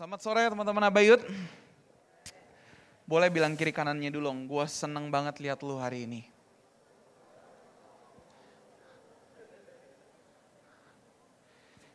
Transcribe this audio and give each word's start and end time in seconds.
Selamat 0.00 0.24
sore 0.24 0.48
teman-teman 0.48 0.88
Abayut. 0.88 1.20
Boleh 3.04 3.28
bilang 3.28 3.52
kiri 3.52 3.68
kanannya 3.68 4.08
dulu, 4.08 4.32
gue 4.48 4.64
seneng 4.64 5.12
banget 5.12 5.36
lihat 5.44 5.60
lu 5.60 5.76
hari 5.76 6.08
ini. 6.08 6.24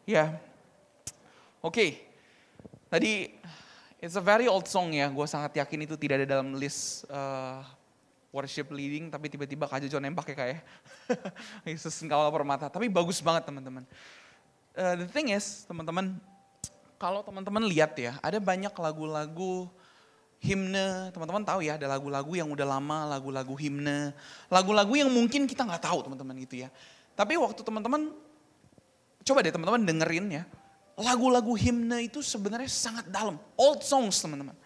Ya, 0.05 0.37
oke. 1.65 1.73
Okay. 1.73 1.89
Tadi 2.93 3.33
it's 3.97 4.13
a 4.13 4.21
very 4.21 4.45
old 4.45 4.69
song 4.69 4.93
ya, 4.93 5.09
gue 5.09 5.25
sangat 5.25 5.57
yakin 5.57 5.89
itu 5.89 5.97
tidak 5.97 6.21
ada 6.21 6.37
dalam 6.37 6.53
list 6.53 7.09
uh, 7.09 7.65
worship 8.29 8.69
leading, 8.69 9.09
tapi 9.09 9.33
tiba-tiba 9.33 9.65
Kak 9.65 9.81
Jojo 9.81 9.97
nembak 9.97 10.29
ya 10.29 10.37
kayak 10.37 10.61
Yesus 11.73 11.97
kawal 12.05 12.29
permata. 12.29 12.69
Tapi 12.69 12.85
bagus 12.85 13.17
banget 13.17 13.49
teman-teman. 13.49 13.81
Uh, 14.77 14.93
the 14.93 15.09
thing 15.09 15.33
is, 15.33 15.65
teman-teman, 15.65 16.21
kalau 17.05 17.21
teman-teman 17.21 17.61
lihat 17.69 17.93
ya, 18.01 18.17
ada 18.17 18.41
banyak 18.41 18.73
lagu-lagu 18.73 19.69
himne, 20.41 21.13
teman-teman 21.13 21.45
tahu 21.45 21.61
ya, 21.61 21.77
ada 21.77 21.85
lagu-lagu 21.85 22.33
yang 22.33 22.49
udah 22.49 22.65
lama, 22.65 23.05
lagu-lagu 23.05 23.53
himne, 23.53 24.09
lagu-lagu 24.49 24.89
yang 24.97 25.13
mungkin 25.13 25.45
kita 25.45 25.69
nggak 25.69 25.85
tahu 25.85 26.01
teman-teman 26.01 26.33
gitu 26.41 26.65
ya. 26.65 26.73
Tapi 27.13 27.37
waktu 27.37 27.61
teman-teman, 27.61 28.09
coba 29.21 29.45
deh 29.45 29.53
teman-teman 29.53 29.85
dengerin 29.85 30.41
ya, 30.41 30.43
lagu-lagu 30.97 31.53
himne 31.53 32.09
itu 32.09 32.25
sebenarnya 32.25 32.73
sangat 32.73 33.05
dalam, 33.13 33.37
old 33.53 33.85
songs 33.85 34.17
teman-teman. 34.17 34.57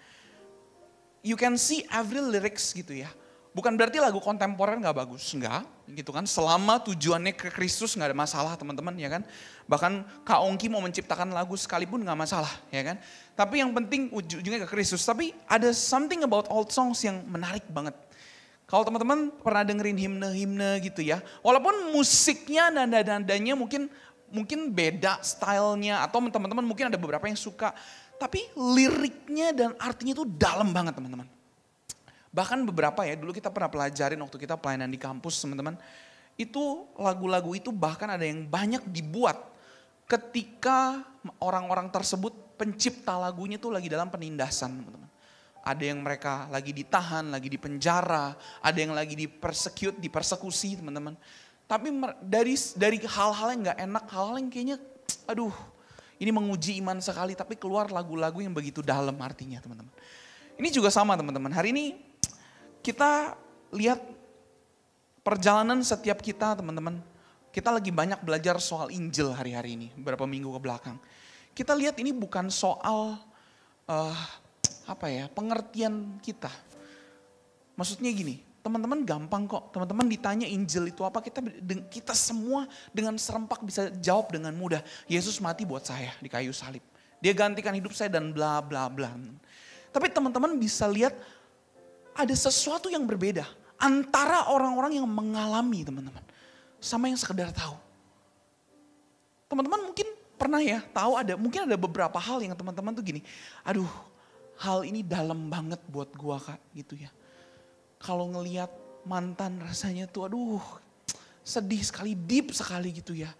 You 1.20 1.36
can 1.36 1.60
see 1.60 1.84
every 1.92 2.24
lyrics 2.24 2.72
gitu 2.72 3.04
ya. 3.04 3.12
Bukan 3.50 3.74
berarti 3.74 3.98
lagu 3.98 4.22
kontemporer 4.22 4.78
nggak 4.78 4.94
bagus, 4.94 5.34
enggak, 5.34 5.66
gitu 5.90 6.14
kan. 6.14 6.22
Selama 6.30 6.78
tujuannya 6.86 7.34
ke 7.34 7.50
Kristus 7.50 7.98
nggak 7.98 8.14
ada 8.14 8.18
masalah 8.18 8.54
teman-teman, 8.54 8.94
ya 8.94 9.10
kan. 9.10 9.26
Bahkan 9.66 10.22
Kak 10.22 10.40
Ongki 10.46 10.70
mau 10.70 10.86
menciptakan 10.86 11.34
lagu 11.34 11.58
sekalipun 11.58 12.06
nggak 12.06 12.20
masalah, 12.20 12.52
ya 12.70 12.94
kan. 12.94 13.02
Tapi 13.34 13.66
yang 13.66 13.74
penting 13.74 14.14
ujungnya 14.14 14.62
ke 14.64 14.70
Kristus. 14.70 15.02
Tapi 15.02 15.34
ada 15.50 15.74
something 15.74 16.22
about 16.22 16.46
old 16.54 16.70
songs 16.70 17.02
yang 17.02 17.26
menarik 17.26 17.66
banget. 17.74 17.98
Kalau 18.70 18.86
teman-teman 18.86 19.34
pernah 19.42 19.66
dengerin 19.66 19.98
himne-himne 19.98 20.78
gitu 20.86 21.02
ya, 21.02 21.18
walaupun 21.42 21.90
musiknya 21.90 22.70
nada-nadanya 22.70 23.58
mungkin 23.58 23.90
mungkin 24.30 24.70
beda 24.70 25.26
stylenya 25.26 26.06
atau 26.06 26.22
teman-teman 26.22 26.62
mungkin 26.62 26.94
ada 26.94 27.02
beberapa 27.02 27.26
yang 27.26 27.34
suka, 27.34 27.74
tapi 28.22 28.46
liriknya 28.54 29.58
dan 29.58 29.70
artinya 29.82 30.22
itu 30.22 30.26
dalam 30.38 30.70
banget 30.70 31.02
teman-teman. 31.02 31.39
Bahkan 32.30 32.62
beberapa 32.70 33.02
ya, 33.06 33.18
dulu 33.18 33.34
kita 33.34 33.50
pernah 33.50 33.70
pelajarin 33.70 34.20
waktu 34.22 34.38
kita 34.38 34.56
pelayanan 34.58 34.90
di 34.90 35.00
kampus 35.02 35.42
teman-teman. 35.42 35.76
Itu 36.38 36.88
lagu-lagu 36.96 37.52
itu 37.58 37.74
bahkan 37.74 38.08
ada 38.08 38.24
yang 38.24 38.46
banyak 38.46 38.86
dibuat 38.88 39.50
ketika 40.10 41.06
orang-orang 41.42 41.90
tersebut 41.94 42.32
pencipta 42.58 43.18
lagunya 43.18 43.62
tuh 43.62 43.74
lagi 43.74 43.90
dalam 43.90 44.10
penindasan 44.10 44.82
teman-teman. 44.82 45.10
Ada 45.60 45.84
yang 45.84 46.00
mereka 46.02 46.48
lagi 46.48 46.72
ditahan, 46.72 47.30
lagi 47.30 47.52
di 47.52 47.60
penjara, 47.60 48.34
ada 48.64 48.78
yang 48.80 48.96
lagi 48.96 49.14
di 49.14 49.28
persecute, 49.28 50.00
dipersekusi 50.00 50.80
teman-teman. 50.80 51.14
Tapi 51.70 51.94
dari 52.26 52.58
dari 52.74 52.98
hal-hal 53.06 53.48
yang 53.54 53.62
gak 53.70 53.80
enak, 53.86 54.06
hal-hal 54.10 54.36
yang 54.42 54.50
kayaknya 54.50 54.78
aduh 55.30 55.54
ini 56.18 56.34
menguji 56.34 56.82
iman 56.82 56.98
sekali 56.98 57.38
tapi 57.38 57.54
keluar 57.54 57.94
lagu-lagu 57.94 58.42
yang 58.42 58.52
begitu 58.52 58.82
dalam 58.82 59.14
artinya 59.22 59.62
teman-teman. 59.62 59.94
Ini 60.58 60.70
juga 60.74 60.90
sama 60.92 61.14
teman-teman. 61.16 61.54
Hari 61.54 61.72
ini 61.72 62.09
kita 62.80 63.36
lihat 63.76 64.00
perjalanan 65.22 65.84
setiap 65.84 66.24
kita 66.24 66.58
teman-teman. 66.58 67.00
Kita 67.50 67.74
lagi 67.74 67.90
banyak 67.90 68.22
belajar 68.22 68.62
soal 68.62 68.94
Injil 68.94 69.34
hari-hari 69.34 69.74
ini, 69.74 69.88
beberapa 69.98 70.30
minggu 70.30 70.54
ke 70.54 70.60
belakang. 70.62 70.98
Kita 71.58 71.74
lihat 71.74 71.98
ini 71.98 72.14
bukan 72.14 72.48
soal 72.54 73.18
uh, 73.90 74.20
apa 74.86 75.06
ya 75.10 75.26
pengertian 75.34 76.22
kita. 76.22 76.50
Maksudnya 77.74 78.14
gini, 78.14 78.46
teman-teman 78.62 79.02
gampang 79.02 79.50
kok. 79.50 79.74
Teman-teman 79.74 80.06
ditanya 80.06 80.46
Injil 80.46 80.94
itu 80.94 81.02
apa, 81.02 81.26
kita 81.26 81.42
kita 81.90 82.14
semua 82.14 82.70
dengan 82.94 83.18
serempak 83.18 83.66
bisa 83.66 83.90
jawab 83.98 84.30
dengan 84.30 84.54
mudah. 84.54 84.86
Yesus 85.10 85.42
mati 85.42 85.66
buat 85.66 85.82
saya 85.82 86.14
di 86.22 86.30
kayu 86.30 86.54
salib. 86.54 86.86
Dia 87.20 87.34
gantikan 87.34 87.74
hidup 87.74 87.92
saya 87.98 88.14
dan 88.14 88.30
bla 88.30 88.62
bla 88.62 88.88
bla. 88.88 89.10
Tapi 89.90 90.08
teman-teman 90.14 90.54
bisa 90.56 90.86
lihat 90.86 91.18
ada 92.16 92.36
sesuatu 92.36 92.92
yang 92.92 93.08
berbeda 93.08 93.48
antara 93.80 94.52
orang-orang 94.52 95.00
yang 95.00 95.08
mengalami 95.08 95.88
teman-teman 95.88 96.24
sama 96.80 97.08
yang 97.08 97.20
sekedar 97.20 97.52
tahu. 97.56 97.76
Teman-teman 99.48 99.92
mungkin 99.92 100.08
pernah 100.40 100.62
ya 100.64 100.80
tahu 100.94 101.20
ada 101.20 101.34
mungkin 101.36 101.68
ada 101.68 101.76
beberapa 101.80 102.16
hal 102.20 102.44
yang 102.44 102.54
teman-teman 102.56 102.96
tuh 102.96 103.04
gini, 103.04 103.22
aduh 103.64 103.90
hal 104.60 104.84
ini 104.84 105.04
dalam 105.04 105.48
banget 105.48 105.80
buat 105.88 106.12
gua 106.16 106.38
kak 106.38 106.60
gitu 106.76 107.00
ya. 107.00 107.10
Kalau 108.00 108.28
ngelihat 108.32 108.72
mantan 109.08 109.60
rasanya 109.64 110.08
tuh 110.08 110.28
aduh 110.28 110.64
sedih 111.44 111.82
sekali, 111.82 112.14
deep 112.14 112.52
sekali 112.54 112.94
gitu 112.94 113.16
ya. 113.16 113.32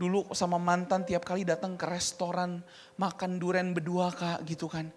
Dulu 0.00 0.32
sama 0.32 0.56
mantan 0.56 1.04
tiap 1.04 1.28
kali 1.28 1.44
datang 1.44 1.76
ke 1.76 1.84
restoran 1.84 2.64
makan 2.96 3.36
duren 3.36 3.76
berdua 3.76 4.08
kak 4.12 4.44
gitu 4.48 4.64
kan 4.64 4.88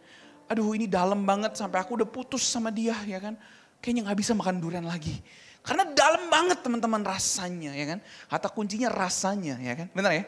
aduh 0.48 0.76
ini 0.76 0.86
dalam 0.86 1.24
banget 1.24 1.56
sampai 1.56 1.82
aku 1.82 1.98
udah 2.00 2.10
putus 2.10 2.44
sama 2.44 2.70
dia 2.70 2.96
ya 3.08 3.20
kan. 3.20 3.36
Kayaknya 3.84 4.02
gak 4.08 4.20
bisa 4.20 4.32
makan 4.32 4.64
durian 4.64 4.88
lagi. 4.88 5.20
Karena 5.64 5.88
dalam 5.92 6.28
banget 6.28 6.60
teman-teman 6.60 7.04
rasanya 7.04 7.72
ya 7.72 7.86
kan. 7.96 8.00
Kata 8.32 8.48
kuncinya 8.52 8.92
rasanya 8.92 9.60
ya 9.60 9.74
kan. 9.80 9.88
Benar 9.96 10.12
ya? 10.12 10.24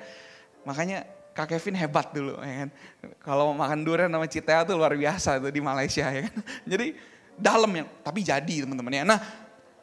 Makanya 0.64 0.98
Kak 1.36 1.52
Kevin 1.52 1.76
hebat 1.76 2.16
dulu 2.16 2.40
ya 2.40 2.68
kan. 2.68 2.70
Kalau 3.20 3.52
makan 3.52 3.84
durian 3.84 4.08
sama 4.08 4.28
Citea 4.28 4.64
tuh 4.64 4.80
luar 4.80 4.96
biasa 4.96 5.44
tuh 5.44 5.52
di 5.52 5.60
Malaysia 5.60 6.08
ya 6.08 6.32
kan. 6.32 6.36
Jadi 6.72 6.88
dalam 7.36 7.68
ya, 7.76 7.84
tapi 8.00 8.24
jadi 8.24 8.64
teman-teman 8.64 8.96
ya. 8.96 9.04
Nah, 9.04 9.20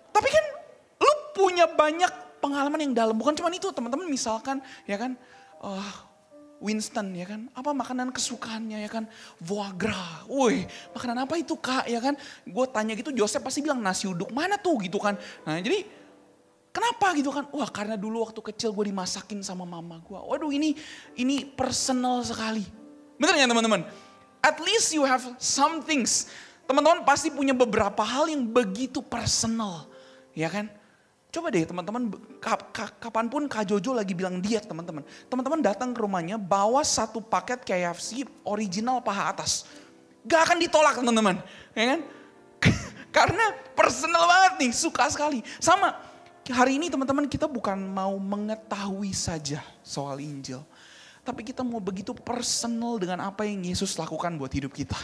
tapi 0.08 0.28
kan 0.32 0.44
lu 0.96 1.12
punya 1.36 1.68
banyak 1.68 2.40
pengalaman 2.40 2.80
yang 2.80 2.96
dalam. 2.96 3.12
Bukan 3.12 3.36
cuma 3.36 3.52
itu 3.52 3.68
teman-teman 3.68 4.08
misalkan 4.08 4.64
ya 4.88 4.96
kan. 4.96 5.12
Uh, 5.60 6.11
Winston 6.62 7.10
ya 7.18 7.26
kan, 7.26 7.50
apa 7.58 7.74
makanan 7.74 8.14
kesukaannya 8.14 8.86
ya 8.86 8.90
kan, 8.90 9.10
foie 9.42 9.66
gras, 9.74 10.22
woi 10.30 10.62
makanan 10.94 11.26
apa 11.26 11.34
itu 11.42 11.58
kak? 11.58 11.90
Ya 11.90 11.98
kan, 11.98 12.14
gue 12.46 12.64
tanya 12.70 12.94
gitu 12.94 13.10
Joseph 13.10 13.42
pasti 13.42 13.66
bilang 13.66 13.82
nasi 13.82 14.06
uduk 14.06 14.30
mana 14.30 14.54
tuh? 14.54 14.78
Gitu 14.78 15.02
kan, 15.02 15.18
nah 15.42 15.58
jadi 15.58 15.82
kenapa 16.70 17.12
gitu 17.18 17.34
kan, 17.34 17.50
wah 17.50 17.66
karena 17.68 17.98
dulu 17.98 18.22
waktu 18.24 18.40
kecil 18.40 18.70
gue 18.72 18.94
dimasakin 18.94 19.42
sama 19.42 19.66
mama 19.66 19.98
gue, 20.00 20.16
waduh 20.16 20.48
ini 20.54 20.78
ini 21.18 21.44
personal 21.44 22.22
sekali, 22.22 22.64
bener 23.18 23.42
ya 23.42 23.50
teman-teman, 23.50 23.82
at 24.40 24.56
least 24.62 24.94
you 24.94 25.02
have 25.04 25.20
some 25.36 25.84
things, 25.84 26.30
teman-teman 26.64 27.04
pasti 27.04 27.28
punya 27.28 27.52
beberapa 27.52 28.00
hal 28.00 28.30
yang 28.30 28.46
begitu 28.46 29.02
personal, 29.04 29.90
ya 30.32 30.48
kan, 30.48 30.72
Coba 31.32 31.48
deh 31.48 31.64
teman-teman, 31.64 32.12
kapan 33.00 33.26
pun 33.32 33.48
Kak 33.48 33.64
Jojo 33.64 33.96
lagi 33.96 34.12
bilang 34.12 34.36
diet 34.44 34.68
teman-teman. 34.68 35.00
Teman-teman 35.32 35.64
datang 35.64 35.96
ke 35.96 36.04
rumahnya 36.04 36.36
bawa 36.36 36.84
satu 36.84 37.24
paket 37.24 37.64
KFC 37.64 38.28
original 38.44 39.00
paha 39.00 39.32
atas. 39.32 39.64
Gak 40.28 40.52
akan 40.52 40.60
ditolak 40.60 40.92
teman-teman. 41.00 41.40
Ya 41.72 41.96
kan? 41.96 42.00
Karena 43.16 43.48
personal 43.72 44.28
banget 44.28 44.52
nih, 44.60 44.72
suka 44.76 45.08
sekali. 45.08 45.40
Sama, 45.56 45.96
hari 46.52 46.76
ini 46.76 46.92
teman-teman 46.92 47.24
kita 47.24 47.48
bukan 47.48 47.80
mau 47.80 48.12
mengetahui 48.20 49.16
saja 49.16 49.64
soal 49.80 50.20
Injil. 50.20 50.60
Tapi 51.24 51.48
kita 51.48 51.64
mau 51.64 51.80
begitu 51.80 52.12
personal 52.12 53.00
dengan 53.00 53.24
apa 53.24 53.48
yang 53.48 53.64
Yesus 53.64 53.96
lakukan 53.96 54.36
buat 54.36 54.52
hidup 54.52 54.76
kita. 54.76 55.00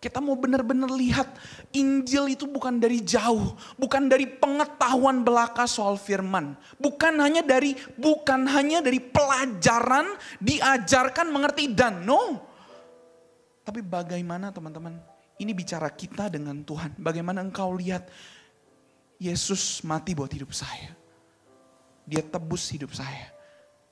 Kita 0.00 0.16
mau 0.16 0.32
benar-benar 0.32 0.88
lihat 0.96 1.28
Injil 1.76 2.32
itu 2.32 2.48
bukan 2.48 2.80
dari 2.80 3.04
jauh, 3.04 3.52
bukan 3.76 4.08
dari 4.08 4.24
pengetahuan 4.24 5.20
belaka 5.20 5.68
soal 5.68 6.00
firman, 6.00 6.56
bukan 6.80 7.20
hanya 7.20 7.44
dari 7.44 7.76
bukan 8.00 8.48
hanya 8.48 8.80
dari 8.80 8.96
pelajaran 8.96 10.16
diajarkan 10.40 11.28
mengerti 11.28 11.68
dan 11.76 12.08
no. 12.08 12.40
Tapi 13.60 13.84
bagaimana 13.84 14.48
teman-teman? 14.48 14.96
Ini 15.36 15.52
bicara 15.52 15.92
kita 15.92 16.32
dengan 16.32 16.64
Tuhan. 16.64 16.96
Bagaimana 16.96 17.44
engkau 17.44 17.76
lihat 17.76 18.08
Yesus 19.20 19.84
mati 19.84 20.16
buat 20.16 20.32
hidup 20.32 20.56
saya. 20.56 20.96
Dia 22.08 22.24
tebus 22.24 22.72
hidup 22.72 22.96
saya. 22.96 23.28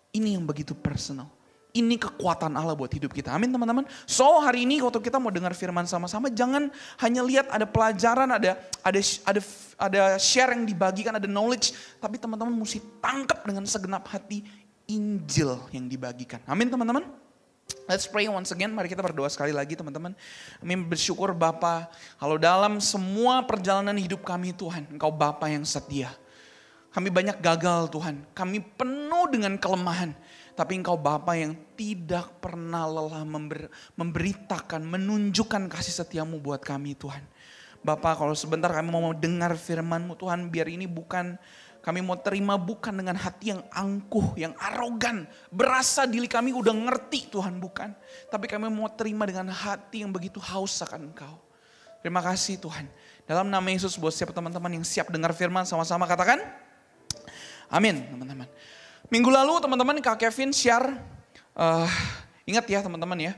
Ini 0.09 0.41
yang 0.41 0.49
begitu 0.49 0.73
personal. 0.73 1.38
Ini 1.79 1.95
kekuatan 1.95 2.59
Allah 2.59 2.75
buat 2.75 2.91
hidup 2.91 3.15
kita. 3.15 3.31
Amin 3.31 3.55
teman-teman. 3.55 3.87
So 4.03 4.43
hari 4.43 4.67
ini 4.67 4.83
waktu 4.83 4.99
kita 4.99 5.23
mau 5.23 5.31
dengar 5.31 5.55
firman 5.55 5.87
sama-sama, 5.87 6.27
jangan 6.27 6.75
hanya 6.99 7.23
lihat 7.23 7.47
ada 7.55 7.63
pelajaran, 7.71 8.27
ada 8.35 8.59
ada 8.83 9.01
ada 9.23 9.41
ada 9.79 10.03
share 10.19 10.59
yang 10.59 10.67
dibagikan, 10.67 11.15
ada 11.15 11.31
knowledge, 11.31 11.71
tapi 12.03 12.19
teman-teman 12.19 12.51
mesti 12.51 12.83
tangkap 12.99 13.47
dengan 13.47 13.63
segenap 13.63 14.11
hati 14.11 14.43
Injil 14.91 15.55
yang 15.71 15.87
dibagikan. 15.87 16.43
Amin 16.51 16.67
teman-teman. 16.67 17.07
Let's 17.89 18.05
pray 18.05 18.29
once 18.29 18.53
again. 18.53 18.75
Mari 18.75 18.91
kita 18.91 19.01
berdoa 19.01 19.29
sekali 19.31 19.55
lagi 19.55 19.73
teman-teman. 19.73 20.13
Kami 20.61 20.75
bersyukur 20.89 21.33
Bapa, 21.33 21.89
kalau 22.19 22.37
dalam 22.37 22.81
semua 22.85 23.41
perjalanan 23.45 23.97
hidup 23.97 24.25
kami 24.27 24.53
Tuhan, 24.53 24.89
Engkau 24.93 25.13
Bapa 25.13 25.49
yang 25.49 25.65
setia. 25.65 26.13
Kami 26.93 27.09
banyak 27.13 27.39
gagal 27.41 27.93
Tuhan. 27.93 28.25
Kami 28.33 28.65
penuh 28.77 29.25
dengan 29.29 29.55
kelemahan. 29.61 30.17
Tapi 30.59 30.83
engkau 30.83 30.99
Bapa 30.99 31.39
yang 31.39 31.55
tidak 31.79 32.43
pernah 32.43 32.83
lelah 32.83 33.23
member, 33.23 33.71
memberitakan, 33.95 34.83
menunjukkan 34.83 35.71
kasih 35.71 36.03
setiamu 36.03 36.43
buat 36.43 36.59
kami 36.59 36.99
Tuhan. 36.99 37.23
Bapak 37.79 38.19
kalau 38.19 38.35
sebentar 38.35 38.75
kami 38.75 38.91
mau 38.91 39.15
dengar 39.15 39.55
firmanmu 39.55 40.19
Tuhan 40.19 40.51
biar 40.51 40.67
ini 40.67 40.91
bukan 40.91 41.39
kami 41.79 42.03
mau 42.03 42.19
terima 42.19 42.59
bukan 42.59 42.91
dengan 42.91 43.15
hati 43.15 43.55
yang 43.55 43.63
angkuh, 43.71 44.35
yang 44.35 44.53
arogan. 44.59 45.31
Berasa 45.49 46.05
diri 46.11 46.27
kami 46.27 46.51
udah 46.51 46.75
ngerti 46.75 47.31
Tuhan 47.31 47.63
bukan. 47.63 47.95
Tapi 48.27 48.51
kami 48.51 48.67
mau 48.67 48.91
terima 48.91 49.25
dengan 49.25 49.55
hati 49.55 50.03
yang 50.03 50.11
begitu 50.11 50.43
haus 50.43 50.75
akan 50.83 51.15
engkau. 51.15 51.39
Terima 52.03 52.19
kasih 52.19 52.59
Tuhan. 52.59 52.91
Dalam 53.25 53.47
nama 53.47 53.65
Yesus 53.71 53.95
buat 53.95 54.13
siapa 54.13 54.35
teman-teman 54.35 54.75
yang 54.75 54.85
siap 54.85 55.09
dengar 55.09 55.31
firman 55.33 55.63
sama-sama 55.65 56.05
katakan. 56.05 56.43
Amin 57.71 58.05
teman-teman. 58.11 58.51
Minggu 59.07 59.31
lalu 59.31 59.63
teman-teman 59.63 60.03
Kak 60.03 60.19
Kevin 60.19 60.51
share, 60.51 60.91
uh, 61.55 61.89
ingat 62.43 62.67
ya 62.67 62.83
teman-teman 62.83 63.17
ya, 63.17 63.33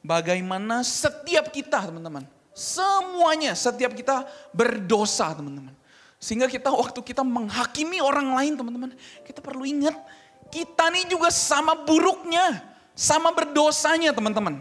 bagaimana 0.00 0.86
setiap 0.86 1.50
kita 1.50 1.90
teman-teman, 1.90 2.22
semuanya 2.54 3.58
setiap 3.58 3.92
kita 3.92 4.24
berdosa 4.54 5.34
teman-teman. 5.34 5.74
Sehingga 6.22 6.46
kita 6.46 6.70
waktu 6.70 7.02
kita 7.02 7.26
menghakimi 7.26 7.98
orang 7.98 8.30
lain 8.32 8.54
teman-teman, 8.54 8.90
kita 9.26 9.42
perlu 9.42 9.66
ingat 9.66 9.98
kita 10.52 10.92
nih 10.92 11.08
juga 11.08 11.32
sama 11.32 11.72
buruknya, 11.72 12.60
sama 12.92 13.32
berdosanya 13.32 14.12
teman-teman. 14.12 14.60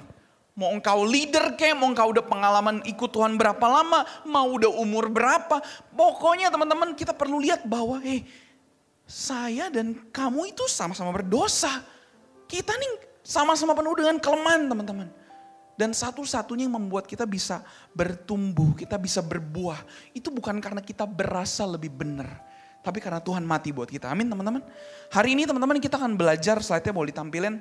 Mau 0.56 0.72
engkau 0.72 1.04
leader 1.04 1.60
kayak, 1.60 1.76
mau 1.76 1.92
engkau 1.92 2.16
udah 2.16 2.24
pengalaman 2.24 2.80
ikut 2.88 3.12
Tuhan 3.12 3.36
berapa 3.36 3.66
lama, 3.68 4.08
mau 4.24 4.48
udah 4.56 4.72
umur 4.72 5.12
berapa. 5.12 5.60
Pokoknya 5.92 6.48
teman-teman 6.48 6.96
kita 6.96 7.12
perlu 7.12 7.44
lihat 7.44 7.68
bahwa 7.68 8.00
hey, 8.00 8.24
saya 9.12 9.68
dan 9.68 9.92
kamu 10.16 10.56
itu 10.56 10.64
sama-sama 10.72 11.12
berdosa. 11.12 11.84
Kita 12.48 12.72
nih 12.72 13.12
sama-sama 13.20 13.76
penuh 13.76 13.92
dengan 14.00 14.16
kelemahan 14.24 14.72
teman-teman. 14.72 15.12
Dan 15.76 15.92
satu-satunya 15.92 16.70
yang 16.70 16.78
membuat 16.80 17.10
kita 17.10 17.28
bisa 17.28 17.66
bertumbuh, 17.92 18.72
kita 18.78 18.96
bisa 18.96 19.20
berbuah. 19.20 19.84
Itu 20.16 20.32
bukan 20.32 20.64
karena 20.64 20.80
kita 20.80 21.04
berasa 21.04 21.68
lebih 21.68 21.92
benar. 21.92 22.28
Tapi 22.82 23.04
karena 23.04 23.20
Tuhan 23.20 23.44
mati 23.44 23.76
buat 23.76 23.92
kita. 23.92 24.08
Amin 24.08 24.32
teman-teman. 24.32 24.64
Hari 25.12 25.36
ini 25.36 25.44
teman-teman 25.44 25.82
kita 25.82 26.00
akan 26.00 26.16
belajar, 26.16 26.62
slide-nya 26.64 26.94
boleh 26.96 27.12
ditampilin. 27.12 27.56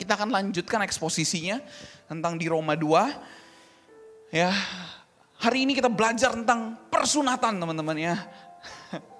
Kita 0.00 0.18
akan 0.18 0.32
lanjutkan 0.34 0.82
eksposisinya 0.82 1.60
tentang 2.08 2.40
di 2.40 2.48
Roma 2.48 2.74
2. 2.74 4.32
Ya, 4.32 4.48
hari 5.36 5.68
ini 5.68 5.76
kita 5.76 5.92
belajar 5.92 6.32
tentang 6.32 6.80
persunatan 6.88 7.60
teman-teman 7.60 7.96
ya. 8.00 8.16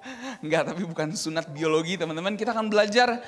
Enggak, 0.43 0.75
tapi 0.75 0.83
bukan 0.83 1.15
sunat 1.15 1.47
biologi 1.55 1.95
teman-teman. 1.95 2.35
Kita 2.35 2.51
akan 2.51 2.67
belajar 2.67 3.23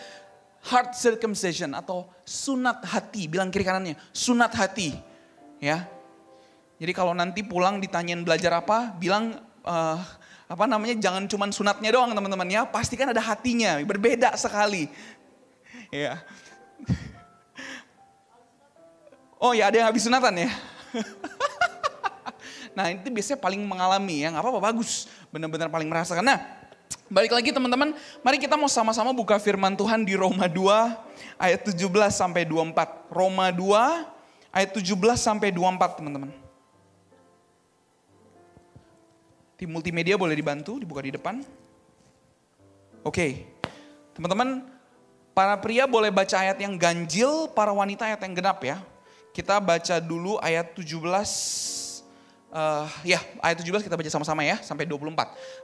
heart 0.67 0.99
circumcision 0.99 1.71
atau 1.79 2.11
sunat 2.27 2.83
hati. 2.83 3.31
Bilang 3.31 3.55
kiri 3.55 3.63
kanannya, 3.63 3.95
sunat 4.11 4.51
hati. 4.51 4.99
Ya. 5.63 5.87
Jadi 6.83 6.91
kalau 6.91 7.15
nanti 7.15 7.47
pulang 7.47 7.79
ditanyain 7.79 8.19
belajar 8.27 8.59
apa, 8.59 8.91
bilang 8.99 9.39
uh, 9.63 9.99
apa 10.51 10.65
namanya 10.67 10.99
jangan 10.99 11.31
cuman 11.31 11.55
sunatnya 11.55 11.95
doang 11.95 12.11
teman-teman 12.11 12.51
ya. 12.51 12.67
Pasti 12.67 12.99
kan 12.99 13.15
ada 13.15 13.23
hatinya, 13.23 13.79
berbeda 13.87 14.35
sekali. 14.35 14.91
Ya. 15.95 16.19
Oh 19.39 19.55
ya 19.55 19.71
ada 19.71 19.77
yang 19.79 19.87
habis 19.87 20.03
sunatan 20.03 20.35
ya. 20.35 20.51
nah 22.77 22.91
itu 22.91 23.07
biasanya 23.07 23.39
paling 23.39 23.63
mengalami 23.63 24.27
ya, 24.27 24.35
apa-apa 24.35 24.59
bagus. 24.59 25.07
Benar-benar 25.31 25.71
paling 25.71 25.87
merasakan. 25.87 26.27
Nah 26.27 26.64
Balik 27.15 27.31
lagi 27.31 27.55
teman-teman, 27.55 27.95
mari 28.27 28.43
kita 28.43 28.59
mau 28.59 28.67
sama-sama 28.67 29.15
buka 29.15 29.39
firman 29.39 29.79
Tuhan 29.79 30.03
di 30.03 30.19
Roma 30.19 30.51
2 30.51 31.39
ayat 31.39 31.63
17 31.63 31.87
sampai 32.11 32.43
24. 32.43 33.07
Roma 33.07 33.55
2 33.55 34.51
ayat 34.51 34.75
17 34.75 34.99
sampai 35.15 35.55
24 35.55 36.03
teman-teman. 36.03 36.35
Tim 39.55 39.71
multimedia 39.71 40.19
boleh 40.19 40.35
dibantu, 40.35 40.75
dibuka 40.83 41.07
di 41.07 41.15
depan. 41.15 41.39
Oke, 43.07 43.47
teman-teman, 44.19 44.67
para 45.31 45.55
pria 45.63 45.87
boleh 45.87 46.11
baca 46.11 46.35
ayat 46.35 46.59
yang 46.59 46.75
ganjil, 46.75 47.47
para 47.55 47.71
wanita 47.71 48.11
ayat 48.11 48.27
yang 48.27 48.35
genap 48.35 48.59
ya. 48.67 48.83
Kita 49.31 49.63
baca 49.63 50.03
dulu 50.03 50.43
ayat 50.43 50.75
17 50.75 51.84
Uh, 52.55 52.87
ya, 53.03 53.19
ayat 53.43 53.59
17 53.67 53.83
kita 53.83 53.99
baca 53.99 54.07
sama-sama 54.07 54.47
ya, 54.47 54.63
sampai 54.63 54.87
24. 54.87 55.11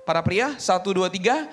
Para 0.02 0.18
pria, 0.26 0.58
1, 0.58 0.82
2, 0.82 1.06
3. 1.06 1.46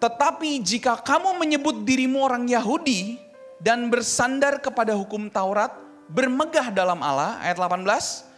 Tetapi 0.00 0.50
jika 0.64 0.96
kamu 0.96 1.36
menyebut 1.36 1.84
dirimu 1.84 2.24
orang 2.24 2.48
Yahudi 2.48 3.20
dan 3.60 3.92
bersandar 3.92 4.64
kepada 4.64 4.96
hukum 4.96 5.28
Taurat, 5.28 5.76
bermegah 6.08 6.72
dalam 6.72 7.04
Allah, 7.04 7.36
ayat 7.44 7.60
18. 7.60 8.32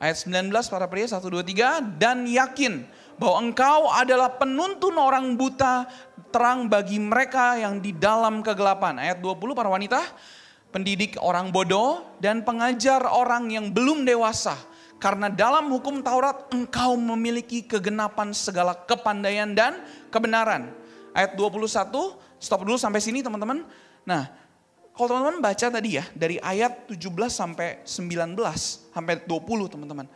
Ayat 0.00 0.16
19 0.24 0.72
para 0.72 0.88
pria 0.88 1.04
1, 1.04 1.20
2, 1.20 1.44
3. 1.44 2.00
Dan 2.00 2.24
yakin 2.24 2.88
bahwa 3.20 3.36
engkau 3.44 3.92
adalah 3.92 4.32
penuntun 4.40 4.96
orang 4.96 5.36
buta 5.36 5.84
terang 6.30 6.70
bagi 6.70 6.96
mereka 6.96 7.58
yang 7.58 7.82
di 7.82 7.90
dalam 7.90 8.40
kegelapan. 8.40 8.96
Ayat 8.96 9.18
20 9.18 9.52
para 9.52 9.68
wanita, 9.68 10.00
pendidik 10.70 11.18
orang 11.18 11.50
bodoh 11.50 12.06
dan 12.22 12.46
pengajar 12.46 13.02
orang 13.04 13.50
yang 13.50 13.68
belum 13.74 14.06
dewasa. 14.06 14.54
Karena 15.00 15.32
dalam 15.32 15.66
hukum 15.72 16.04
Taurat 16.04 16.52
engkau 16.52 16.94
memiliki 16.94 17.64
kegenapan 17.64 18.30
segala 18.36 18.76
kepandaian 18.76 19.48
dan 19.50 19.80
kebenaran. 20.12 20.70
Ayat 21.16 21.34
21, 21.34 21.66
stop 22.38 22.60
dulu 22.62 22.76
sampai 22.76 23.00
sini 23.00 23.24
teman-teman. 23.24 23.64
Nah, 24.04 24.28
kalau 24.92 25.16
teman-teman 25.16 25.40
baca 25.40 25.66
tadi 25.72 25.96
ya, 25.96 26.04
dari 26.12 26.36
ayat 26.44 26.84
17 26.92 27.32
sampai 27.32 27.80
19, 27.88 28.36
sampai 28.92 29.24
20 29.24 29.72
teman-teman. 29.72 30.06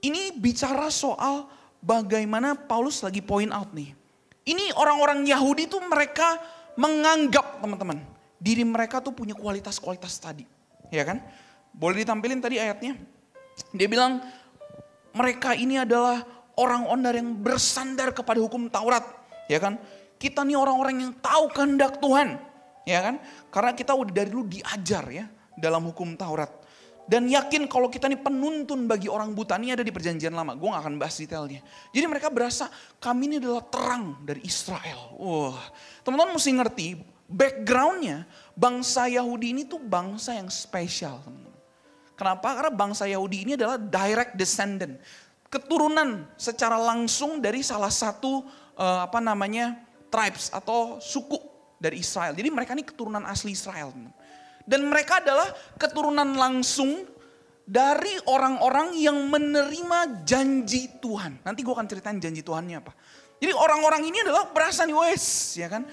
Ini 0.00 0.32
bicara 0.40 0.88
soal 0.88 1.44
bagaimana 1.84 2.56
Paulus 2.56 3.04
lagi 3.04 3.20
point 3.20 3.52
out 3.52 3.68
nih. 3.76 3.99
Ini 4.44 4.72
orang-orang 4.76 5.28
Yahudi 5.28 5.68
tuh 5.68 5.84
mereka 5.84 6.40
menganggap 6.80 7.60
teman-teman 7.60 8.00
diri 8.40 8.64
mereka 8.64 9.04
tuh 9.04 9.12
punya 9.12 9.36
kualitas-kualitas 9.36 10.16
tadi, 10.16 10.48
ya 10.88 11.04
kan? 11.04 11.20
Boleh 11.76 12.02
ditampilin 12.02 12.40
tadi 12.40 12.56
ayatnya. 12.56 12.96
Dia 13.76 13.84
bilang 13.84 14.24
mereka 15.12 15.52
ini 15.52 15.76
adalah 15.76 16.24
orang-orang 16.56 17.20
yang 17.20 17.30
bersandar 17.36 18.16
kepada 18.16 18.40
hukum 18.40 18.72
Taurat, 18.72 19.04
ya 19.44 19.60
kan? 19.60 19.76
Kita 20.16 20.40
nih 20.44 20.56
orang-orang 20.56 21.04
yang 21.04 21.12
tahu 21.20 21.52
kehendak 21.52 22.00
Tuhan, 22.00 22.40
ya 22.88 23.00
kan? 23.04 23.20
Karena 23.52 23.72
kita 23.76 23.92
udah 23.92 24.12
dari 24.12 24.28
dulu 24.32 24.48
diajar 24.48 25.04
ya 25.12 25.28
dalam 25.60 25.84
hukum 25.84 26.16
Taurat. 26.16 26.59
Dan 27.10 27.26
yakin 27.26 27.66
kalau 27.66 27.90
kita 27.90 28.06
ini 28.06 28.14
penuntun 28.14 28.86
bagi 28.86 29.10
orang 29.10 29.34
buta, 29.34 29.58
ini 29.58 29.74
ada 29.74 29.82
di 29.82 29.90
perjanjian 29.90 30.30
lama. 30.30 30.54
Gue 30.54 30.70
gak 30.70 30.86
akan 30.86 30.94
bahas 30.94 31.18
detailnya. 31.18 31.58
Jadi 31.90 32.06
mereka 32.06 32.30
berasa 32.30 32.70
kami 33.02 33.34
ini 33.34 33.36
adalah 33.42 33.66
terang 33.66 34.22
dari 34.22 34.46
Israel. 34.46 35.18
Wah, 35.18 35.58
teman-teman 36.06 36.38
mesti 36.38 36.50
ngerti 36.54 36.86
backgroundnya 37.26 38.30
bangsa 38.54 39.10
Yahudi 39.10 39.50
ini 39.50 39.62
tuh 39.66 39.82
bangsa 39.82 40.38
yang 40.38 40.46
spesial. 40.46 41.18
Teman-teman. 41.26 41.58
Kenapa? 42.14 42.48
Karena 42.54 42.70
bangsa 42.78 43.10
Yahudi 43.10 43.42
ini 43.42 43.52
adalah 43.58 43.74
direct 43.74 44.38
descendant. 44.38 44.94
Keturunan 45.50 46.30
secara 46.38 46.78
langsung 46.78 47.42
dari 47.42 47.66
salah 47.66 47.90
satu 47.90 48.46
uh, 48.78 49.02
apa 49.02 49.18
namanya 49.18 49.82
tribes 50.14 50.46
atau 50.54 51.02
suku 51.02 51.42
dari 51.74 51.98
Israel. 51.98 52.38
Jadi 52.38 52.54
mereka 52.54 52.70
ini 52.78 52.86
keturunan 52.86 53.26
asli 53.26 53.50
Israel. 53.50 53.90
Teman 53.90 54.14
-teman. 54.14 54.19
Dan 54.66 54.86
mereka 54.86 55.20
adalah 55.24 55.48
keturunan 55.80 56.36
langsung 56.36 57.06
dari 57.70 58.18
orang-orang 58.26 58.98
yang 58.98 59.14
menerima 59.30 60.26
janji 60.26 60.90
Tuhan. 60.98 61.38
Nanti 61.46 61.62
gue 61.62 61.70
akan 61.70 61.86
ceritain 61.86 62.18
janji 62.18 62.42
Tuhannya 62.42 62.82
apa. 62.82 62.92
Jadi 63.40 63.54
orang-orang 63.54 64.02
ini 64.04 64.20
adalah 64.20 64.50
berasa 64.50 64.82
nih 64.84 64.92
wes, 64.92 65.56
ya 65.56 65.70
kan. 65.70 65.86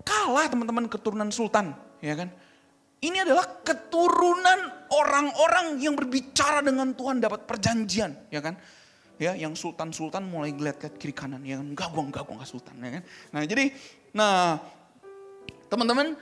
Kalah 0.00 0.48
teman-teman 0.48 0.88
keturunan 0.88 1.28
sultan, 1.28 1.76
ya 2.00 2.16
kan. 2.16 2.32
Ini 3.00 3.26
adalah 3.26 3.44
keturunan 3.60 4.88
orang-orang 4.92 5.76
yang 5.82 5.92
berbicara 5.92 6.64
dengan 6.64 6.96
Tuhan 6.96 7.20
dapat 7.20 7.44
perjanjian, 7.44 8.30
ya 8.32 8.40
kan. 8.40 8.56
Ya, 9.20 9.36
yang 9.36 9.52
sultan-sultan 9.52 10.24
mulai 10.24 10.56
ngeliat 10.56 10.80
kiri 10.96 11.12
kanan, 11.12 11.44
ya 11.44 11.60
kan. 11.60 11.68
Enggak, 11.68 11.92
gue 11.92 12.04
enggak, 12.06 12.22
gue 12.24 12.34
enggak 12.40 12.48
sultan, 12.48 12.74
ya 12.80 12.90
kan. 12.96 13.02
Nah 13.36 13.40
jadi, 13.44 13.64
nah 14.16 14.56
teman-teman 15.68 16.16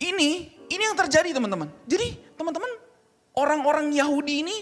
ini 0.00 0.57
ini 0.68 0.82
yang 0.84 0.96
terjadi 0.96 1.36
teman-teman. 1.36 1.68
Jadi 1.88 2.36
teman-teman 2.36 2.70
orang-orang 3.36 3.92
Yahudi 3.92 4.34
ini 4.46 4.56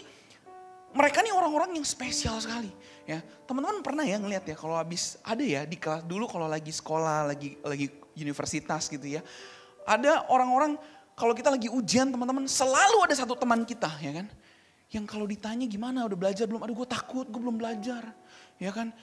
mereka 0.96 1.20
nih 1.20 1.34
orang-orang 1.34 1.76
yang 1.76 1.86
spesial 1.86 2.40
sekali. 2.40 2.72
Ya, 3.06 3.22
teman-teman 3.46 3.84
pernah 3.86 4.02
ya 4.02 4.18
ngeliat 4.18 4.42
ya 4.48 4.56
kalau 4.58 4.74
habis 4.74 5.20
ada 5.22 5.44
ya 5.44 5.62
di 5.62 5.78
kelas 5.78 6.02
dulu 6.02 6.26
kalau 6.26 6.50
lagi 6.50 6.74
sekolah, 6.74 7.30
lagi 7.30 7.54
lagi 7.62 7.86
universitas 8.18 8.90
gitu 8.90 9.06
ya. 9.06 9.22
Ada 9.86 10.26
orang-orang 10.32 10.74
kalau 11.14 11.32
kita 11.32 11.54
lagi 11.54 11.70
ujian 11.70 12.10
teman-teman 12.10 12.50
selalu 12.50 13.06
ada 13.06 13.14
satu 13.14 13.38
teman 13.38 13.62
kita 13.62 13.88
ya 14.02 14.10
kan. 14.22 14.26
Yang 14.86 15.04
kalau 15.10 15.26
ditanya 15.26 15.66
gimana, 15.66 16.06
udah 16.06 16.18
belajar 16.18 16.46
belum? 16.46 16.62
Aduh 16.62 16.82
gue 16.82 16.88
takut, 16.88 17.26
gue 17.26 17.40
belum 17.42 17.58
belajar. 17.58 18.06
Ya 18.62 18.70
kan? 18.70 18.94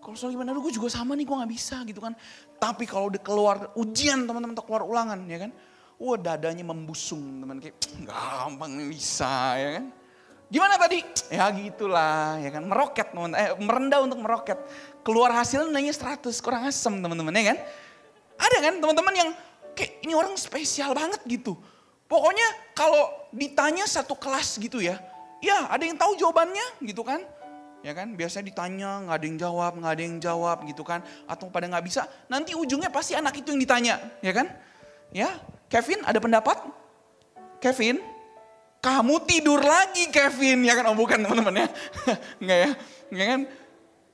Kalau 0.00 0.16
soal 0.16 0.32
gimana, 0.32 0.56
aduh 0.56 0.64
gue 0.64 0.72
juga 0.72 0.88
sama 0.88 1.12
nih, 1.12 1.28
gue 1.28 1.36
gak 1.36 1.52
bisa 1.52 1.76
gitu 1.84 2.00
kan. 2.00 2.16
Tapi 2.56 2.88
kalau 2.88 3.12
udah 3.12 3.20
keluar 3.20 3.56
ujian 3.76 4.24
teman-teman, 4.24 4.56
atau 4.56 4.64
keluar 4.64 4.88
ulangan 4.88 5.20
ya 5.28 5.44
kan. 5.44 5.52
Wah 6.00 6.16
dadanya 6.16 6.64
membusung 6.64 7.20
teman 7.44 7.60
kayak 7.60 7.76
gampang 8.08 8.88
bisa 8.88 9.60
ya 9.60 9.68
kan. 9.76 9.84
Gimana 10.48 10.80
tadi? 10.80 11.04
Ya 11.28 11.44
gitulah 11.52 12.40
ya 12.40 12.48
kan. 12.48 12.64
Meroket 12.64 13.12
teman 13.12 13.36
eh 13.36 13.52
merendah 13.60 14.00
untuk 14.00 14.16
meroket. 14.24 14.56
Keluar 15.04 15.28
hasilnya 15.36 15.68
nanya 15.68 15.92
100 15.92 16.32
kurang 16.40 16.64
asem 16.64 16.96
teman-teman 16.96 17.36
ya 17.36 17.52
kan. 17.52 17.58
Ada 18.40 18.56
kan 18.64 18.74
teman-teman 18.80 19.12
yang 19.12 19.30
kayak 19.76 20.00
ini 20.00 20.16
orang 20.16 20.32
spesial 20.40 20.96
banget 20.96 21.20
gitu. 21.28 21.60
Pokoknya 22.08 22.48
kalau 22.72 23.12
ditanya 23.36 23.84
satu 23.84 24.16
kelas 24.16 24.56
gitu 24.56 24.80
ya. 24.80 24.96
Ya 25.44 25.68
ada 25.68 25.84
yang 25.84 26.00
tahu 26.00 26.16
jawabannya 26.16 26.80
gitu 26.80 27.04
kan. 27.04 27.20
Ya 27.80 27.96
kan, 27.96 28.12
biasanya 28.12 28.44
ditanya, 28.52 28.90
nggak 29.08 29.16
ada 29.16 29.24
yang 29.24 29.38
jawab, 29.40 29.72
nggak 29.80 29.92
ada 29.96 30.02
yang 30.04 30.16
jawab 30.20 30.58
gitu 30.68 30.84
kan. 30.84 31.00
Atau 31.24 31.48
pada 31.48 31.64
nggak 31.64 31.80
bisa, 31.80 32.04
nanti 32.28 32.52
ujungnya 32.52 32.92
pasti 32.92 33.16
anak 33.16 33.40
itu 33.40 33.56
yang 33.56 33.60
ditanya, 33.64 33.94
ya 34.20 34.36
kan? 34.36 34.52
Ya, 35.16 35.32
Kevin 35.70 36.02
ada 36.02 36.18
pendapat? 36.18 36.58
Kevin, 37.62 38.02
kamu 38.82 39.22
tidur 39.22 39.62
lagi 39.62 40.10
Kevin, 40.10 40.66
ya 40.66 40.74
kan? 40.74 40.90
Oh 40.90 40.96
bukan 40.98 41.22
teman-teman 41.22 41.62
ya, 41.62 41.68
nggak 42.42 42.58
ya, 42.58 42.70
nggak 43.14 43.26
kan? 43.30 43.40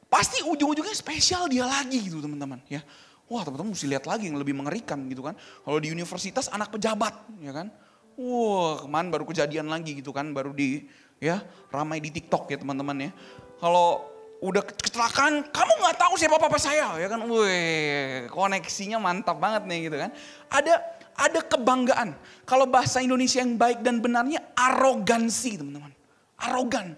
Pasti 0.07 0.45
ujung-ujungnya 0.45 0.93
spesial 0.93 1.49
dia 1.49 1.65
lagi 1.65 1.97
gitu 1.97 2.21
teman-teman 2.21 2.61
ya. 2.69 2.85
Wah 3.27 3.43
teman-teman 3.43 3.73
mesti 3.73 3.89
lihat 3.89 4.05
lagi 4.05 4.29
yang 4.29 4.39
lebih 4.39 4.53
mengerikan 4.53 5.01
gitu 5.09 5.25
kan. 5.25 5.35
Kalau 5.65 5.79
di 5.81 5.89
universitas 5.91 6.53
anak 6.53 6.71
pejabat, 6.71 7.17
ya 7.41 7.57
kan? 7.57 7.73
Wah 8.21 8.85
kemarin 8.85 9.09
baru 9.09 9.25
kejadian 9.25 9.73
lagi 9.73 9.97
gitu 9.97 10.13
kan, 10.13 10.31
baru 10.37 10.53
di 10.53 10.85
ya 11.17 11.41
ramai 11.73 11.97
di 11.97 12.13
TikTok 12.13 12.53
ya 12.53 12.61
teman-teman 12.61 13.09
ya 13.09 13.11
kalau 13.57 14.05
udah 14.45 14.61
kecelakaan, 14.61 15.49
kamu 15.49 15.73
nggak 15.81 15.97
tahu 15.97 16.13
siapa 16.21 16.37
papa 16.37 16.61
saya, 16.61 16.93
ya 17.01 17.09
kan? 17.09 17.25
Wih, 17.25 18.29
koneksinya 18.29 19.01
mantap 19.01 19.41
banget 19.41 19.65
nih 19.65 19.89
gitu 19.89 19.97
kan. 19.97 20.13
Ada 20.53 20.96
ada 21.17 21.41
kebanggaan. 21.41 22.13
Kalau 22.45 22.69
bahasa 22.69 23.01
Indonesia 23.01 23.41
yang 23.41 23.57
baik 23.57 23.81
dan 23.81 23.99
benarnya 23.99 24.45
arogansi, 24.53 25.59
teman-teman. 25.59 25.93
Arogan. 26.37 26.93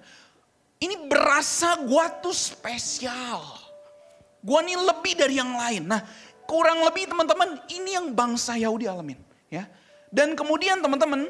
Ini 0.79 1.07
berasa 1.07 1.79
gua 1.87 2.11
tuh 2.23 2.35
spesial. 2.35 3.43
Gua 4.43 4.63
nih 4.63 4.79
lebih 4.79 5.15
dari 5.19 5.35
yang 5.39 5.55
lain. 5.55 5.87
Nah, 5.87 6.03
kurang 6.47 6.83
lebih 6.83 7.11
teman-teman 7.11 7.59
ini 7.71 7.95
yang 7.95 8.15
bangsa 8.15 8.55
Yahudi 8.59 8.87
alamin, 8.87 9.19
ya. 9.51 9.67
Dan 10.11 10.35
kemudian 10.39 10.79
teman-teman 10.83 11.27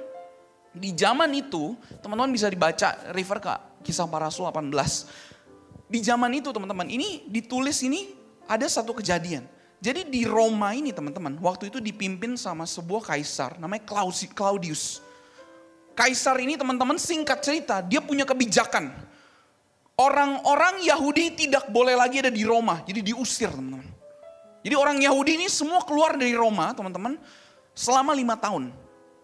di 0.73 0.93
zaman 0.93 1.33
itu, 1.33 1.77
teman-teman 2.05 2.33
bisa 2.33 2.49
dibaca 2.49 2.95
refer 3.13 3.39
ke 3.41 3.53
kisah 3.85 4.09
para 4.09 4.29
rasul 4.29 4.49
18. 4.49 4.73
Di 5.89 6.01
zaman 6.05 6.31
itu 6.37 6.53
teman-teman, 6.53 6.85
ini 6.89 7.25
ditulis 7.27 7.81
ini 7.81 8.13
ada 8.45 8.69
satu 8.69 8.93
kejadian. 8.93 9.58
Jadi 9.79 10.11
di 10.11 10.27
Roma 10.27 10.75
ini 10.75 10.91
teman-teman, 10.91 11.39
waktu 11.39 11.71
itu 11.71 11.79
dipimpin 11.79 12.35
sama 12.35 12.67
sebuah 12.67 13.15
kaisar 13.15 13.63
namanya 13.63 13.87
Claudius. 14.35 14.99
Kaisar 15.95 16.39
ini 16.43 16.59
teman-teman 16.59 16.99
singkat 16.99 17.43
cerita, 17.43 17.79
dia 17.83 18.03
punya 18.03 18.27
kebijakan. 18.27 18.91
Orang-orang 19.99 20.83
Yahudi 20.83 21.35
tidak 21.35 21.71
boleh 21.71 21.95
lagi 21.95 22.23
ada 22.23 22.31
di 22.31 22.43
Roma, 22.43 22.83
jadi 22.87 23.03
diusir 23.03 23.51
teman-teman. 23.51 23.87
Jadi 24.63 24.75
orang 24.75 24.99
Yahudi 24.99 25.39
ini 25.39 25.47
semua 25.47 25.83
keluar 25.87 26.19
dari 26.19 26.35
Roma 26.35 26.75
teman-teman 26.75 27.15
selama 27.75 28.11
lima 28.15 28.35
tahun. 28.35 28.75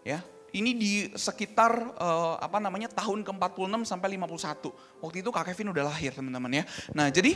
Ya, 0.07 0.23
ini 0.55 0.71
di 0.71 0.91
sekitar 1.11 1.95
uh, 1.99 2.39
apa 2.39 2.63
namanya 2.63 2.87
tahun 2.87 3.27
ke-46 3.27 3.83
sampai 3.83 4.15
51. 4.15 5.03
Waktu 5.03 5.17
itu 5.19 5.29
Kak 5.35 5.51
Kevin 5.51 5.75
udah 5.75 5.91
lahir 5.91 6.15
teman-teman 6.15 6.51
ya. 6.59 6.63
Nah 6.95 7.11
jadi 7.11 7.35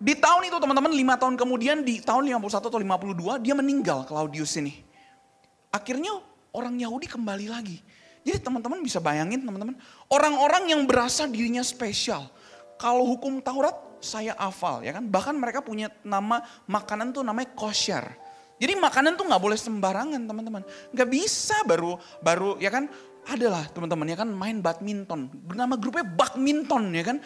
di 0.00 0.16
tahun 0.16 0.48
itu 0.48 0.56
teman-teman 0.56 0.90
lima 0.96 1.14
tahun 1.20 1.36
kemudian 1.36 1.84
di 1.84 2.00
tahun 2.00 2.24
51 2.40 2.72
atau 2.72 2.80
52 2.80 3.44
dia 3.44 3.52
meninggal 3.52 4.08
Claudius 4.08 4.56
ini. 4.56 4.80
Akhirnya 5.68 6.16
orang 6.56 6.80
Yahudi 6.80 7.04
kembali 7.04 7.46
lagi. 7.52 7.78
Jadi 8.24 8.40
teman-teman 8.40 8.80
bisa 8.80 8.96
bayangin 8.98 9.44
teman-teman. 9.44 9.76
Orang-orang 10.08 10.72
yang 10.72 10.88
berasa 10.88 11.28
dirinya 11.28 11.60
spesial. 11.60 12.32
Kalau 12.80 13.04
hukum 13.04 13.44
Taurat 13.44 13.76
saya 14.00 14.32
hafal 14.40 14.80
ya 14.80 14.96
kan. 14.96 15.04
Bahkan 15.04 15.36
mereka 15.36 15.60
punya 15.60 15.92
nama 16.00 16.40
makanan 16.64 17.12
tuh 17.12 17.20
namanya 17.20 17.52
kosher 17.52 18.08
jadi 18.60 18.76
makanan 18.76 19.16
tuh 19.16 19.24
nggak 19.24 19.40
boleh 19.40 19.56
sembarangan 19.56 20.20
teman-teman. 20.28 20.62
Nggak 20.92 21.08
bisa 21.08 21.64
baru 21.64 21.96
baru 22.20 22.60
ya 22.60 22.68
kan 22.68 22.92
adalah 23.24 23.64
teman-teman 23.72 24.12
ya 24.12 24.20
kan 24.20 24.28
main 24.28 24.60
badminton. 24.60 25.32
Bernama 25.32 25.80
grupnya 25.80 26.04
badminton 26.04 26.92
ya 26.92 27.04
kan. 27.08 27.16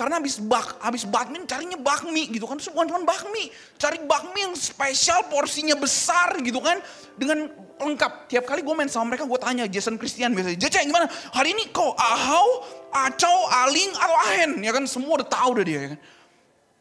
Karena 0.00 0.16
habis 0.16 0.40
bak, 0.40 0.80
habis 0.80 1.04
badminton 1.04 1.44
carinya 1.44 1.76
bakmi 1.76 2.32
gitu 2.32 2.48
kan. 2.48 2.56
Semua 2.56 2.88
teman 2.88 3.04
bakmi. 3.04 3.52
Cari 3.76 4.00
bakmi 4.08 4.48
yang 4.48 4.56
spesial 4.56 5.28
porsinya 5.28 5.76
besar 5.76 6.40
gitu 6.40 6.56
kan. 6.64 6.80
Dengan 7.20 7.52
lengkap. 7.76 8.32
Tiap 8.32 8.48
kali 8.48 8.64
gue 8.64 8.72
main 8.72 8.88
sama 8.88 9.12
mereka 9.12 9.28
gue 9.28 9.36
tanya 9.36 9.68
Jason 9.68 10.00
Christian 10.00 10.32
biasanya. 10.32 10.56
Jason 10.56 10.88
gimana? 10.88 11.04
Hari 11.36 11.52
ini 11.52 11.68
kau 11.68 11.92
ahau, 12.00 12.64
acau, 12.88 13.44
aling, 13.68 13.92
atau 13.92 14.16
ahen. 14.24 14.50
Ya 14.64 14.72
kan 14.72 14.88
semua 14.88 15.20
udah 15.20 15.28
tahu 15.28 15.60
udah 15.60 15.64
dia 15.68 15.78
ya 15.84 15.88
kan. 15.92 16.00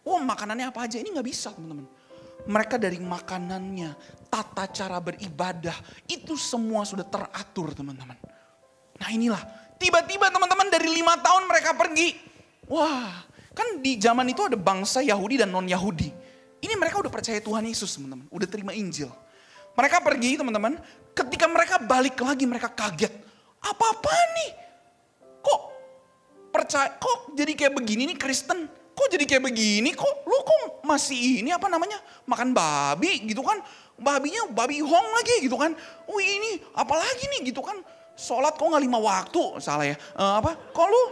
Oh 0.08 0.24
makanannya 0.24 0.72
apa 0.72 0.88
aja 0.88 0.96
ini 0.96 1.12
nggak 1.12 1.28
bisa 1.28 1.52
teman-teman 1.52 2.00
mereka 2.48 2.80
dari 2.80 2.98
makanannya, 2.98 3.94
tata 4.32 4.66
cara 4.74 4.98
beribadah, 4.98 5.76
itu 6.08 6.34
semua 6.40 6.82
sudah 6.88 7.04
teratur 7.04 7.76
teman-teman. 7.78 8.16
Nah 8.98 9.10
inilah, 9.12 9.44
tiba-tiba 9.78 10.32
teman-teman 10.32 10.72
dari 10.72 10.90
lima 10.90 11.20
tahun 11.20 11.46
mereka 11.46 11.78
pergi. 11.78 12.29
Wah, 12.70 13.26
kan 13.58 13.82
di 13.82 13.98
zaman 13.98 14.30
itu 14.30 14.46
ada 14.46 14.54
bangsa 14.54 15.02
Yahudi 15.02 15.42
dan 15.42 15.50
non-Yahudi. 15.50 16.10
Ini 16.62 16.74
mereka 16.78 17.02
udah 17.02 17.10
percaya 17.10 17.42
Tuhan 17.42 17.66
Yesus 17.66 17.98
teman-teman, 17.98 18.30
udah 18.30 18.48
terima 18.48 18.72
Injil. 18.78 19.10
Mereka 19.74 20.06
pergi 20.06 20.38
teman-teman, 20.38 20.78
ketika 21.18 21.50
mereka 21.50 21.82
balik 21.82 22.20
lagi 22.22 22.46
mereka 22.46 22.70
kaget. 22.70 23.12
Apa-apa 23.60 24.14
nih? 24.38 24.52
Kok 25.42 25.62
percaya, 26.54 26.94
kok 27.00 27.34
jadi 27.34 27.52
kayak 27.58 27.74
begini 27.74 28.14
nih 28.14 28.18
Kristen? 28.20 28.80
kok 29.00 29.08
jadi 29.08 29.24
kayak 29.24 29.44
begini 29.48 29.96
kok 29.96 30.28
lu 30.28 30.36
kok 30.44 30.84
masih 30.84 31.40
ini 31.40 31.56
apa 31.56 31.72
namanya 31.72 31.96
makan 32.28 32.52
babi 32.52 33.24
gitu 33.32 33.40
kan 33.40 33.64
babinya 33.96 34.52
babi 34.52 34.84
hong 34.84 35.08
lagi 35.16 35.48
gitu 35.48 35.56
kan 35.56 35.72
wih 36.12 36.28
ini 36.28 36.52
apalagi 36.76 37.24
nih 37.32 37.48
gitu 37.48 37.64
kan 37.64 37.80
sholat 38.20 38.60
kok 38.60 38.68
nggak 38.68 38.84
lima 38.84 39.00
waktu 39.00 39.44
salah 39.64 39.88
ya 39.88 39.96
uh, 40.20 40.44
apa 40.44 40.52
kok 40.76 40.88
lu 40.92 41.04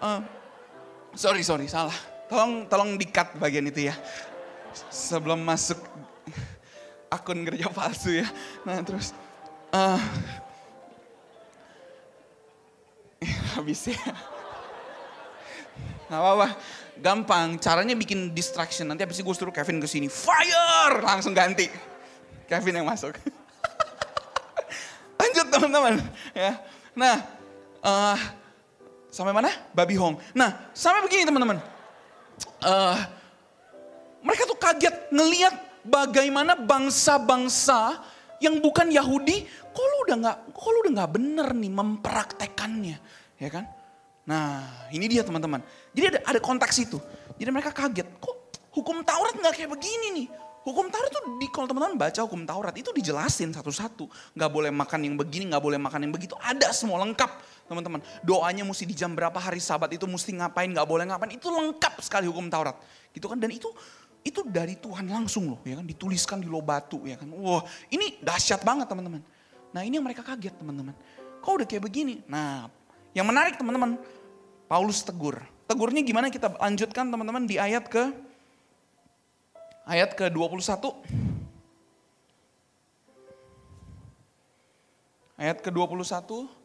uh, 0.00 0.20
sorry 1.14 1.42
sorry 1.46 1.66
salah 1.70 1.94
tolong 2.28 2.68
tolong 2.68 2.98
dikat 3.00 3.32
bagian 3.40 3.64
itu 3.68 3.88
ya 3.88 3.94
sebelum 4.92 5.40
masuk 5.44 5.80
akun 7.08 7.44
kerja 7.44 7.68
palsu 7.72 8.20
ya 8.20 8.28
nah 8.66 8.82
terus 8.84 9.14
uh, 9.72 10.00
habis 13.56 13.88
ya 13.88 14.00
nggak 16.08 16.20
apa-apa 16.20 16.48
gampang. 17.00 17.56
Caranya 17.58 17.94
bikin 17.94 18.34
distraction. 18.34 18.90
Nanti 18.90 19.06
habis 19.06 19.18
itu 19.18 19.26
gue 19.26 19.34
suruh 19.34 19.54
Kevin 19.54 19.78
ke 19.78 19.88
sini. 19.88 20.10
Fire! 20.10 21.02
Langsung 21.02 21.32
ganti. 21.32 21.70
Kevin 22.50 22.82
yang 22.82 22.88
masuk. 22.88 23.14
Lanjut 25.20 25.46
teman-teman. 25.50 25.94
Ya. 26.34 26.58
Nah, 26.94 27.16
uh, 27.82 28.18
sampai 29.08 29.32
mana? 29.32 29.50
Babi 29.72 29.96
Hong. 29.96 30.20
Nah, 30.36 30.70
sampai 30.72 31.04
begini 31.04 31.28
teman-teman. 31.28 31.58
Uh, 32.62 32.96
mereka 34.22 34.46
tuh 34.46 34.58
kaget 34.58 34.94
ngeliat 35.10 35.54
bagaimana 35.86 36.54
bangsa-bangsa 36.54 38.02
yang 38.38 38.62
bukan 38.62 38.92
Yahudi, 38.92 39.42
kok 39.74 39.82
lu 39.82 39.96
udah 40.06 40.16
nggak, 40.22 40.36
kok 40.54 40.68
lu 40.70 40.78
udah 40.86 40.92
nggak 41.02 41.10
bener 41.10 41.48
nih 41.58 41.72
mempraktekannya, 41.74 42.96
ya 43.34 43.48
kan? 43.50 43.66
Nah, 44.28 44.62
ini 44.94 45.10
dia 45.10 45.26
teman-teman. 45.26 45.64
Jadi 45.90 46.14
ada, 46.14 46.20
ada 46.22 46.38
konteks 46.38 46.76
itu. 46.78 47.02
Jadi 47.34 47.50
mereka 47.50 47.74
kaget, 47.74 48.06
kok 48.22 48.36
hukum 48.76 49.02
Taurat 49.02 49.34
nggak 49.34 49.54
kayak 49.58 49.70
begini 49.74 50.08
nih? 50.22 50.28
Hukum 50.68 50.92
Taurat 50.92 51.08
tuh 51.08 51.40
di 51.40 51.48
kalau 51.48 51.64
teman-teman 51.64 51.96
baca 51.96 52.20
hukum 52.28 52.44
Taurat 52.44 52.76
itu 52.76 52.92
dijelasin 52.92 53.56
satu-satu. 53.56 54.04
Nggak 54.36 54.50
boleh 54.52 54.68
makan 54.68 55.00
yang 55.00 55.16
begini, 55.16 55.48
nggak 55.48 55.64
boleh 55.64 55.80
makan 55.80 56.04
yang 56.04 56.12
begitu. 56.12 56.36
Ada 56.38 56.76
semua 56.76 57.00
lengkap 57.00 57.30
teman-teman. 57.68 58.00
Doanya 58.24 58.64
mesti 58.64 58.88
di 58.88 58.96
jam 58.96 59.12
berapa 59.12 59.36
hari 59.36 59.60
sabat 59.60 59.92
itu 59.92 60.08
mesti 60.08 60.34
ngapain, 60.40 60.72
nggak 60.72 60.88
boleh 60.88 61.04
ngapain. 61.04 61.30
Itu 61.36 61.52
lengkap 61.52 62.00
sekali 62.00 62.24
hukum 62.26 62.48
Taurat. 62.48 62.74
Gitu 63.12 63.28
kan 63.28 63.36
dan 63.36 63.52
itu 63.52 63.68
itu 64.26 64.42
dari 64.42 64.74
Tuhan 64.74 65.06
langsung 65.06 65.46
loh 65.54 65.60
ya 65.62 65.78
kan 65.78 65.86
dituliskan 65.86 66.42
di 66.42 66.48
loh 66.48 66.64
batu 66.64 67.04
ya 67.06 67.14
kan. 67.14 67.28
Wah 67.30 67.62
ini 67.92 68.18
dahsyat 68.24 68.64
banget 68.64 68.88
teman-teman. 68.90 69.22
Nah 69.70 69.84
ini 69.84 70.00
yang 70.00 70.06
mereka 70.08 70.24
kaget 70.24 70.56
teman-teman. 70.58 70.96
Kok 71.44 71.52
udah 71.62 71.66
kayak 71.68 71.84
begini? 71.84 72.24
Nah 72.26 72.66
yang 73.12 73.28
menarik 73.28 73.54
teman-teman 73.60 74.00
Paulus 74.66 75.04
tegur. 75.04 75.38
Tegurnya 75.68 76.00
gimana 76.00 76.32
kita 76.32 76.56
lanjutkan 76.56 77.12
teman-teman 77.12 77.44
di 77.44 77.60
ayat 77.60 77.86
ke 77.86 78.10
ayat 79.84 80.16
ke 80.16 80.26
21. 80.32 80.58
Ayat 85.38 85.62
ke 85.62 85.70
21 85.70 86.57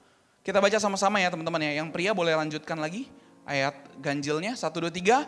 Kita 0.43 0.59
baca 0.59 0.75
sama-sama 0.75 1.23
ya 1.23 1.31
teman-teman 1.31 1.63
ya. 1.63 1.79
Yang 1.79 1.95
pria 1.95 2.11
boleh 2.11 2.35
lanjutkan 2.35 2.75
lagi 2.75 3.07
ayat 3.47 3.79
ganjilnya. 4.03 4.59
Satu, 4.59 4.83
dua, 4.83 4.91
tiga. 4.91 5.23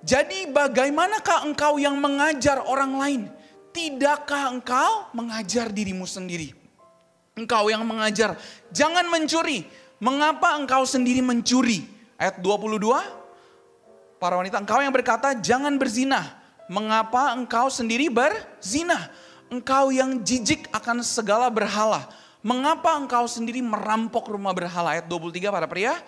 Jadi 0.00 0.48
bagaimanakah 0.48 1.44
engkau 1.44 1.76
yang 1.76 2.00
mengajar 2.00 2.64
orang 2.64 2.96
lain? 2.96 3.22
Tidakkah 3.76 4.48
engkau 4.48 5.12
mengajar 5.12 5.68
dirimu 5.68 6.08
sendiri? 6.08 6.56
Engkau 7.36 7.68
yang 7.68 7.84
mengajar. 7.84 8.40
Jangan 8.72 9.04
mencuri. 9.12 9.68
Mengapa 10.00 10.56
engkau 10.56 10.88
sendiri 10.88 11.20
mencuri? 11.20 11.84
Ayat 12.16 12.40
22. 12.40 12.88
Para 14.16 14.40
wanita, 14.40 14.64
engkau 14.64 14.80
yang 14.80 14.96
berkata 14.96 15.36
jangan 15.36 15.76
berzina. 15.76 16.24
Mengapa 16.72 17.36
engkau 17.36 17.68
sendiri 17.68 18.08
berzina? 18.08 19.12
Engkau 19.52 19.92
yang 19.92 20.24
jijik 20.24 20.72
akan 20.72 21.04
segala 21.04 21.52
berhala 21.52 22.08
Mengapa 22.48 22.96
engkau 22.96 23.28
sendiri 23.28 23.60
merampok 23.60 24.32
rumah 24.32 24.56
berhala? 24.56 24.96
Ayat 24.96 25.04
23 25.04 25.52
para 25.52 25.68
pria. 25.68 26.00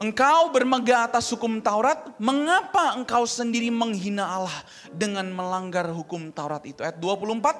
Engkau 0.00 0.48
bermegah 0.48 1.04
atas 1.04 1.28
hukum 1.28 1.60
Taurat, 1.60 2.16
mengapa 2.16 2.96
engkau 2.96 3.28
sendiri 3.28 3.68
menghina 3.68 4.24
Allah 4.24 4.58
dengan 4.88 5.28
melanggar 5.28 5.84
hukum 5.92 6.32
Taurat 6.32 6.64
itu? 6.64 6.80
Ayat 6.80 6.96
24, 6.96 7.52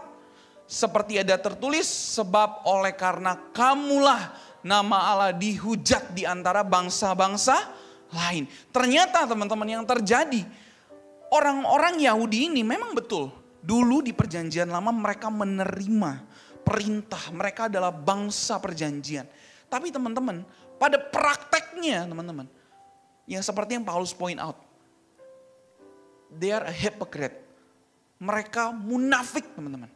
seperti 0.64 1.20
ada 1.20 1.36
tertulis, 1.36 1.84
sebab 1.86 2.64
oleh 2.64 2.96
karena 2.96 3.36
kamulah 3.52 4.32
nama 4.64 5.12
Allah 5.12 5.30
dihujat 5.36 6.16
di 6.16 6.24
antara 6.24 6.64
bangsa-bangsa 6.64 7.60
lain. 8.08 8.48
Ternyata 8.72 9.28
teman-teman 9.28 9.68
yang 9.68 9.84
terjadi, 9.84 10.42
orang-orang 11.28 12.00
Yahudi 12.00 12.48
ini 12.48 12.64
memang 12.64 12.96
betul. 12.96 13.28
Dulu 13.62 14.02
di 14.02 14.10
perjanjian 14.10 14.66
lama 14.66 14.90
mereka 14.90 15.30
menerima 15.30 16.31
perintah, 16.62 17.20
mereka 17.34 17.68
adalah 17.68 17.92
bangsa 17.92 18.56
perjanjian. 18.62 19.26
Tapi 19.68 19.92
teman-teman, 19.92 20.46
pada 20.78 20.96
prakteknya 20.96 22.08
teman-teman, 22.08 22.46
yang 23.28 23.42
seperti 23.44 23.76
yang 23.76 23.84
Paulus 23.84 24.16
point 24.16 24.38
out, 24.40 24.58
they 26.32 26.50
are 26.54 26.64
a 26.66 26.74
hypocrite. 26.74 27.36
Mereka 28.22 28.70
munafik 28.72 29.52
teman-teman. 29.52 29.90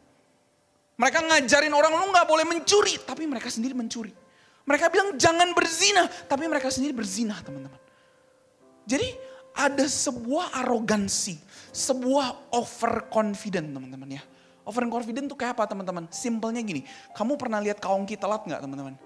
Mereka 0.97 1.19
ngajarin 1.23 1.73
orang 1.73 1.93
lu 1.95 2.05
nggak 2.11 2.27
boleh 2.27 2.45
mencuri, 2.45 2.99
tapi 3.01 3.23
mereka 3.23 3.47
sendiri 3.47 3.73
mencuri. 3.73 4.11
Mereka 4.67 4.91
bilang 4.91 5.15
jangan 5.15 5.55
berzina, 5.55 6.11
tapi 6.27 6.43
mereka 6.45 6.67
sendiri 6.67 6.91
berzina 6.91 7.39
teman-teman. 7.39 7.79
Jadi 8.83 9.07
ada 9.55 9.85
sebuah 9.87 10.59
arogansi, 10.63 11.39
sebuah 11.71 12.51
overconfident 12.51 13.71
teman-teman 13.71 14.19
ya 14.19 14.23
Over 14.67 14.83
confident 14.91 15.31
tuh 15.31 15.39
kayak 15.39 15.55
apa 15.55 15.63
teman-teman? 15.71 16.11
Simpelnya 16.11 16.59
gini, 16.59 16.83
kamu 17.15 17.39
pernah 17.39 17.63
lihat 17.63 17.79
kaungki 17.79 18.19
telat 18.19 18.43
nggak 18.43 18.59
teman-teman? 18.59 18.99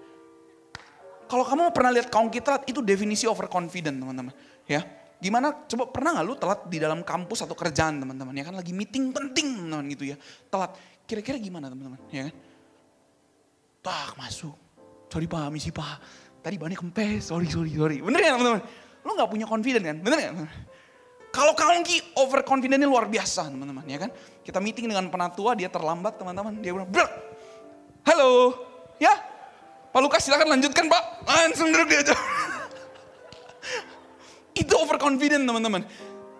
Kalau 1.30 1.46
kamu 1.46 1.70
pernah 1.70 1.94
lihat 1.94 2.10
kaungki 2.10 2.42
telat, 2.42 2.66
itu 2.66 2.82
definisi 2.82 3.30
overconfident 3.30 3.94
teman-teman. 3.94 4.34
Ya, 4.66 4.82
gimana? 5.22 5.54
Coba 5.70 5.86
pernah 5.88 6.18
nggak 6.18 6.26
lu 6.26 6.34
telat 6.34 6.60
di 6.66 6.82
dalam 6.82 7.06
kampus 7.06 7.46
atau 7.46 7.54
kerjaan 7.54 8.02
teman-teman? 8.02 8.34
Ya 8.34 8.42
kan 8.42 8.58
lagi 8.58 8.74
meeting 8.74 9.14
penting 9.14 9.54
teman-teman 9.54 9.86
gitu 9.94 10.10
ya. 10.10 10.16
Telat. 10.50 10.74
Kira-kira 11.06 11.38
gimana 11.38 11.70
teman-teman? 11.70 12.02
Ya 12.10 12.26
kan? 12.26 12.34
Tak 13.86 14.18
masuk. 14.18 14.58
Sorry 15.06 15.30
pak, 15.30 15.46
misi 15.54 15.70
pak. 15.70 16.02
Tadi 16.42 16.58
banyak 16.58 16.74
kempes, 16.74 17.30
sorry, 17.30 17.46
sorry, 17.46 17.70
sorry. 17.70 18.02
Bener 18.02 18.18
ya 18.18 18.34
teman-teman? 18.34 18.66
Lu 19.06 19.14
gak 19.14 19.30
punya 19.30 19.46
confident 19.46 19.84
kan? 19.86 19.96
Bener 20.02 20.18
ya? 20.18 20.30
Kalau 21.32 21.56
Kaungki 21.56 22.12
overconfidentnya 22.12 22.84
luar 22.84 23.08
biasa 23.08 23.48
teman-teman 23.48 23.88
ya 23.88 24.04
kan. 24.04 24.12
Kita 24.44 24.60
meeting 24.60 24.84
dengan 24.84 25.08
penatua 25.08 25.56
dia 25.56 25.72
terlambat 25.72 26.20
teman-teman. 26.20 26.60
Dia 26.60 26.76
bilang, 26.76 26.92
Brr, 26.92 27.08
halo 28.04 28.52
ya 29.00 29.16
Pak 29.92 30.00
Lukas 30.04 30.28
silakan 30.28 30.56
lanjutkan 30.56 30.92
Pak. 30.92 31.24
Langsung 31.24 31.72
duduk 31.72 31.88
dia 31.88 32.04
aja. 32.04 32.16
itu 34.62 34.74
overconfident 34.76 35.48
teman-teman. 35.48 35.88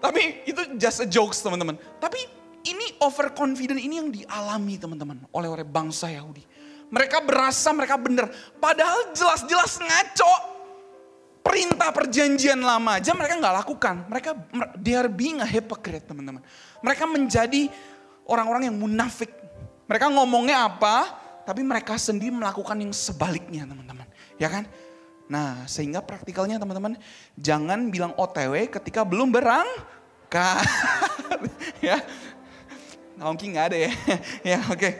Tapi 0.00 0.44
itu 0.44 0.60
just 0.76 1.00
a 1.00 1.08
jokes 1.08 1.40
teman-teman. 1.40 1.80
Tapi 1.96 2.20
ini 2.68 3.00
overconfident 3.00 3.80
ini 3.80 3.96
yang 3.96 4.12
dialami 4.12 4.76
teman-teman 4.76 5.24
oleh 5.32 5.48
oleh 5.48 5.64
bangsa 5.64 6.12
Yahudi. 6.12 6.44
Mereka 6.92 7.24
berasa 7.24 7.72
mereka 7.72 7.96
benar. 7.96 8.28
Padahal 8.60 9.16
jelas-jelas 9.16 9.80
ngaco 9.80 10.51
perintah 11.42 11.90
perjanjian 11.90 12.62
lama 12.62 12.96
aja 12.96 13.12
mereka 13.12 13.34
nggak 13.36 13.56
lakukan. 13.66 13.96
Mereka 14.06 14.30
they 14.78 14.94
are 14.94 15.10
being 15.10 15.42
a 15.42 15.46
hypocrite 15.46 16.06
teman-teman. 16.06 16.40
Mereka 16.80 17.04
menjadi 17.10 17.68
orang-orang 18.24 18.70
yang 18.70 18.78
munafik. 18.78 19.28
Mereka 19.90 20.08
ngomongnya 20.08 20.70
apa, 20.70 21.10
tapi 21.42 21.60
mereka 21.66 21.98
sendiri 21.98 22.32
melakukan 22.32 22.78
yang 22.78 22.94
sebaliknya 22.94 23.66
teman-teman. 23.66 24.06
Ya 24.38 24.48
kan? 24.48 24.64
Nah 25.26 25.66
sehingga 25.66 26.00
praktikalnya 26.00 26.56
teman-teman 26.62 26.96
jangan 27.34 27.90
bilang 27.90 28.14
OTW 28.14 28.70
ketika 28.70 29.02
belum 29.02 29.34
berangkat. 29.34 30.64
ya, 31.86 31.98
mungkin 33.18 33.52
nggak 33.52 33.66
ada 33.74 33.76
ya. 33.76 33.92
ya 34.56 34.58
oke. 34.70 34.78
Okay. 34.78 34.92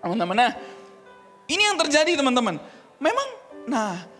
Teman-teman, 0.00 0.38
nah 0.38 0.52
ini 1.50 1.62
yang 1.66 1.74
terjadi 1.74 2.14
teman-teman. 2.14 2.62
Memang, 3.02 3.28
nah 3.66 4.15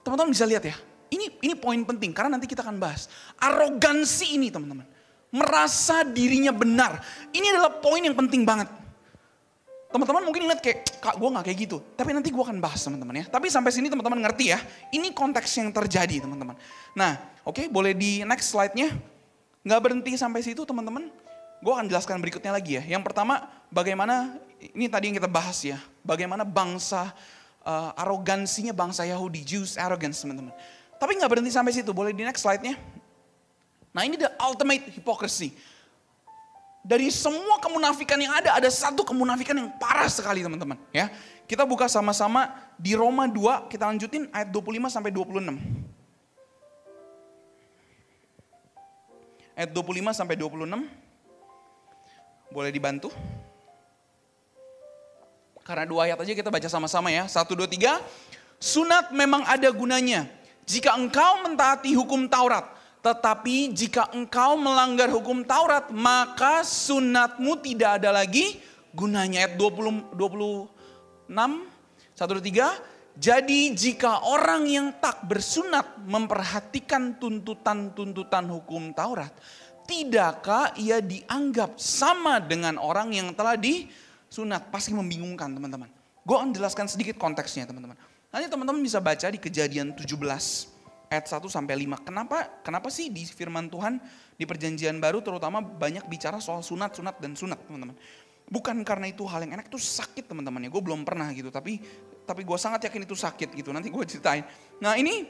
Teman-teman 0.00 0.32
bisa 0.32 0.48
lihat 0.48 0.64
ya, 0.64 0.76
ini 1.10 1.28
ini 1.42 1.54
poin 1.58 1.80
penting 1.82 2.14
karena 2.14 2.38
nanti 2.38 2.46
kita 2.46 2.62
akan 2.64 2.78
bahas. 2.80 3.10
Arogansi 3.36 4.38
ini 4.38 4.48
teman-teman. 4.48 4.86
Merasa 5.30 6.02
dirinya 6.02 6.50
benar. 6.50 6.98
Ini 7.30 7.46
adalah 7.54 7.78
poin 7.78 8.02
yang 8.02 8.16
penting 8.18 8.42
banget. 8.42 8.66
Teman-teman 9.90 10.22
mungkin 10.22 10.46
lihat 10.46 10.62
kayak, 10.62 11.02
kak 11.02 11.18
gue 11.18 11.28
gak 11.34 11.44
kayak 11.50 11.58
gitu. 11.66 11.82
Tapi 11.98 12.14
nanti 12.14 12.30
gue 12.30 12.38
akan 12.38 12.62
bahas 12.62 12.78
teman-teman 12.78 13.22
ya. 13.22 13.24
Tapi 13.26 13.50
sampai 13.50 13.74
sini 13.74 13.90
teman-teman 13.90 14.22
ngerti 14.22 14.54
ya. 14.54 14.58
Ini 14.94 15.10
konteks 15.10 15.50
yang 15.58 15.74
terjadi 15.74 16.22
teman-teman. 16.22 16.54
Nah 16.94 17.18
oke 17.42 17.58
okay, 17.58 17.66
boleh 17.66 17.90
di 17.90 18.22
next 18.22 18.54
slide-nya. 18.54 18.94
Gak 19.66 19.80
berhenti 19.82 20.14
sampai 20.14 20.46
situ 20.46 20.62
teman-teman. 20.62 21.10
Gue 21.58 21.72
akan 21.74 21.90
jelaskan 21.90 22.22
berikutnya 22.22 22.54
lagi 22.54 22.78
ya. 22.78 22.82
Yang 22.86 23.02
pertama 23.10 23.50
bagaimana, 23.68 24.38
ini 24.62 24.86
tadi 24.86 25.10
yang 25.10 25.18
kita 25.18 25.28
bahas 25.28 25.58
ya. 25.66 25.82
Bagaimana 26.06 26.46
bangsa 26.46 27.10
uh, 27.64 27.92
arogansinya 27.96 28.72
bangsa 28.72 29.04
Yahudi, 29.04 29.44
Jews 29.44 29.76
arrogance 29.76 30.22
teman-teman. 30.24 30.52
Tapi 31.00 31.16
nggak 31.16 31.30
berhenti 31.32 31.52
sampai 31.52 31.72
situ, 31.72 31.90
boleh 31.96 32.12
di 32.12 32.24
next 32.24 32.44
slide-nya. 32.44 32.76
Nah 33.90 34.02
ini 34.04 34.20
the 34.20 34.30
ultimate 34.38 34.84
hypocrisy. 34.92 35.56
Dari 36.80 37.12
semua 37.12 37.60
kemunafikan 37.60 38.16
yang 38.16 38.32
ada, 38.32 38.56
ada 38.56 38.70
satu 38.72 39.04
kemunafikan 39.04 39.52
yang 39.52 39.68
parah 39.76 40.08
sekali 40.08 40.40
teman-teman. 40.40 40.80
Ya, 40.96 41.12
Kita 41.44 41.68
buka 41.68 41.90
sama-sama 41.90 42.56
di 42.80 42.96
Roma 42.96 43.28
2, 43.28 43.68
kita 43.68 43.84
lanjutin 43.84 44.32
ayat 44.32 44.48
25 44.48 44.88
sampai 44.88 45.12
26. 45.12 45.60
Ayat 49.52 49.70
25 49.76 50.16
sampai 50.16 50.40
26. 50.40 50.88
Boleh 52.48 52.72
dibantu? 52.72 53.12
Karena 55.62 55.84
dua 55.86 56.08
ayat 56.08 56.18
aja 56.18 56.32
kita 56.32 56.50
baca 56.50 56.68
sama-sama 56.68 57.12
ya. 57.12 57.28
Satu, 57.30 57.54
dua, 57.54 57.68
tiga. 57.68 58.00
Sunat 58.60 59.12
memang 59.12 59.44
ada 59.48 59.68
gunanya. 59.72 60.28
Jika 60.68 60.96
engkau 60.96 61.44
mentaati 61.44 61.96
hukum 61.96 62.28
Taurat. 62.28 62.66
Tetapi 63.00 63.72
jika 63.72 64.12
engkau 64.12 64.60
melanggar 64.60 65.08
hukum 65.08 65.40
Taurat, 65.40 65.88
maka 65.88 66.60
sunatmu 66.60 67.56
tidak 67.64 68.02
ada 68.02 68.12
lagi 68.12 68.60
gunanya. 68.92 69.48
Ayat 69.48 69.56
20, 69.56 70.12
26, 70.12 71.32
1, 71.32 72.36
2, 72.36 72.44
3. 72.44 73.00
Jadi 73.20 73.72
jika 73.76 74.24
orang 74.28 74.64
yang 74.68 74.88
tak 74.96 75.24
bersunat 75.28 76.00
memperhatikan 76.04 77.16
tuntutan-tuntutan 77.16 78.48
hukum 78.48 78.92
Taurat, 78.92 79.32
tidakkah 79.88 80.76
ia 80.78 81.02
dianggap 81.02 81.76
sama 81.80 82.38
dengan 82.38 82.78
orang 82.78 83.10
yang 83.10 83.34
telah 83.34 83.58
di 83.58 83.90
sunat 84.30 84.70
pasti 84.70 84.94
membingungkan 84.94 85.50
teman-teman. 85.50 85.90
Gue 86.22 86.38
akan 86.38 86.54
jelaskan 86.54 86.86
sedikit 86.86 87.18
konteksnya 87.18 87.66
teman-teman. 87.66 87.98
Nanti 88.30 88.46
teman-teman 88.46 88.78
bisa 88.78 89.02
baca 89.02 89.26
di 89.26 89.42
kejadian 89.42 89.90
17 89.98 90.06
ayat 91.10 91.26
1 91.26 91.50
sampai 91.50 91.74
5. 91.82 92.06
Kenapa 92.06 92.62
kenapa 92.62 92.86
sih 92.94 93.10
di 93.10 93.26
firman 93.26 93.66
Tuhan 93.66 93.98
di 94.38 94.46
perjanjian 94.46 95.02
baru 95.02 95.18
terutama 95.18 95.58
banyak 95.58 96.06
bicara 96.06 96.38
soal 96.38 96.62
sunat, 96.62 96.94
sunat 96.94 97.18
dan 97.18 97.34
sunat 97.34 97.58
teman-teman. 97.66 97.98
Bukan 98.46 98.86
karena 98.86 99.10
itu 99.10 99.26
hal 99.26 99.42
yang 99.46 99.58
enak, 99.58 99.66
itu 99.66 99.78
sakit 99.78 100.30
teman-teman 100.30 100.62
ya. 100.62 100.70
Gue 100.70 100.82
belum 100.82 101.02
pernah 101.02 101.26
gitu, 101.34 101.50
tapi 101.50 101.82
tapi 102.22 102.46
gue 102.46 102.58
sangat 102.58 102.86
yakin 102.86 103.02
itu 103.02 103.18
sakit 103.18 103.50
gitu. 103.58 103.74
Nanti 103.74 103.90
gue 103.90 104.04
ceritain. 104.06 104.46
Nah 104.78 104.94
ini 104.94 105.26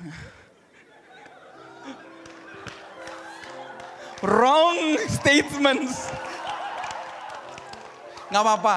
wrong 4.24 4.96
statements. 5.04 6.08
Nggak 8.30 8.42
apa-apa. 8.42 8.76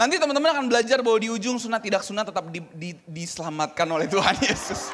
Nanti 0.00 0.16
teman-teman 0.16 0.50
akan 0.56 0.64
belajar 0.72 1.04
bahwa 1.04 1.18
di 1.20 1.28
ujung 1.28 1.60
sunat 1.60 1.84
tidak 1.84 2.00
sunat 2.00 2.24
tetap 2.24 2.48
di, 2.48 2.64
di, 2.72 2.96
diselamatkan 3.04 3.84
oleh 3.84 4.08
Tuhan 4.08 4.32
Yesus. 4.48 4.88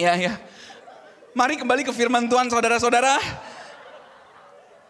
Ya, 0.00 0.16
ya. 0.16 0.32
Mari 1.36 1.60
kembali 1.60 1.84
ke 1.84 1.92
firman 1.92 2.24
Tuhan 2.24 2.48
saudara-saudara. 2.48 3.20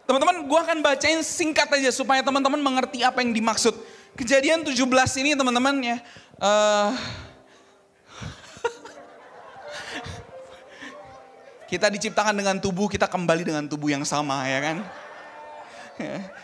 Teman-teman, 0.07 0.47
gue 0.47 0.61
akan 0.71 0.79
bacain 0.87 1.19
singkat 1.27 1.67
aja 1.67 1.91
supaya 1.91 2.23
teman-teman 2.23 2.63
mengerti 2.63 3.03
apa 3.03 3.19
yang 3.19 3.35
dimaksud. 3.35 3.75
Kejadian 4.15 4.63
17 4.63 4.79
ini 5.19 5.35
teman-teman 5.35 5.75
ya. 5.83 5.99
Uh, 6.39 6.95
kita 11.71 11.87
diciptakan 11.87 12.35
dengan 12.35 12.59
tubuh, 12.59 12.91
kita 12.91 13.07
kembali 13.07 13.47
dengan 13.47 13.65
tubuh 13.71 13.95
yang 13.95 14.03
sama 14.03 14.43
ya 14.51 14.59
kan. 14.59 14.77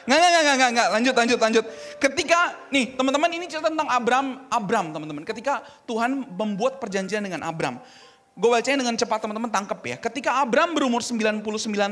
Nggak, 0.06 0.18
nggak, 0.20 0.30
nggak, 0.30 0.54
nggak, 0.54 0.70
nggak, 0.76 0.88
lanjut, 0.94 1.14
lanjut, 1.16 1.38
lanjut. 1.40 1.64
Ketika, 1.98 2.38
nih 2.70 2.94
teman-teman 2.94 3.30
ini 3.34 3.44
cerita 3.50 3.72
tentang 3.72 3.88
Abram, 3.90 4.46
Abram 4.52 4.94
teman-teman. 4.94 5.24
Ketika 5.26 5.66
Tuhan 5.88 6.28
membuat 6.30 6.78
perjanjian 6.78 7.24
dengan 7.24 7.42
Abram. 7.42 7.82
Gue 8.36 8.52
bacain 8.52 8.76
dengan 8.76 8.92
cepat 8.92 9.24
teman-teman 9.24 9.48
tangkep 9.48 9.80
ya. 9.80 9.96
Ketika 9.96 10.44
Abram 10.44 10.76
berumur 10.76 11.00
99 11.00 11.40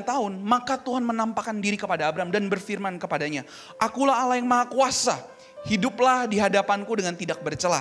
tahun, 0.05 0.33
maka 0.45 0.77
Tuhan 0.77 1.01
menampakkan 1.01 1.57
diri 1.57 1.81
kepada 1.81 2.05
Abram 2.05 2.29
dan 2.29 2.53
berfirman 2.53 3.01
kepadanya. 3.01 3.49
Akulah 3.81 4.21
Allah 4.21 4.37
yang 4.37 4.45
maha 4.45 4.69
kuasa, 4.69 5.25
hiduplah 5.65 6.29
di 6.29 6.37
hadapanku 6.37 6.93
dengan 7.01 7.17
tidak 7.17 7.41
bercelah. 7.41 7.81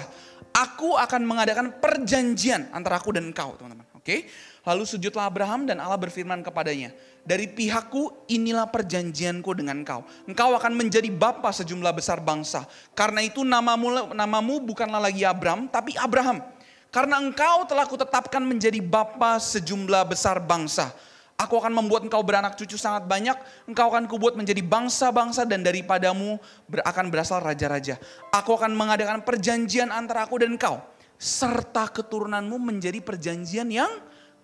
Aku 0.56 0.96
akan 0.96 1.28
mengadakan 1.28 1.76
perjanjian 1.76 2.72
antara 2.72 3.04
aku 3.04 3.12
dan 3.12 3.36
engkau 3.36 3.60
teman-teman. 3.60 3.84
Oke, 4.00 4.32
lalu 4.64 4.84
sujudlah 4.88 5.28
Abraham 5.28 5.68
dan 5.68 5.84
Allah 5.84 6.00
berfirman 6.00 6.40
kepadanya 6.42 6.96
dari 7.24 7.48
pihakku 7.48 8.28
inilah 8.28 8.68
perjanjianku 8.68 9.48
dengan 9.56 9.80
engkau. 9.80 10.04
Engkau 10.28 10.52
akan 10.60 10.76
menjadi 10.76 11.08
bapa 11.08 11.56
sejumlah 11.56 11.96
besar 11.96 12.20
bangsa. 12.20 12.68
Karena 12.92 13.24
itu 13.24 13.48
namamu, 13.48 14.12
namamu 14.12 14.60
bukanlah 14.60 15.00
lagi 15.00 15.24
Abram, 15.24 15.72
tapi 15.72 15.96
Abraham. 15.96 16.44
Karena 16.92 17.18
engkau 17.18 17.64
telah 17.66 17.88
kutetapkan 17.88 18.44
menjadi 18.44 18.84
bapa 18.84 19.40
sejumlah 19.40 20.04
besar 20.14 20.44
bangsa. 20.44 20.92
Aku 21.34 21.58
akan 21.58 21.74
membuat 21.74 22.06
engkau 22.06 22.22
beranak 22.22 22.54
cucu 22.54 22.78
sangat 22.78 23.10
banyak. 23.10 23.34
Engkau 23.66 23.90
akan 23.90 24.06
kubuat 24.06 24.38
menjadi 24.38 24.62
bangsa-bangsa 24.62 25.50
dan 25.50 25.66
daripadamu 25.66 26.38
akan 26.70 27.06
berasal 27.10 27.42
raja-raja. 27.42 27.98
Aku 28.30 28.54
akan 28.54 28.78
mengadakan 28.78 29.26
perjanjian 29.26 29.90
antara 29.90 30.30
aku 30.30 30.38
dan 30.44 30.54
engkau. 30.54 30.78
Serta 31.18 31.90
keturunanmu 31.90 32.62
menjadi 32.62 33.02
perjanjian 33.02 33.66
yang 33.74 33.90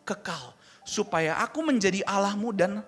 kekal 0.10 0.58
supaya 0.82 1.38
aku 1.38 1.62
menjadi 1.62 2.02
Allahmu 2.10 2.50
dan 2.50 2.82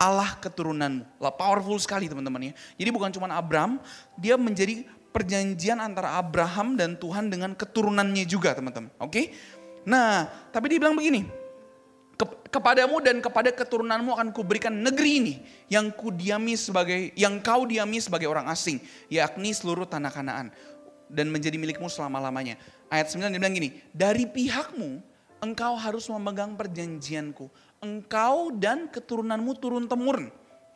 Allah 0.00 0.32
keturunanmu. 0.40 1.20
Lah 1.20 1.32
powerful 1.36 1.76
sekali 1.76 2.08
teman-teman 2.08 2.48
ya. 2.48 2.52
Jadi 2.80 2.88
bukan 2.88 3.12
cuma 3.12 3.28
Abraham, 3.36 3.76
dia 4.16 4.40
menjadi 4.40 4.88
perjanjian 5.12 5.76
antara 5.76 6.16
Abraham 6.16 6.80
dan 6.80 6.96
Tuhan 6.96 7.28
dengan 7.28 7.52
keturunannya 7.52 8.24
juga 8.24 8.56
teman-teman. 8.56 8.88
Oke? 8.96 9.36
Nah, 9.84 10.24
tapi 10.48 10.72
dia 10.72 10.78
bilang 10.80 10.96
begini, 10.96 11.28
kepadamu 12.48 13.04
dan 13.04 13.20
kepada 13.20 13.52
keturunanmu 13.52 14.16
akan 14.16 14.28
kuberikan 14.32 14.72
negeri 14.72 15.12
ini 15.20 15.34
yang 15.68 15.92
ku 15.92 16.08
diami 16.08 16.56
sebagai 16.56 17.12
yang 17.16 17.36
kau 17.44 17.68
diami 17.68 18.00
sebagai 18.00 18.28
orang 18.28 18.48
asing, 18.48 18.80
yakni 19.12 19.52
seluruh 19.52 19.84
tanah 19.84 20.08
Kanaan 20.08 20.48
dan 21.10 21.26
menjadi 21.28 21.60
milikmu 21.60 21.90
selama-lamanya. 21.90 22.56
Ayat 22.88 23.12
9 23.12 23.28
dia 23.34 23.40
bilang 23.40 23.56
gini, 23.56 23.76
dari 23.92 24.24
pihakmu 24.24 25.09
engkau 25.40 25.74
harus 25.76 26.06
memegang 26.12 26.54
perjanjianku. 26.54 27.48
Engkau 27.80 28.52
dan 28.54 28.88
keturunanmu 28.92 29.52
turun 29.56 29.88
temurun. 29.88 30.28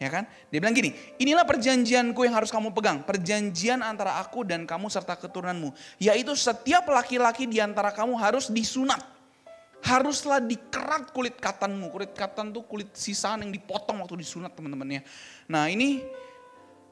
Ya 0.03 0.11
kan? 0.11 0.27
Dia 0.51 0.59
bilang 0.59 0.75
gini, 0.75 0.91
inilah 1.23 1.47
perjanjianku 1.47 2.19
yang 2.27 2.35
harus 2.35 2.51
kamu 2.51 2.75
pegang. 2.75 3.07
Perjanjian 3.07 3.79
antara 3.85 4.19
aku 4.19 4.43
dan 4.43 4.67
kamu 4.67 4.91
serta 4.91 5.15
keturunanmu. 5.15 5.71
Yaitu 6.03 6.35
setiap 6.35 6.89
laki-laki 6.91 7.47
di 7.47 7.63
antara 7.63 7.95
kamu 7.95 8.19
harus 8.19 8.51
disunat. 8.51 9.01
Haruslah 9.85 10.43
dikerat 10.43 11.15
kulit 11.15 11.39
katanmu. 11.39 11.93
Kulit 11.95 12.11
katan 12.17 12.51
tuh 12.51 12.65
kulit 12.67 12.91
sisaan 12.97 13.47
yang 13.47 13.53
dipotong 13.55 14.03
waktu 14.03 14.19
disunat 14.19 14.57
teman-teman 14.57 14.99
ya. 14.99 15.03
Nah 15.47 15.71
ini 15.71 16.03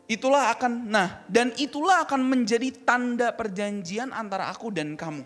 itulah 0.06 0.52
akan, 0.54 0.92
nah 0.92 1.24
dan 1.26 1.50
itulah 1.56 2.04
akan 2.04 2.20
menjadi 2.20 2.68
tanda 2.84 3.32
perjanjian 3.32 4.12
antara 4.12 4.52
aku 4.52 4.68
dan 4.68 4.92
kamu 4.94 5.24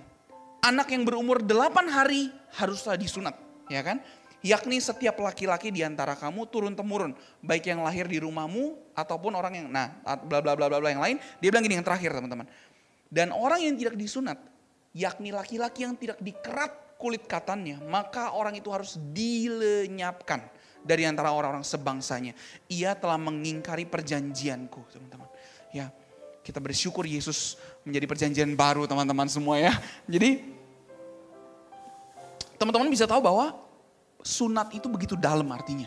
anak 0.62 0.92
yang 0.92 1.03
berumur 1.05 1.42
8 1.42 1.88
hari 1.90 2.33
haruslah 2.57 2.97
disunat, 2.97 3.37
ya 3.69 3.83
kan? 3.85 4.01
Yakni 4.45 4.79
setiap 4.79 5.19
laki-laki 5.19 5.75
di 5.75 5.83
antara 5.83 6.14
kamu 6.14 6.47
turun 6.47 6.77
temurun, 6.77 7.16
baik 7.42 7.66
yang 7.66 7.83
lahir 7.83 8.07
di 8.07 8.23
rumahmu 8.23 8.95
ataupun 8.95 9.35
orang 9.35 9.59
yang 9.59 9.66
nah 9.66 9.90
bla 10.23 10.38
bla 10.38 10.55
bla 10.55 10.71
bla 10.71 10.79
bla 10.79 10.90
yang 10.92 11.03
lain. 11.03 11.16
Dia 11.42 11.51
bilang 11.51 11.66
gini 11.66 11.75
yang 11.81 11.87
terakhir 11.87 12.14
teman-teman. 12.14 12.47
Dan 13.11 13.35
orang 13.35 13.64
yang 13.64 13.75
tidak 13.75 13.99
disunat, 13.99 14.38
yakni 14.95 15.35
laki-laki 15.35 15.83
yang 15.83 15.99
tidak 15.99 16.21
dikerat 16.23 16.99
kulit 17.01 17.27
katannya, 17.27 17.83
maka 17.90 18.33
orang 18.33 18.55
itu 18.55 18.71
harus 18.71 18.97
dilenyapkan 19.11 20.47
dari 20.87 21.03
antara 21.03 21.35
orang-orang 21.35 21.66
sebangsanya. 21.66 22.33
Ia 22.71 22.95
telah 22.95 23.19
mengingkari 23.19 23.83
perjanjianku, 23.85 24.81
teman-teman. 24.95 25.27
Ya, 25.75 25.90
kita 26.47 26.62
bersyukur 26.62 27.03
Yesus 27.03 27.59
menjadi 27.87 28.07
perjanjian 28.11 28.51
baru 28.59 28.90
teman-teman 28.90 29.31
semua 29.31 29.62
ya. 29.62 29.72
Jadi 30.11 30.42
teman-teman 32.59 32.90
bisa 32.90 33.07
tahu 33.07 33.22
bahwa 33.22 33.55
sunat 34.27 34.75
itu 34.75 34.90
begitu 34.90 35.14
dalam 35.14 35.46
artinya. 35.55 35.87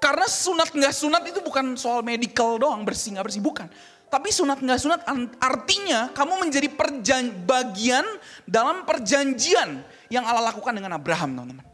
Karena 0.00 0.26
sunat 0.26 0.74
nggak 0.74 0.94
sunat 0.96 1.22
itu 1.28 1.38
bukan 1.44 1.78
soal 1.78 2.02
medical 2.02 2.58
doang, 2.58 2.82
bersih 2.82 3.14
nggak 3.14 3.26
bersih, 3.28 3.44
bukan. 3.44 3.68
Tapi 4.10 4.28
sunat 4.32 4.58
nggak 4.58 4.80
sunat 4.80 5.00
artinya 5.38 6.10
kamu 6.10 6.48
menjadi 6.48 6.68
perjan 6.72 7.32
bagian 7.46 8.04
dalam 8.48 8.82
perjanjian 8.82 9.84
yang 10.10 10.24
Allah 10.26 10.50
lakukan 10.50 10.74
dengan 10.74 10.96
Abraham 10.98 11.38
teman-teman. 11.38 11.66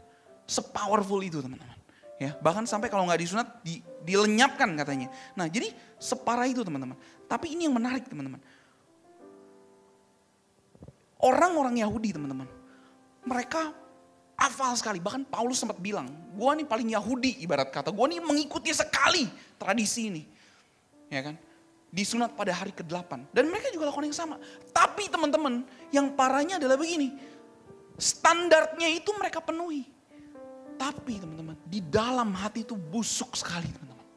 Sepowerful 0.45 1.23
itu 1.25 1.41
teman-teman. 1.41 1.79
Ya, 2.19 2.35
bahkan 2.43 2.67
sampai 2.67 2.91
kalau 2.91 3.07
nggak 3.07 3.23
disunat 3.23 3.47
di, 3.63 3.79
dilenyapkan 4.03 4.67
katanya. 4.75 5.07
Nah 5.39 5.47
jadi 5.47 5.71
separah 5.95 6.51
itu 6.51 6.67
teman-teman. 6.67 6.99
Tapi 7.31 7.55
ini 7.55 7.65
yang 7.65 7.75
menarik 7.79 8.07
teman-teman. 8.11 8.43
Orang-orang 11.19 11.83
Yahudi 11.83 12.15
teman-teman 12.15 12.47
mereka 13.27 13.75
hafal 14.39 14.71
sekali. 14.79 15.03
Bahkan 15.03 15.27
Paulus 15.27 15.59
sempat 15.59 15.77
bilang, 15.77 16.07
gue 16.09 16.51
nih 16.63 16.67
paling 16.67 16.89
Yahudi 16.95 17.43
ibarat 17.43 17.69
kata. 17.69 17.91
Gue 17.91 18.05
nih 18.15 18.23
mengikuti 18.23 18.71
sekali 18.71 19.27
tradisi 19.59 20.07
ini. 20.07 20.23
Ya 21.11 21.21
kan? 21.25 21.35
Disunat 21.91 22.37
pada 22.37 22.55
hari 22.55 22.71
ke-8. 22.71 23.33
Dan 23.35 23.51
mereka 23.51 23.73
juga 23.73 23.91
lakukan 23.91 24.07
yang 24.07 24.15
sama. 24.15 24.35
Tapi 24.71 25.11
teman-teman, 25.11 25.67
yang 25.91 26.13
parahnya 26.15 26.61
adalah 26.61 26.79
begini. 26.79 27.17
Standarnya 27.99 28.87
itu 28.87 29.11
mereka 29.19 29.43
penuhi. 29.43 29.83
Tapi 30.79 31.19
teman-teman, 31.19 31.59
di 31.67 31.83
dalam 31.83 32.31
hati 32.31 32.63
itu 32.63 32.79
busuk 32.79 33.35
sekali 33.35 33.67
teman-teman. 33.67 34.07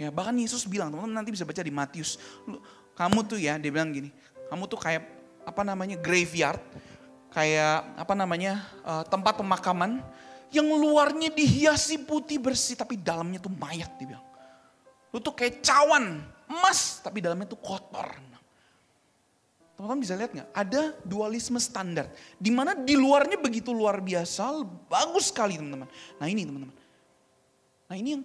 Ya, 0.00 0.08
bahkan 0.08 0.32
Yesus 0.32 0.64
bilang, 0.64 0.88
teman-teman 0.88 1.20
nanti 1.20 1.28
bisa 1.28 1.44
baca 1.44 1.60
di 1.60 1.68
Matius. 1.68 2.16
Kamu 2.96 3.20
tuh 3.28 3.36
ya, 3.36 3.60
dia 3.60 3.68
bilang 3.68 3.92
gini, 3.92 4.08
kamu 4.48 4.64
tuh 4.64 4.80
kayak 4.80 5.19
apa 5.44 5.62
namanya 5.64 5.96
graveyard 5.98 6.60
kayak 7.30 7.86
apa 7.94 8.14
namanya 8.18 8.64
uh, 8.82 9.04
tempat 9.06 9.38
pemakaman 9.38 10.02
yang 10.50 10.66
luarnya 10.66 11.30
dihiasi 11.30 12.02
putih 12.02 12.42
bersih 12.42 12.74
tapi 12.74 12.98
dalamnya 12.98 13.38
tuh 13.38 13.54
mayat 13.54 13.90
dia 13.98 14.14
bilang. 14.14 14.26
Lu 15.14 15.18
tuh 15.22 15.34
kayak 15.34 15.62
cawan 15.62 16.22
emas 16.50 16.98
tapi 17.02 17.22
dalamnya 17.22 17.46
tuh 17.46 17.60
kotor. 17.62 18.30
Teman-teman 19.80 20.04
bisa 20.04 20.12
lihat 20.12 20.36
nggak? 20.36 20.50
Ada 20.52 20.92
dualisme 21.08 21.56
standar. 21.56 22.12
di 22.36 22.52
mana 22.52 22.76
di 22.76 22.92
luarnya 23.00 23.40
begitu 23.40 23.72
luar 23.72 24.04
biasa, 24.04 24.60
bagus 24.92 25.32
sekali 25.32 25.56
teman-teman. 25.56 25.88
Nah 26.20 26.26
ini 26.28 26.44
teman-teman. 26.44 26.76
Nah 27.88 27.96
ini 27.96 28.08
yang 28.12 28.24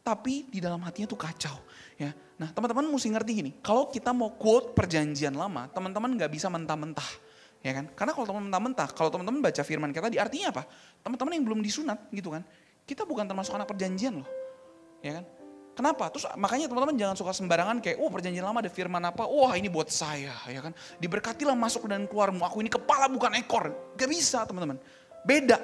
tapi 0.00 0.48
di 0.48 0.64
dalam 0.64 0.80
hatinya 0.80 1.04
tuh 1.04 1.20
kacau. 1.20 1.60
Ya, 1.94 2.10
Nah 2.34 2.50
teman-teman 2.50 2.90
mesti 2.90 3.06
ngerti 3.06 3.30
gini, 3.38 3.50
kalau 3.62 3.86
kita 3.86 4.10
mau 4.10 4.34
quote 4.34 4.74
perjanjian 4.74 5.30
lama, 5.30 5.70
teman-teman 5.70 6.10
nggak 6.18 6.30
bisa 6.32 6.50
mentah-mentah 6.50 7.06
Ya 7.64 7.72
kan? 7.72 7.88
Karena 7.96 8.12
kalau 8.12 8.28
teman-teman 8.28 8.52
mentah-mentah, 8.52 8.88
kalau 8.92 9.08
teman-teman 9.08 9.40
baca 9.40 9.62
firman 9.64 9.88
kita 9.88 10.12
tadi 10.12 10.20
artinya 10.20 10.52
apa? 10.52 10.68
Teman-teman 11.00 11.32
yang 11.32 11.44
belum 11.48 11.60
disunat 11.64 11.96
gitu 12.12 12.28
kan. 12.28 12.44
Kita 12.84 13.08
bukan 13.08 13.24
termasuk 13.24 13.56
anak 13.56 13.72
perjanjian 13.72 14.20
loh. 14.20 14.28
Ya 15.00 15.16
kan? 15.16 15.24
Kenapa? 15.72 16.12
Terus 16.12 16.28
makanya 16.36 16.68
teman-teman 16.68 16.92
jangan 17.00 17.16
suka 17.16 17.32
sembarangan 17.32 17.80
kayak, 17.80 17.96
oh 18.04 18.12
perjanjian 18.12 18.44
lama 18.44 18.60
ada 18.60 18.68
firman 18.68 19.00
apa, 19.08 19.24
wah 19.24 19.56
ini 19.56 19.72
buat 19.72 19.88
saya, 19.88 20.36
ya 20.44 20.60
kan. 20.60 20.76
Diberkatilah 21.00 21.56
masuk 21.56 21.88
dan 21.88 22.04
keluarmu, 22.04 22.44
aku 22.44 22.60
ini 22.60 22.68
kepala 22.68 23.08
bukan 23.08 23.32
ekor. 23.40 23.72
Gak 23.96 24.12
bisa 24.12 24.44
teman-teman. 24.44 24.76
Beda. 25.24 25.56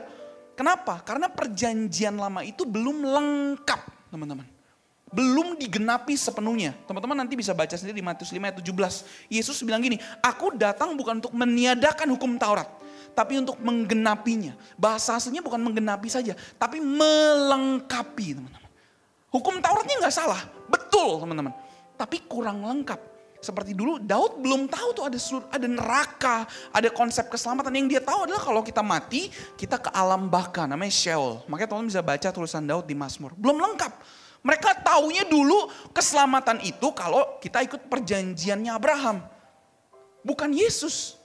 Kenapa? 0.56 1.04
Karena 1.04 1.28
perjanjian 1.28 2.16
lama 2.16 2.40
itu 2.40 2.64
belum 2.64 3.04
lengkap 3.04 4.08
teman-teman 4.08 4.59
belum 5.10 5.58
digenapi 5.58 6.14
sepenuhnya. 6.14 6.72
Teman-teman 6.86 7.18
nanti 7.18 7.34
bisa 7.34 7.50
baca 7.50 7.74
sendiri 7.74 7.98
di 7.98 8.04
Matius 8.06 8.30
5 8.30 8.38
ayat 8.38 8.56
17. 8.62 9.26
Yesus 9.26 9.58
bilang 9.66 9.82
gini, 9.82 9.98
aku 10.22 10.54
datang 10.54 10.94
bukan 10.94 11.18
untuk 11.18 11.34
meniadakan 11.34 12.14
hukum 12.14 12.38
Taurat. 12.38 12.70
Tapi 13.10 13.42
untuk 13.42 13.58
menggenapinya. 13.58 14.54
Bahasa 14.78 15.18
aslinya 15.18 15.42
bukan 15.42 15.58
menggenapi 15.58 16.06
saja. 16.06 16.38
Tapi 16.54 16.78
melengkapi 16.78 18.38
teman-teman. 18.38 18.70
Hukum 19.34 19.58
Tauratnya 19.58 19.98
nggak 19.98 20.14
salah. 20.14 20.40
Betul 20.70 21.18
teman-teman. 21.18 21.54
Tapi 21.98 22.22
kurang 22.30 22.62
lengkap. 22.62 23.10
Seperti 23.40 23.72
dulu 23.72 23.96
Daud 23.96 24.44
belum 24.44 24.68
tahu 24.68 24.88
tuh 24.92 25.04
ada 25.08 25.16
sur, 25.16 25.40
ada 25.48 25.64
neraka, 25.64 26.44
ada 26.70 26.86
konsep 26.92 27.26
keselamatan. 27.26 27.72
Yang 27.72 27.98
dia 27.98 28.02
tahu 28.04 28.28
adalah 28.28 28.42
kalau 28.46 28.62
kita 28.62 28.84
mati, 28.84 29.32
kita 29.58 29.80
ke 29.80 29.90
alam 29.90 30.30
baka 30.30 30.70
namanya 30.70 30.92
Sheol. 30.92 31.50
Makanya 31.50 31.72
teman-teman 31.72 31.90
bisa 31.90 32.02
baca 32.04 32.28
tulisan 32.30 32.62
Daud 32.62 32.86
di 32.86 32.94
Mazmur. 32.94 33.34
Belum 33.34 33.58
lengkap 33.58 34.19
Mereka 34.40 34.80
taunya 34.80 35.24
dulu 35.28 35.68
keselamatan 35.92 36.64
itu 36.64 36.88
kalau 36.96 37.38
kita 37.40 37.60
ikut 37.60 37.88
perjanjiannya 37.92 38.72
Abraham. 38.72 39.20
Bukan 40.24 40.52
Yesus. 40.52 41.20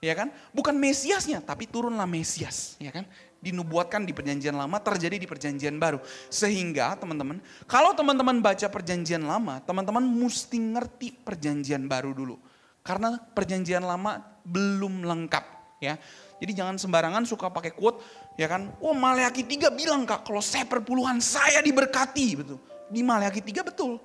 Ya 0.00 0.16
kan? 0.16 0.32
Bukan 0.56 0.72
Mesiasnya, 0.80 1.44
tapi 1.44 1.68
turunlah 1.68 2.08
Mesias, 2.08 2.80
ya 2.80 2.88
kan? 2.88 3.04
Dinubuatkan 3.44 4.08
di 4.08 4.16
perjanjian 4.16 4.56
lama, 4.56 4.80
terjadi 4.80 5.20
di 5.20 5.28
perjanjian 5.28 5.76
baru. 5.76 6.00
Sehingga 6.32 6.96
teman-teman, 6.96 7.36
kalau 7.68 7.92
teman-teman 7.92 8.40
baca 8.40 8.64
perjanjian 8.72 9.20
lama, 9.20 9.60
teman-teman 9.60 10.00
mesti 10.00 10.56
ngerti 10.56 11.20
perjanjian 11.20 11.84
baru 11.84 12.16
dulu. 12.16 12.40
Karena 12.80 13.20
perjanjian 13.20 13.84
lama 13.84 14.24
belum 14.40 15.04
lengkap, 15.04 15.44
ya. 15.84 16.00
Jadi 16.40 16.52
jangan 16.56 16.80
sembarangan 16.80 17.28
suka 17.28 17.52
pakai 17.52 17.76
quote, 17.76 18.00
ya 18.34 18.46
kan? 18.50 18.70
Oh 18.82 18.94
Maleakhi 18.94 19.46
3 19.46 19.70
bilang 19.72 20.06
kak, 20.06 20.26
kalau 20.26 20.42
saya 20.42 20.66
perpuluhan 20.66 21.18
saya 21.18 21.62
diberkati, 21.62 22.26
betul. 22.38 22.58
Di 22.90 23.02
Maleakhi 23.02 23.42
3 23.42 23.66
betul. 23.66 23.98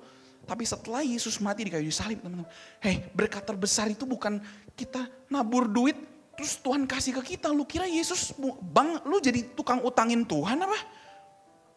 Tapi 0.46 0.62
setelah 0.62 1.02
Yesus 1.02 1.42
mati 1.42 1.66
di 1.66 1.74
kayu 1.74 1.90
salib 1.90 2.22
teman-teman. 2.22 2.46
Hei 2.78 3.02
berkat 3.10 3.42
terbesar 3.42 3.90
itu 3.90 4.06
bukan 4.06 4.38
kita 4.78 5.10
nabur 5.26 5.66
duit 5.66 5.98
terus 6.38 6.54
Tuhan 6.62 6.86
kasih 6.86 7.18
ke 7.18 7.34
kita. 7.34 7.50
Lu 7.50 7.66
kira 7.66 7.90
Yesus 7.90 8.30
bang 8.70 9.02
lu 9.02 9.18
jadi 9.18 9.42
tukang 9.58 9.82
utangin 9.82 10.22
Tuhan 10.22 10.62
apa? 10.62 10.78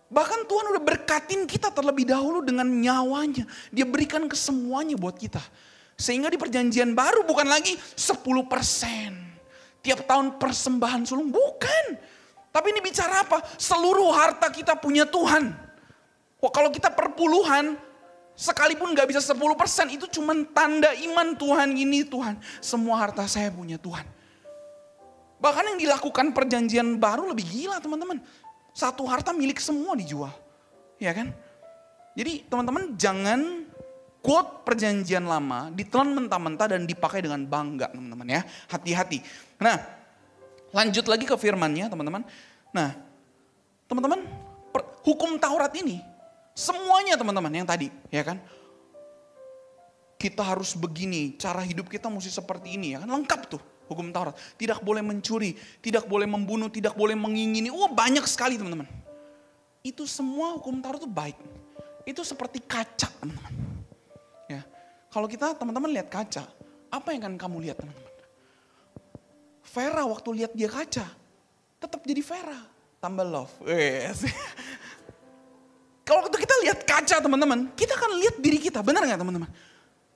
Bahkan 0.09 0.45
Tuhan 0.45 0.65
udah 0.73 0.83
berkatin 0.85 1.49
kita 1.49 1.73
terlebih 1.73 2.05
dahulu 2.05 2.45
dengan 2.45 2.65
nyawanya. 2.65 3.45
Dia 3.73 3.85
berikan 3.89 4.29
ke 4.29 4.37
semuanya 4.37 4.97
buat 4.97 5.17
kita. 5.17 5.41
Sehingga 5.97 6.29
di 6.29 6.37
perjanjian 6.37 6.93
baru 6.97 7.25
bukan 7.25 7.45
lagi 7.45 7.77
10%. 7.77 8.17
Tiap 9.85 9.99
tahun 10.09 10.41
persembahan 10.41 11.05
sulung. 11.05 11.29
Bukan. 11.29 11.85
Tapi 12.49 12.67
ini 12.73 12.81
bicara 12.81 13.23
apa? 13.23 13.45
Seluruh 13.55 14.09
harta 14.13 14.49
kita 14.49 14.73
punya 14.77 15.05
Tuhan. 15.05 15.53
Wah, 16.39 16.51
kalau 16.51 16.73
kita 16.73 16.89
perpuluhan, 16.89 17.77
Sekalipun 18.39 18.95
gak 18.95 19.11
bisa 19.11 19.19
10% 19.19 19.35
itu 19.99 20.07
cuma 20.15 20.31
tanda 20.55 20.95
iman 20.95 21.35
Tuhan 21.35 21.75
ini 21.75 22.07
Tuhan. 22.07 22.39
Semua 22.63 22.95
harta 23.03 23.27
saya 23.27 23.51
punya 23.51 23.75
Tuhan. 23.75 24.07
Bahkan 25.43 25.75
yang 25.75 25.79
dilakukan 25.83 26.31
perjanjian 26.31 26.95
baru 27.03 27.35
lebih 27.35 27.43
gila 27.43 27.83
teman-teman. 27.83 28.23
Satu 28.71 29.03
harta 29.11 29.35
milik 29.35 29.59
semua 29.59 29.91
dijual. 29.91 30.31
Ya 31.03 31.11
kan? 31.11 31.35
Jadi 32.15 32.47
teman-teman 32.47 32.95
jangan 32.95 33.67
quote 34.23 34.63
perjanjian 34.63 35.27
lama 35.27 35.67
ditelan 35.75 36.23
mentah-mentah 36.23 36.79
dan 36.79 36.87
dipakai 36.87 37.19
dengan 37.19 37.43
bangga 37.43 37.91
teman-teman 37.91 38.39
ya. 38.39 38.47
Hati-hati. 38.71 39.19
Nah 39.59 39.98
lanjut 40.69 41.05
lagi 41.09 41.25
ke 41.25 41.35
firmannya 41.35 41.89
teman-teman. 41.89 42.23
Nah 42.73 42.95
teman-teman 43.89 44.21
hukum 45.03 45.37
Taurat 45.41 45.73
ini 45.77 46.01
Semuanya 46.59 47.15
teman-teman 47.15 47.55
yang 47.55 47.63
tadi, 47.63 47.87
ya 48.11 48.19
kan? 48.19 48.35
Kita 50.19 50.43
harus 50.43 50.75
begini, 50.75 51.39
cara 51.39 51.63
hidup 51.63 51.87
kita 51.87 52.11
mesti 52.11 52.27
seperti 52.27 52.75
ini, 52.75 52.91
ya 52.91 52.99
kan? 52.99 53.07
Lengkap 53.07 53.47
tuh 53.47 53.63
hukum 53.87 54.11
Taurat. 54.11 54.35
Tidak 54.59 54.83
boleh 54.83 54.99
mencuri, 54.99 55.55
tidak 55.79 56.03
boleh 56.11 56.27
membunuh, 56.27 56.67
tidak 56.67 56.99
boleh 56.99 57.15
mengingini. 57.15 57.71
Oh 57.71 57.87
banyak 57.87 58.27
sekali 58.27 58.59
teman-teman. 58.59 58.91
Itu 59.79 60.03
semua 60.03 60.59
hukum 60.59 60.83
Taurat 60.83 60.99
itu 60.99 61.07
baik. 61.07 61.39
Itu 62.03 62.27
seperti 62.27 62.59
kaca 62.59 63.07
teman-teman. 63.23 63.55
Ya, 64.51 64.67
kalau 65.07 65.31
kita 65.31 65.55
teman-teman 65.55 65.95
lihat 65.95 66.11
kaca, 66.11 66.43
apa 66.91 67.07
yang 67.15 67.23
akan 67.23 67.39
kamu 67.39 67.71
lihat 67.71 67.79
teman-teman? 67.79 68.08
Vera 69.69 70.03
waktu 70.05 70.29
lihat 70.41 70.51
dia 70.57 70.65
kaca, 70.65 71.05
tetap 71.77 72.01
jadi 72.01 72.21
Vera. 72.25 72.59
Tambah 72.99 73.25
love. 73.25 73.53
Yes. 73.69 74.25
Kalau 76.09 76.25
kita 76.25 76.55
lihat 76.65 76.89
kaca 76.89 77.21
teman-teman, 77.21 77.69
kita 77.77 77.93
akan 77.93 78.17
lihat 78.17 78.35
diri 78.41 78.57
kita, 78.57 78.81
benar 78.81 79.05
nggak 79.05 79.21
teman-teman? 79.21 79.49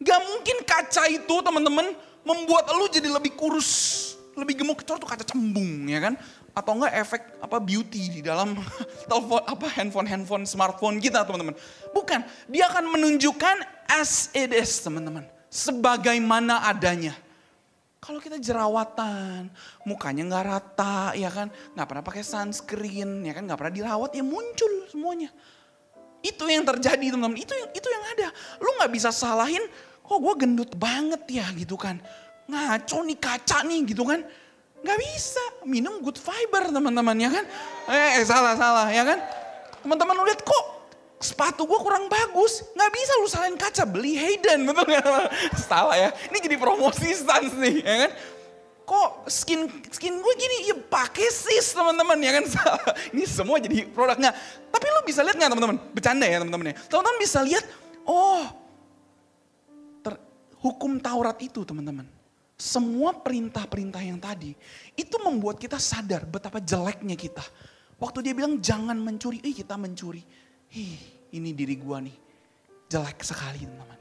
Gak 0.02 0.20
mungkin 0.26 0.58
kaca 0.66 1.06
itu 1.06 1.36
teman-teman 1.46 1.94
membuat 2.26 2.66
lu 2.74 2.90
jadi 2.90 3.08
lebih 3.08 3.38
kurus, 3.38 3.72
lebih 4.34 4.66
gemuk 4.66 4.82
kecuali 4.82 5.00
tuh 5.00 5.10
kaca 5.14 5.24
cembung 5.24 5.86
ya 5.86 6.02
kan? 6.02 6.18
Atau 6.58 6.76
enggak 6.82 6.94
efek 6.98 7.22
apa 7.40 7.58
beauty 7.62 8.20
di 8.20 8.22
dalam 8.26 8.58
telepon 9.10 9.42
apa 9.46 9.70
handphone 9.70 10.10
handphone 10.10 10.44
smartphone 10.50 10.98
kita 10.98 11.24
teman-teman. 11.24 11.54
Bukan, 11.94 12.26
dia 12.50 12.68
akan 12.74 12.90
menunjukkan 12.90 13.62
as 13.86 14.34
it 14.34 14.50
is 14.50 14.74
teman-teman, 14.82 15.30
sebagaimana 15.54 16.66
adanya. 16.68 17.14
Kalau 18.04 18.20
kita 18.20 18.36
jerawatan, 18.36 19.48
mukanya 19.88 20.28
nggak 20.28 20.44
rata, 20.44 21.16
ya 21.16 21.32
kan, 21.32 21.48
nggak 21.72 21.88
pernah 21.88 22.04
pakai 22.04 22.20
sunscreen, 22.20 23.24
ya 23.24 23.32
kan, 23.32 23.48
nggak 23.48 23.56
pernah 23.56 23.72
dirawat, 23.80 24.12
ya 24.12 24.20
muncul 24.28 24.92
semuanya. 24.92 25.32
Itu 26.20 26.44
yang 26.52 26.68
terjadi 26.68 27.16
teman-teman, 27.16 27.40
itu 27.40 27.56
yang 27.56 27.72
itu 27.72 27.88
yang 27.88 28.04
ada. 28.12 28.28
Lu 28.60 28.76
nggak 28.76 28.92
bisa 28.92 29.08
salahin, 29.08 29.64
kok 30.04 30.20
gue 30.20 30.34
gendut 30.36 30.76
banget 30.76 31.24
ya 31.32 31.48
gitu 31.56 31.80
kan. 31.80 31.96
Ngaco 32.52 33.08
nih 33.08 33.18
kaca 33.24 33.64
nih 33.64 33.80
gitu 33.88 34.04
kan. 34.04 34.20
Nggak 34.84 35.00
bisa, 35.00 35.44
minum 35.64 36.04
good 36.04 36.20
fiber 36.20 36.76
teman-teman 36.76 37.16
ya 37.16 37.32
kan. 37.32 37.46
Eh, 37.88 38.20
eh 38.20 38.26
salah 38.28 38.60
salah 38.60 38.92
ya 38.92 39.08
kan. 39.08 39.24
Teman-teman 39.80 40.28
lihat 40.28 40.44
kok 40.44 40.73
sepatu 41.24 41.64
gue 41.64 41.80
kurang 41.80 42.12
bagus. 42.12 42.62
Nggak 42.76 42.92
bisa 42.92 43.12
lu 43.24 43.28
salahin 43.32 43.56
kaca, 43.56 43.84
beli 43.88 44.20
Hayden 44.20 44.64
betul 44.68 44.86
nggak? 44.92 45.32
Salah 45.56 45.96
ya, 45.96 46.10
ini 46.30 46.38
jadi 46.44 46.56
promosi 46.60 47.16
stans 47.16 47.56
nih 47.56 47.80
ya 47.82 47.96
kan? 48.06 48.12
Kok 48.84 49.32
skin 49.32 49.72
skin 49.88 50.20
gue 50.20 50.34
gini? 50.36 50.68
Ya 50.68 50.76
pakai 50.76 51.32
sis 51.32 51.72
teman-teman 51.72 52.20
ya 52.20 52.36
kan? 52.36 52.46
Ini 53.16 53.24
semua 53.24 53.56
jadi 53.56 53.88
produknya 53.88 54.36
tapi 54.68 54.86
lo 54.92 55.08
bisa 55.08 55.24
lihat 55.24 55.40
nggak 55.40 55.52
teman-teman? 55.56 55.78
Bercanda 55.96 56.28
ya 56.28 56.44
teman-teman 56.44 56.68
ya. 56.68 56.76
Teman-teman 56.92 57.18
bisa 57.24 57.40
lihat 57.48 57.64
oh 58.04 58.44
ter, 60.04 60.20
hukum 60.60 61.00
Taurat 61.00 61.40
itu 61.40 61.64
teman-teman. 61.64 62.04
Semua 62.60 63.16
perintah-perintah 63.16 64.04
yang 64.04 64.20
tadi 64.20 64.52
itu 65.00 65.16
membuat 65.24 65.64
kita 65.64 65.80
sadar 65.80 66.28
betapa 66.28 66.60
jeleknya 66.60 67.16
kita. 67.16 67.44
Waktu 68.04 68.20
dia 68.20 68.34
bilang 68.36 68.60
jangan 68.60 69.00
mencuri. 69.00 69.40
Eh 69.48 69.56
kita 69.56 69.80
mencuri. 69.80 70.28
Ih 70.76 71.13
ini 71.34 71.52
diri 71.52 71.76
gue 71.76 71.98
nih 72.10 72.18
jelek 72.88 73.20
sekali 73.26 73.66
teman-teman 73.66 74.00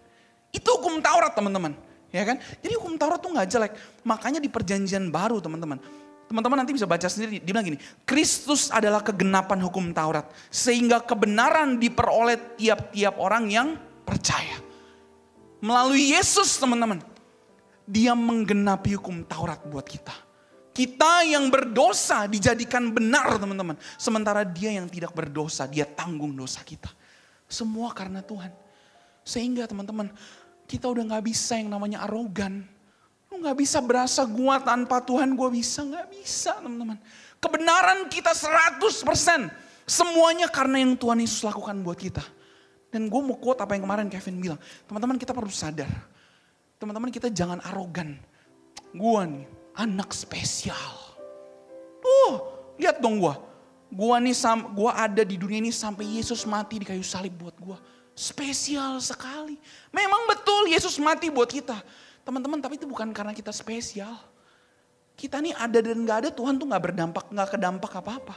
itu 0.52 0.68
hukum 0.68 1.00
Taurat 1.00 1.32
teman-teman 1.32 1.72
Ya 2.12 2.28
kan? 2.28 2.36
Jadi 2.60 2.76
hukum 2.76 3.00
Taurat 3.00 3.18
tuh 3.18 3.32
nggak 3.32 3.48
jelek. 3.48 3.72
Makanya 4.04 4.38
di 4.38 4.52
perjanjian 4.52 5.08
baru 5.08 5.40
teman-teman. 5.40 5.80
Teman-teman 6.28 6.60
nanti 6.60 6.76
bisa 6.76 6.84
baca 6.84 7.08
sendiri. 7.08 7.40
Dia 7.40 7.52
bilang 7.56 7.64
gini, 7.64 7.80
Kristus 8.04 8.68
adalah 8.68 9.00
kegenapan 9.00 9.58
hukum 9.64 9.96
Taurat. 9.96 10.28
Sehingga 10.52 11.00
kebenaran 11.00 11.80
diperoleh 11.80 12.60
tiap-tiap 12.60 13.16
orang 13.16 13.48
yang 13.48 13.68
percaya. 14.04 14.60
Melalui 15.64 16.12
Yesus 16.12 16.60
teman-teman. 16.60 17.00
Dia 17.88 18.12
menggenapi 18.12 18.94
hukum 19.00 19.24
Taurat 19.24 19.58
buat 19.66 19.88
kita. 19.88 20.14
Kita 20.72 21.24
yang 21.24 21.52
berdosa 21.52 22.28
dijadikan 22.28 22.92
benar 22.92 23.40
teman-teman. 23.40 23.76
Sementara 23.96 24.44
dia 24.44 24.72
yang 24.72 24.88
tidak 24.88 25.12
berdosa, 25.16 25.68
dia 25.68 25.84
tanggung 25.84 26.32
dosa 26.32 26.64
kita. 26.64 26.88
Semua 27.52 27.92
karena 27.92 28.24
Tuhan. 28.24 28.48
Sehingga 29.22 29.68
teman-teman, 29.68 30.08
kita 30.64 30.88
udah 30.88 31.04
gak 31.12 31.28
bisa 31.28 31.60
yang 31.60 31.68
namanya 31.68 32.00
arogan. 32.08 32.64
Lu 33.28 33.44
gak 33.44 33.60
bisa 33.60 33.84
berasa 33.84 34.24
gua 34.24 34.56
tanpa 34.64 35.04
Tuhan 35.04 35.36
gua 35.36 35.52
bisa. 35.52 35.84
Gak 35.84 36.08
bisa 36.08 36.56
teman-teman. 36.64 36.96
Kebenaran 37.36 38.08
kita 38.08 38.32
100%. 38.32 38.80
Semuanya 39.84 40.48
karena 40.48 40.80
yang 40.80 40.96
Tuhan 40.96 41.20
Yesus 41.20 41.44
lakukan 41.44 41.76
buat 41.84 42.00
kita. 42.00 42.24
Dan 42.92 43.08
gue 43.08 43.20
mau 43.24 43.40
quote 43.40 43.64
apa 43.64 43.72
yang 43.72 43.84
kemarin 43.88 44.08
Kevin 44.08 44.36
bilang. 44.40 44.60
Teman-teman 44.84 45.16
kita 45.16 45.32
perlu 45.32 45.50
sadar. 45.50 45.88
Teman-teman 46.76 47.10
kita 47.10 47.32
jangan 47.32 47.58
arogan. 47.66 48.20
Gue 48.92 49.20
nih 49.26 49.44
anak 49.76 50.12
spesial. 50.12 51.16
Uh, 52.04 52.34
lihat 52.76 53.00
dong 53.00 53.16
gue. 53.16 53.34
Gue 53.92 54.16
nih, 54.24 54.32
gua 54.72 54.96
ada 54.96 55.20
di 55.20 55.36
dunia 55.36 55.60
ini 55.60 55.68
sampai 55.68 56.16
Yesus 56.16 56.48
mati 56.48 56.80
di 56.80 56.88
kayu 56.88 57.04
salib 57.04 57.36
buat 57.36 57.52
gue 57.60 57.76
Spesial 58.12 59.00
sekali. 59.00 59.56
Memang 59.88 60.28
betul 60.28 60.68
Yesus 60.68 61.00
mati 61.00 61.32
buat 61.32 61.48
kita. 61.48 61.80
Teman-teman 62.22 62.60
tapi 62.60 62.76
itu 62.76 62.84
bukan 62.84 63.08
karena 63.12 63.32
kita 63.32 63.48
spesial. 63.50 64.14
Kita 65.16 65.40
nih 65.40 65.56
ada 65.56 65.78
dan 65.80 65.98
gak 66.04 66.18
ada 66.24 66.30
Tuhan 66.32 66.60
tuh 66.60 66.68
gak 66.68 66.82
berdampak, 66.92 67.24
gak 67.32 67.48
kedampak 67.56 67.92
apa-apa. 67.92 68.36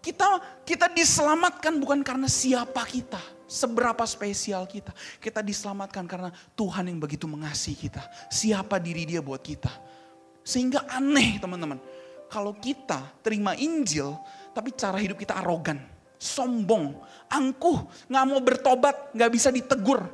Kita 0.00 0.40
kita 0.64 0.88
diselamatkan 0.92 1.76
bukan 1.76 2.00
karena 2.00 2.24
siapa 2.24 2.84
kita, 2.88 3.20
seberapa 3.44 4.04
spesial 4.04 4.64
kita. 4.64 4.92
Kita 5.20 5.40
diselamatkan 5.44 6.04
karena 6.08 6.32
Tuhan 6.56 6.88
yang 6.88 7.00
begitu 7.00 7.28
mengasihi 7.28 7.88
kita. 7.88 8.00
Siapa 8.28 8.80
diri 8.80 9.04
dia 9.08 9.20
buat 9.20 9.40
kita. 9.40 9.72
Sehingga 10.44 10.84
aneh 10.88 11.36
teman-teman. 11.40 11.80
Kalau 12.30 12.54
kita 12.54 13.20
terima 13.26 13.58
Injil, 13.58 14.14
tapi 14.54 14.70
cara 14.78 14.96
hidup 15.02 15.18
kita 15.18 15.34
arogan 15.42 15.82
sombong, 16.20 16.92
angkuh, 17.32 17.88
nggak 18.12 18.24
mau 18.28 18.40
bertobat, 18.44 19.16
nggak 19.16 19.30
bisa 19.32 19.48
ditegur. 19.48 20.04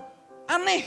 Aneh. 0.46 0.86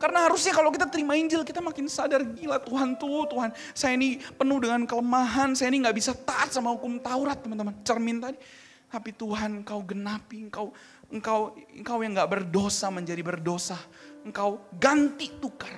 Karena 0.00 0.26
harusnya 0.26 0.50
kalau 0.56 0.74
kita 0.74 0.88
terima 0.90 1.14
Injil 1.14 1.44
kita 1.44 1.60
makin 1.60 1.84
sadar 1.84 2.24
gila 2.24 2.56
Tuhan 2.56 2.96
tuh 2.96 3.28
Tuhan 3.28 3.52
saya 3.76 4.00
ini 4.00 4.16
penuh 4.16 4.56
dengan 4.56 4.88
kelemahan 4.88 5.52
saya 5.52 5.68
ini 5.68 5.84
nggak 5.84 5.92
bisa 5.92 6.16
taat 6.16 6.48
sama 6.56 6.72
hukum 6.72 6.96
Taurat 7.04 7.36
teman-teman 7.36 7.76
cermin 7.84 8.16
tadi 8.16 8.40
Tapi 8.88 9.12
Tuhan 9.12 9.60
engkau 9.60 9.84
genapi, 9.84 10.48
engkau 10.48 10.72
engkau 11.12 11.52
engkau 11.68 11.98
yang 12.00 12.16
nggak 12.16 12.32
berdosa 12.32 12.88
menjadi 12.90 13.22
berdosa. 13.22 13.78
Engkau 14.26 14.66
ganti 14.80 15.30
tukar 15.38 15.76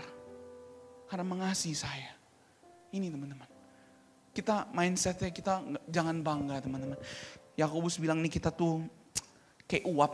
karena 1.10 1.26
mengasihi 1.26 1.76
saya. 1.76 2.14
Ini 2.94 3.12
teman-teman. 3.12 3.51
Kita 4.32 4.72
mindsetnya 4.72 5.28
kita 5.28 5.60
jangan 5.92 6.24
bangga 6.24 6.64
teman-teman. 6.64 6.96
Yakobus 7.52 8.00
bilang 8.00 8.24
nih 8.24 8.32
kita 8.32 8.48
tuh 8.48 8.80
kayak 9.68 9.84
uap. 9.84 10.12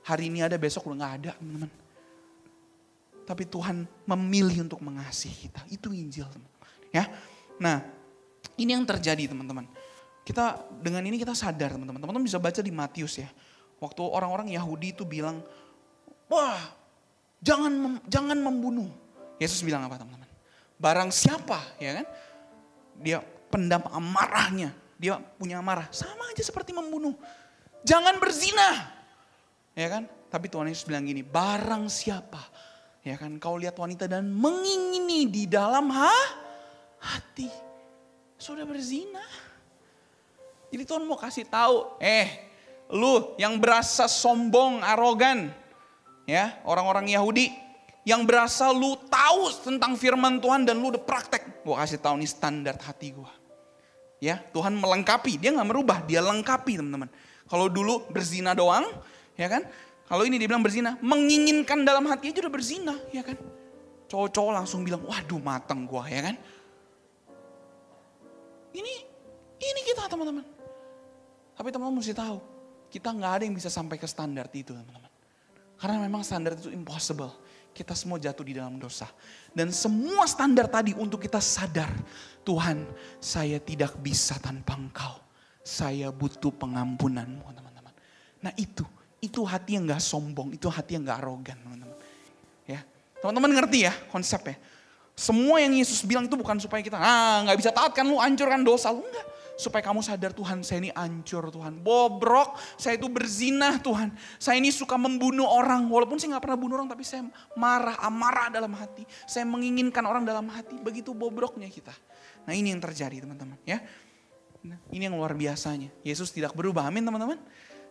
Hari 0.00 0.26
ini 0.26 0.42
ada 0.42 0.58
besok 0.58 0.90
udah 0.90 0.96
nggak 0.98 1.14
ada 1.22 1.30
teman-teman. 1.38 1.70
Tapi 3.22 3.46
Tuhan 3.46 3.86
memilih 4.10 4.66
untuk 4.66 4.82
mengasihi 4.82 5.46
kita. 5.46 5.62
Itu 5.70 5.94
Injil 5.94 6.26
teman-teman. 6.26 6.66
Ya. 6.90 7.06
Nah 7.62 7.86
ini 8.58 8.74
yang 8.74 8.82
terjadi 8.82 9.30
teman-teman. 9.30 9.70
Kita 10.26 10.66
dengan 10.82 11.06
ini 11.06 11.14
kita 11.14 11.38
sadar 11.38 11.78
teman-teman. 11.78 12.02
Teman-teman 12.02 12.26
bisa 12.26 12.42
baca 12.42 12.58
di 12.58 12.74
Matius 12.74 13.22
ya. 13.22 13.30
Waktu 13.80 14.02
orang-orang 14.02 14.52
Yahudi 14.52 14.92
itu 14.92 15.06
bilang, 15.08 15.40
wah 16.28 16.58
jangan 17.40 17.72
mem, 17.72 17.94
jangan 18.10 18.36
membunuh. 18.36 18.90
Yesus 19.40 19.64
bilang 19.64 19.86
apa 19.86 19.96
teman-teman? 19.96 20.28
Barang 20.76 21.08
siapa 21.14 21.60
ya 21.80 22.02
kan? 22.02 22.06
Dia 23.00 23.18
pendam 23.50 23.82
amarahnya. 23.90 24.72
Dia 24.96 25.18
punya 25.36 25.58
amarah. 25.58 25.90
Sama 25.90 26.30
aja 26.30 26.40
seperti 26.40 26.70
membunuh. 26.70 27.12
Jangan 27.82 28.16
berzina. 28.22 28.88
Ya 29.74 29.90
kan? 29.90 30.06
Tapi 30.30 30.46
Tuhan 30.46 30.70
Yesus 30.70 30.86
bilang 30.86 31.04
gini, 31.04 31.26
barang 31.26 31.90
siapa. 31.90 32.38
Ya 33.02 33.18
kan, 33.18 33.34
kau 33.42 33.56
lihat 33.58 33.74
wanita 33.80 34.06
dan 34.06 34.30
mengingini 34.30 35.26
di 35.26 35.44
dalam 35.50 35.90
ha? 35.90 36.14
hati. 37.00 37.48
Sudah 38.36 38.68
berzina. 38.68 39.24
Jadi 40.70 40.86
Tuhan 40.86 41.02
mau 41.02 41.18
kasih 41.18 41.48
tahu, 41.50 41.98
eh 41.98 42.46
lu 42.92 43.34
yang 43.40 43.58
berasa 43.58 44.06
sombong, 44.06 44.84
arogan. 44.84 45.50
Ya, 46.28 46.62
orang-orang 46.62 47.10
Yahudi 47.10 47.50
yang 48.06 48.22
berasa 48.22 48.70
lu 48.70 48.94
tahu 49.10 49.50
tentang 49.66 49.98
firman 49.98 50.38
Tuhan 50.38 50.62
dan 50.62 50.78
lu 50.78 50.94
udah 50.94 51.02
praktek. 51.02 51.66
Gua 51.66 51.82
kasih 51.82 51.98
tahu 51.98 52.22
nih 52.22 52.30
standar 52.30 52.78
hati 52.78 53.10
gua. 53.10 53.39
Ya, 54.20 54.36
Tuhan 54.52 54.76
melengkapi, 54.76 55.40
dia 55.40 55.48
nggak 55.56 55.68
merubah, 55.68 55.98
dia 56.04 56.20
lengkapi 56.20 56.76
teman-teman. 56.76 57.08
Kalau 57.48 57.72
dulu 57.72 58.04
berzina 58.12 58.52
doang, 58.52 58.84
ya 59.34 59.48
kan? 59.48 59.64
Kalau 60.04 60.28
ini 60.28 60.36
dibilang 60.36 60.60
berzina, 60.60 61.00
menginginkan 61.00 61.88
dalam 61.88 62.04
hati 62.04 62.28
aja 62.28 62.44
udah 62.44 62.52
berzina, 62.52 62.94
ya 63.16 63.24
kan? 63.24 63.40
Cowok-cowok 64.12 64.52
langsung 64.52 64.84
bilang, 64.84 65.00
waduh 65.08 65.40
mateng 65.40 65.88
gua, 65.88 66.04
ya 66.04 66.20
kan? 66.20 66.36
Ini, 68.76 68.94
ini 69.56 69.80
kita 69.88 70.04
teman-teman. 70.04 70.44
Tapi 71.56 71.68
teman-teman 71.72 72.04
mesti 72.04 72.12
tahu, 72.12 72.38
kita 72.92 73.08
nggak 73.16 73.32
ada 73.40 73.42
yang 73.48 73.56
bisa 73.56 73.72
sampai 73.72 73.96
ke 73.96 74.04
standar 74.04 74.52
itu 74.52 74.76
teman-teman. 74.76 75.08
Karena 75.80 75.96
memang 75.96 76.20
standar 76.20 76.60
itu 76.60 76.68
impossible 76.68 77.32
kita 77.70 77.94
semua 77.94 78.20
jatuh 78.20 78.44
di 78.44 78.58
dalam 78.58 78.76
dosa. 78.76 79.08
Dan 79.54 79.70
semua 79.70 80.26
standar 80.26 80.66
tadi 80.66 80.94
untuk 80.94 81.22
kita 81.22 81.38
sadar, 81.38 81.90
Tuhan 82.42 82.84
saya 83.22 83.62
tidak 83.62 83.96
bisa 84.02 84.36
tanpa 84.42 84.76
engkau. 84.76 85.18
Saya 85.60 86.10
butuh 86.10 86.50
pengampunanmu 86.50 87.46
teman-teman. 87.52 87.94
Nah 88.42 88.52
itu, 88.58 88.82
itu 89.22 89.40
hati 89.44 89.78
yang 89.78 89.86
gak 89.86 90.02
sombong, 90.02 90.56
itu 90.56 90.66
hati 90.66 90.98
yang 90.98 91.06
gak 91.06 91.20
arogan 91.22 91.58
teman-teman. 91.62 91.96
Ya, 92.66 92.80
teman-teman 93.22 93.50
ngerti 93.60 93.86
ya 93.86 93.92
konsepnya. 94.10 94.58
Semua 95.14 95.60
yang 95.60 95.76
Yesus 95.76 96.00
bilang 96.02 96.24
itu 96.24 96.34
bukan 96.34 96.56
supaya 96.56 96.80
kita, 96.80 96.96
ah 96.96 97.44
nggak 97.44 97.58
bisa 97.60 97.68
taat 97.68 97.92
kan 97.92 98.08
lu 98.08 98.16
hancurkan 98.16 98.64
dosa 98.64 98.88
lu 98.88 99.04
enggak 99.04 99.29
supaya 99.60 99.84
kamu 99.84 100.00
sadar 100.00 100.32
Tuhan 100.32 100.64
saya 100.64 100.88
ini 100.88 100.90
ancur 100.96 101.52
Tuhan. 101.52 101.84
Bobrok, 101.84 102.56
saya 102.80 102.96
itu 102.96 103.12
berzina 103.12 103.76
Tuhan. 103.76 104.16
Saya 104.40 104.56
ini 104.56 104.72
suka 104.72 104.96
membunuh 104.96 105.44
orang. 105.44 105.84
Walaupun 105.92 106.16
saya 106.16 106.32
nggak 106.36 106.44
pernah 106.48 106.58
bunuh 106.58 106.74
orang 106.80 106.88
tapi 106.88 107.04
saya 107.04 107.28
marah, 107.52 108.00
amarah 108.00 108.48
dalam 108.48 108.72
hati. 108.72 109.04
Saya 109.28 109.44
menginginkan 109.44 110.00
orang 110.08 110.24
dalam 110.24 110.48
hati. 110.48 110.80
Begitu 110.80 111.12
bobroknya 111.12 111.68
kita. 111.68 111.92
Nah 112.48 112.56
ini 112.56 112.72
yang 112.72 112.80
terjadi 112.80 113.28
teman-teman 113.28 113.60
ya. 113.68 113.84
Nah, 114.64 114.80
ini 114.92 115.08
yang 115.08 115.16
luar 115.16 115.36
biasanya. 115.36 115.92
Yesus 116.00 116.32
tidak 116.32 116.56
berubah. 116.56 116.88
Amin 116.88 117.04
teman-teman. 117.04 117.36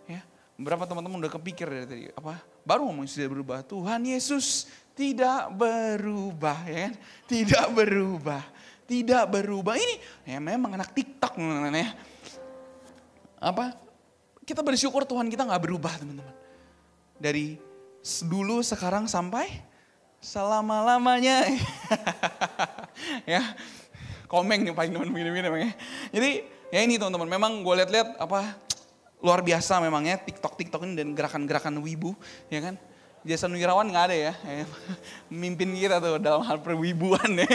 Ya. 0.09 0.25
Berapa 0.59 0.89
teman-teman 0.89 1.21
udah 1.21 1.31
kepikir 1.37 1.69
dari 1.69 1.85
tadi 1.85 2.03
apa? 2.11 2.41
Baru 2.65 2.89
ngomong 2.89 3.05
sudah 3.07 3.29
berubah. 3.29 3.57
Tuhan 3.63 4.03
Yesus 4.05 4.67
tidak 4.97 5.55
berubah 5.55 6.59
ya 6.67 6.91
kan? 6.91 6.93
Tidak 7.25 7.65
berubah 7.71 8.43
tidak 8.89 9.29
berubah. 9.29 9.77
Ini 9.77 9.95
ya 10.25 10.41
memang 10.41 10.73
anak 10.73 10.89
TikTok 10.97 11.37
ya. 11.37 11.89
Apa? 13.37 13.77
Kita 14.41 14.65
bersyukur 14.65 15.05
Tuhan 15.05 15.29
kita 15.29 15.45
nggak 15.45 15.61
berubah 15.61 15.93
teman-teman. 16.01 16.33
Dari 17.21 17.61
dulu 18.25 18.65
sekarang 18.65 19.05
sampai 19.05 19.45
selama-lamanya. 20.17 21.45
ya. 23.37 23.45
Komeng 24.25 24.65
nih 24.65 24.73
paling 24.73 24.93
teman 24.93 25.09
begini-begini 25.13 25.45
memang 25.45 25.61
ya. 25.69 25.71
Jadi 26.09 26.29
ya 26.73 26.79
ini 26.81 26.97
teman-teman 26.97 27.29
memang 27.29 27.51
gue 27.61 27.73
lihat-lihat 27.85 28.17
apa 28.17 28.57
luar 29.19 29.43
biasa 29.43 29.83
memangnya 29.83 30.17
TikTok 30.17 30.55
TikTok 30.55 30.81
ini 30.87 30.93
dan 30.95 31.11
gerakan-gerakan 31.11 31.83
wibu 31.83 32.15
ya 32.47 32.63
kan 32.63 32.79
Jason 33.29 33.53
Wirawan 33.53 33.93
nggak 33.93 34.05
ada 34.09 34.17
ya, 34.17 34.33
mimpin 35.29 35.69
kita 35.77 36.01
tuh 36.01 36.17
dalam 36.17 36.41
hal 36.41 36.57
perwibuan 36.65 37.29
ya. 37.37 37.45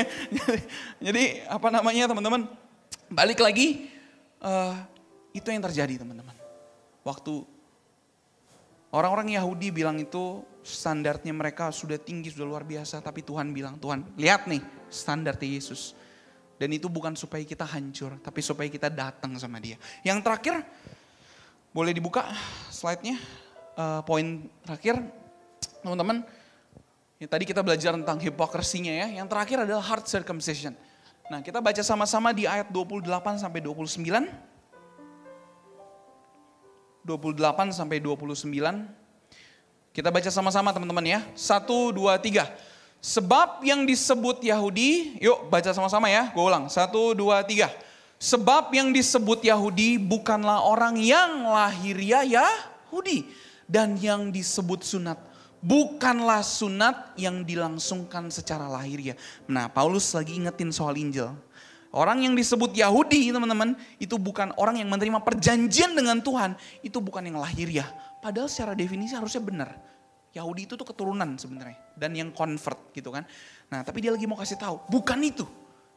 Jadi 1.11 1.43
apa 1.51 1.67
namanya 1.75 2.15
teman-teman, 2.15 2.47
balik 3.11 3.43
lagi, 3.43 3.91
uh, 4.39 4.79
itu 5.35 5.51
yang 5.51 5.67
terjadi 5.67 6.07
teman-teman. 6.07 6.31
Waktu 7.03 7.43
orang-orang 8.95 9.35
Yahudi 9.35 9.75
bilang 9.75 9.99
itu 9.99 10.47
standarnya 10.63 11.35
mereka 11.35 11.75
sudah 11.75 11.99
tinggi, 11.99 12.31
sudah 12.31 12.47
luar 12.47 12.63
biasa. 12.63 13.03
Tapi 13.03 13.27
Tuhan 13.27 13.51
bilang, 13.51 13.75
Tuhan 13.83 14.15
lihat 14.15 14.47
nih 14.47 14.63
standarnya 14.87 15.59
Yesus. 15.59 15.99
Dan 16.55 16.71
itu 16.71 16.87
bukan 16.87 17.19
supaya 17.19 17.43
kita 17.43 17.67
hancur, 17.67 18.15
tapi 18.23 18.39
supaya 18.39 18.71
kita 18.71 18.87
datang 18.87 19.35
sama 19.43 19.59
dia. 19.59 19.75
Yang 20.07 20.23
terakhir, 20.23 20.55
boleh 21.75 21.91
dibuka 21.91 22.31
slide-nya. 22.71 23.19
Uh, 23.75 24.07
poin 24.07 24.47
terakhir, 24.63 25.03
teman-teman, 25.85 26.25
ya, 27.21 27.29
tadi 27.29 27.45
kita 27.45 27.61
belajar 27.61 27.93
tentang 27.93 28.17
hipokresinya 28.17 28.93
ya. 29.05 29.07
Yang 29.21 29.29
terakhir 29.29 29.59
adalah 29.69 29.85
heart 29.85 30.09
circumcision. 30.09 30.73
Nah 31.29 31.41
kita 31.41 31.61
baca 31.61 31.81
sama-sama 31.85 32.33
di 32.33 32.49
ayat 32.49 32.73
28 32.73 33.41
sampai 33.41 33.61
29. 33.61 34.29
28 37.05 37.77
sampai 37.77 38.01
29. 38.01 38.49
Kita 39.95 40.09
baca 40.11 40.31
sama-sama 40.33 40.73
teman-teman 40.73 41.05
ya. 41.05 41.21
Satu, 41.37 41.93
dua, 41.95 42.19
tiga. 42.19 42.51
Sebab 43.05 43.61
yang 43.61 43.85
disebut 43.85 44.41
Yahudi, 44.41 45.21
yuk 45.21 45.53
baca 45.53 45.71
sama-sama 45.77 46.09
ya, 46.09 46.33
gue 46.33 46.41
ulang. 46.41 46.73
Satu, 46.73 47.13
dua, 47.13 47.45
tiga. 47.45 47.69
Sebab 48.17 48.73
yang 48.73 48.91
disebut 48.91 49.45
Yahudi 49.45 50.01
bukanlah 50.01 50.65
orang 50.65 50.97
yang 50.97 51.45
lahiriah 51.45 52.25
Yahudi. 52.25 53.29
Dan 53.65 53.97
yang 54.01 54.33
disebut 54.33 54.85
sunat 54.85 55.34
bukanlah 55.65 56.45
sunat 56.45 57.17
yang 57.17 57.41
dilangsungkan 57.41 58.29
secara 58.29 58.69
lahiriah. 58.69 59.17
Nah, 59.49 59.73
Paulus 59.73 60.13
lagi 60.13 60.37
ingetin 60.37 60.69
soal 60.69 61.01
Injil. 61.01 61.33
Orang 61.95 62.21
yang 62.21 62.37
disebut 62.37 62.75
Yahudi, 62.77 63.33
teman-teman, 63.33 63.73
itu 63.97 64.19
bukan 64.21 64.53
orang 64.61 64.83
yang 64.83 64.91
menerima 64.93 65.25
perjanjian 65.25 65.97
dengan 65.97 66.21
Tuhan, 66.21 66.59
itu 66.85 67.01
bukan 67.01 67.23
yang 67.25 67.39
lahiriah. 67.41 67.87
Padahal 68.21 68.51
secara 68.51 68.77
definisi 68.77 69.17
harusnya 69.17 69.41
benar. 69.41 69.71
Yahudi 70.35 70.67
itu 70.67 70.75
tuh 70.75 70.83
keturunan 70.83 71.39
sebenarnya 71.39 71.79
dan 71.95 72.11
yang 72.19 72.35
convert 72.35 72.91
gitu 72.91 73.15
kan. 73.15 73.23
Nah, 73.71 73.87
tapi 73.87 74.03
dia 74.03 74.11
lagi 74.11 74.27
mau 74.27 74.35
kasih 74.35 74.59
tahu, 74.59 74.83
bukan 74.91 75.23
itu. 75.23 75.47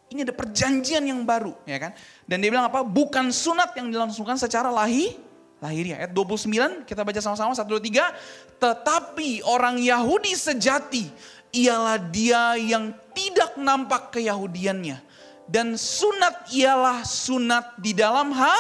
Ini 0.07 0.23
ada 0.23 0.31
perjanjian 0.31 1.03
yang 1.03 1.25
baru, 1.27 1.51
ya 1.67 1.81
kan? 1.81 1.91
Dan 2.23 2.39
dia 2.39 2.53
bilang 2.53 2.69
apa? 2.69 2.85
Bukan 2.85 3.33
sunat 3.33 3.75
yang 3.75 3.91
dilangsungkan 3.91 4.39
secara 4.39 4.71
lahir 4.71 5.17
lahirnya. 5.57 5.97
Ayat 6.01 6.13
29 6.13 6.85
kita 6.85 7.01
baca 7.01 7.19
sama-sama 7.21 7.53
1 7.53 7.65
2 7.65 7.81
3. 7.81 8.61
Tetapi 8.61 9.45
orang 9.45 9.81
Yahudi 9.81 10.33
sejati 10.37 11.09
ialah 11.53 11.97
dia 11.97 12.59
yang 12.59 12.93
tidak 13.15 13.57
nampak 13.57 14.13
keyahudiannya 14.13 15.01
dan 15.47 15.79
sunat 15.79 16.51
ialah 16.51 17.01
sunat 17.07 17.79
di 17.79 17.95
dalam 17.95 18.35
ha? 18.35 18.55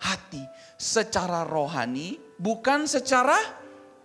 hati 0.00 0.40
secara 0.76 1.42
rohani 1.48 2.20
bukan 2.36 2.84
secara 2.86 3.36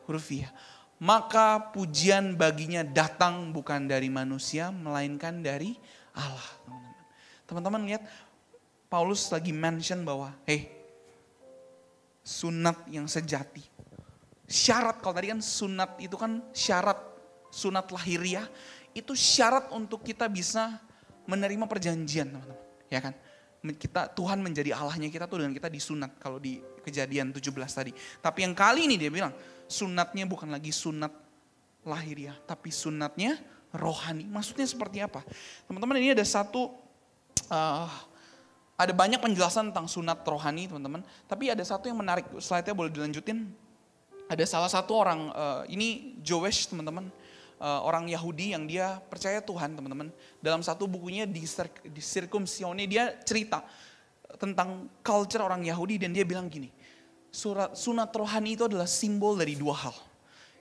hurufiah. 0.07 0.49
Maka 0.95 1.75
pujian 1.75 2.39
baginya 2.39 2.79
datang 2.79 3.51
bukan 3.51 3.83
dari 3.83 4.07
manusia 4.07 4.71
melainkan 4.71 5.43
dari 5.43 5.75
Allah. 6.15 6.49
Teman-teman 7.43 7.83
lihat 7.83 8.07
Paulus 8.87 9.27
lagi 9.27 9.51
mention 9.51 10.07
bahwa, 10.07 10.31
hey 10.47 10.74
sunat 12.25 12.89
yang 12.89 13.05
sejati. 13.05 13.61
Syarat, 14.49 14.97
kalau 14.97 15.13
tadi 15.13 15.29
kan 15.29 15.41
sunat 15.41 16.01
itu 16.01 16.17
kan 16.17 16.41
syarat, 16.49 16.97
sunat 17.53 17.85
lahiriah, 17.93 18.49
itu 18.97 19.13
syarat 19.13 19.69
untuk 19.69 20.01
kita 20.01 20.25
bisa 20.25 20.81
menerima 21.29 21.69
perjanjian 21.69 22.33
teman-teman. 22.33 22.57
Ya 22.89 23.01
kan? 23.01 23.13
kita 23.73 24.13
Tuhan 24.13 24.45
menjadi 24.45 24.77
Allahnya 24.77 25.09
kita 25.09 25.25
tuh 25.25 25.41
dengan 25.41 25.49
kita 25.57 25.73
disunat 25.73 26.21
kalau 26.21 26.37
di 26.37 26.61
kejadian 26.85 27.33
17 27.33 27.49
tadi. 27.65 27.89
Tapi 28.21 28.45
yang 28.45 28.53
kali 28.53 28.85
ini 28.85 28.93
dia 28.93 29.09
bilang 29.09 29.33
sunatnya 29.65 30.29
bukan 30.29 30.53
lagi 30.53 30.69
sunat 30.69 31.09
lahiriah, 31.81 32.37
tapi 32.45 32.69
sunatnya 32.69 33.41
rohani. 33.73 34.29
Maksudnya 34.29 34.69
seperti 34.69 35.01
apa? 35.01 35.25
Teman-teman 35.65 35.97
ini 35.97 36.13
ada 36.13 36.21
satu, 36.21 36.77
uh, 37.49 37.89
ada 38.75 38.91
banyak 38.91 39.23
penjelasan 39.23 39.71
tentang 39.71 39.87
sunat 39.87 40.19
rohani 40.27 40.67
teman-teman. 40.67 40.99
Tapi 41.31 41.47
ada 41.47 41.63
satu 41.63 41.87
yang 41.87 41.99
menarik, 41.99 42.27
slide-nya 42.43 42.75
boleh 42.75 42.91
dilanjutin. 42.91 43.47
Ada 44.27 44.43
salah 44.43 44.67
satu 44.67 44.91
orang, 44.99 45.31
uh, 45.31 45.63
ini 45.71 46.19
Joesh 46.19 46.67
teman-teman 46.67 47.07
uh, 47.59 47.81
orang 47.85 48.09
Yahudi 48.09 48.51
yang 48.51 48.67
dia 48.67 48.99
percaya 49.07 49.39
Tuhan 49.39 49.77
teman-teman. 49.77 50.11
Dalam 50.43 50.59
satu 50.59 50.89
bukunya 50.89 51.23
di, 51.23 51.45
di 51.87 52.01
Sirkumsione 52.01 52.83
dia 52.89 53.15
cerita 53.23 53.63
tentang 54.35 54.91
culture 54.99 55.39
orang 55.39 55.63
Yahudi 55.63 56.01
dan 56.01 56.11
dia 56.11 56.27
bilang 56.27 56.51
gini. 56.51 56.67
Surat 57.31 57.75
sunat 57.75 58.11
rohani 58.15 58.55
itu 58.55 58.63
adalah 58.67 58.87
simbol 58.87 59.35
dari 59.35 59.55
dua 59.59 59.75
hal. 59.75 59.95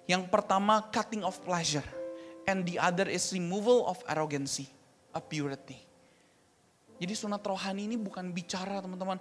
Yang 0.04 0.28
pertama 0.28 0.84
cutting 0.92 1.24
of 1.24 1.38
pleasure 1.42 1.86
and 2.44 2.66
the 2.68 2.76
other 2.76 3.08
is 3.08 3.32
removal 3.32 3.88
of 3.88 3.98
arrogancy, 4.10 4.68
a 5.16 5.22
purity. 5.22 5.80
Jadi 6.98 7.12
sunat 7.12 7.42
rohani 7.42 7.90
ini 7.90 7.96
bukan 7.98 8.30
bicara 8.30 8.78
teman-teman 8.78 9.18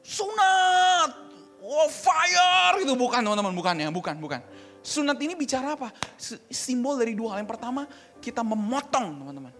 sunat, 0.00 1.10
oh 1.60 1.88
fire 1.92 2.80
itu 2.80 2.96
bukan 2.96 3.20
teman-teman 3.20 3.52
bukan 3.52 3.74
ya, 3.76 3.88
bukan 3.92 4.16
bukan. 4.16 4.40
Sunat 4.80 5.20
ini 5.20 5.36
bicara 5.36 5.76
apa? 5.76 5.92
Simbol 6.48 6.96
dari 6.96 7.12
dua 7.12 7.36
hal. 7.36 7.44
Yang 7.44 7.52
pertama, 7.52 7.84
kita 8.16 8.40
memotong 8.40 9.20
teman-teman. 9.20 9.52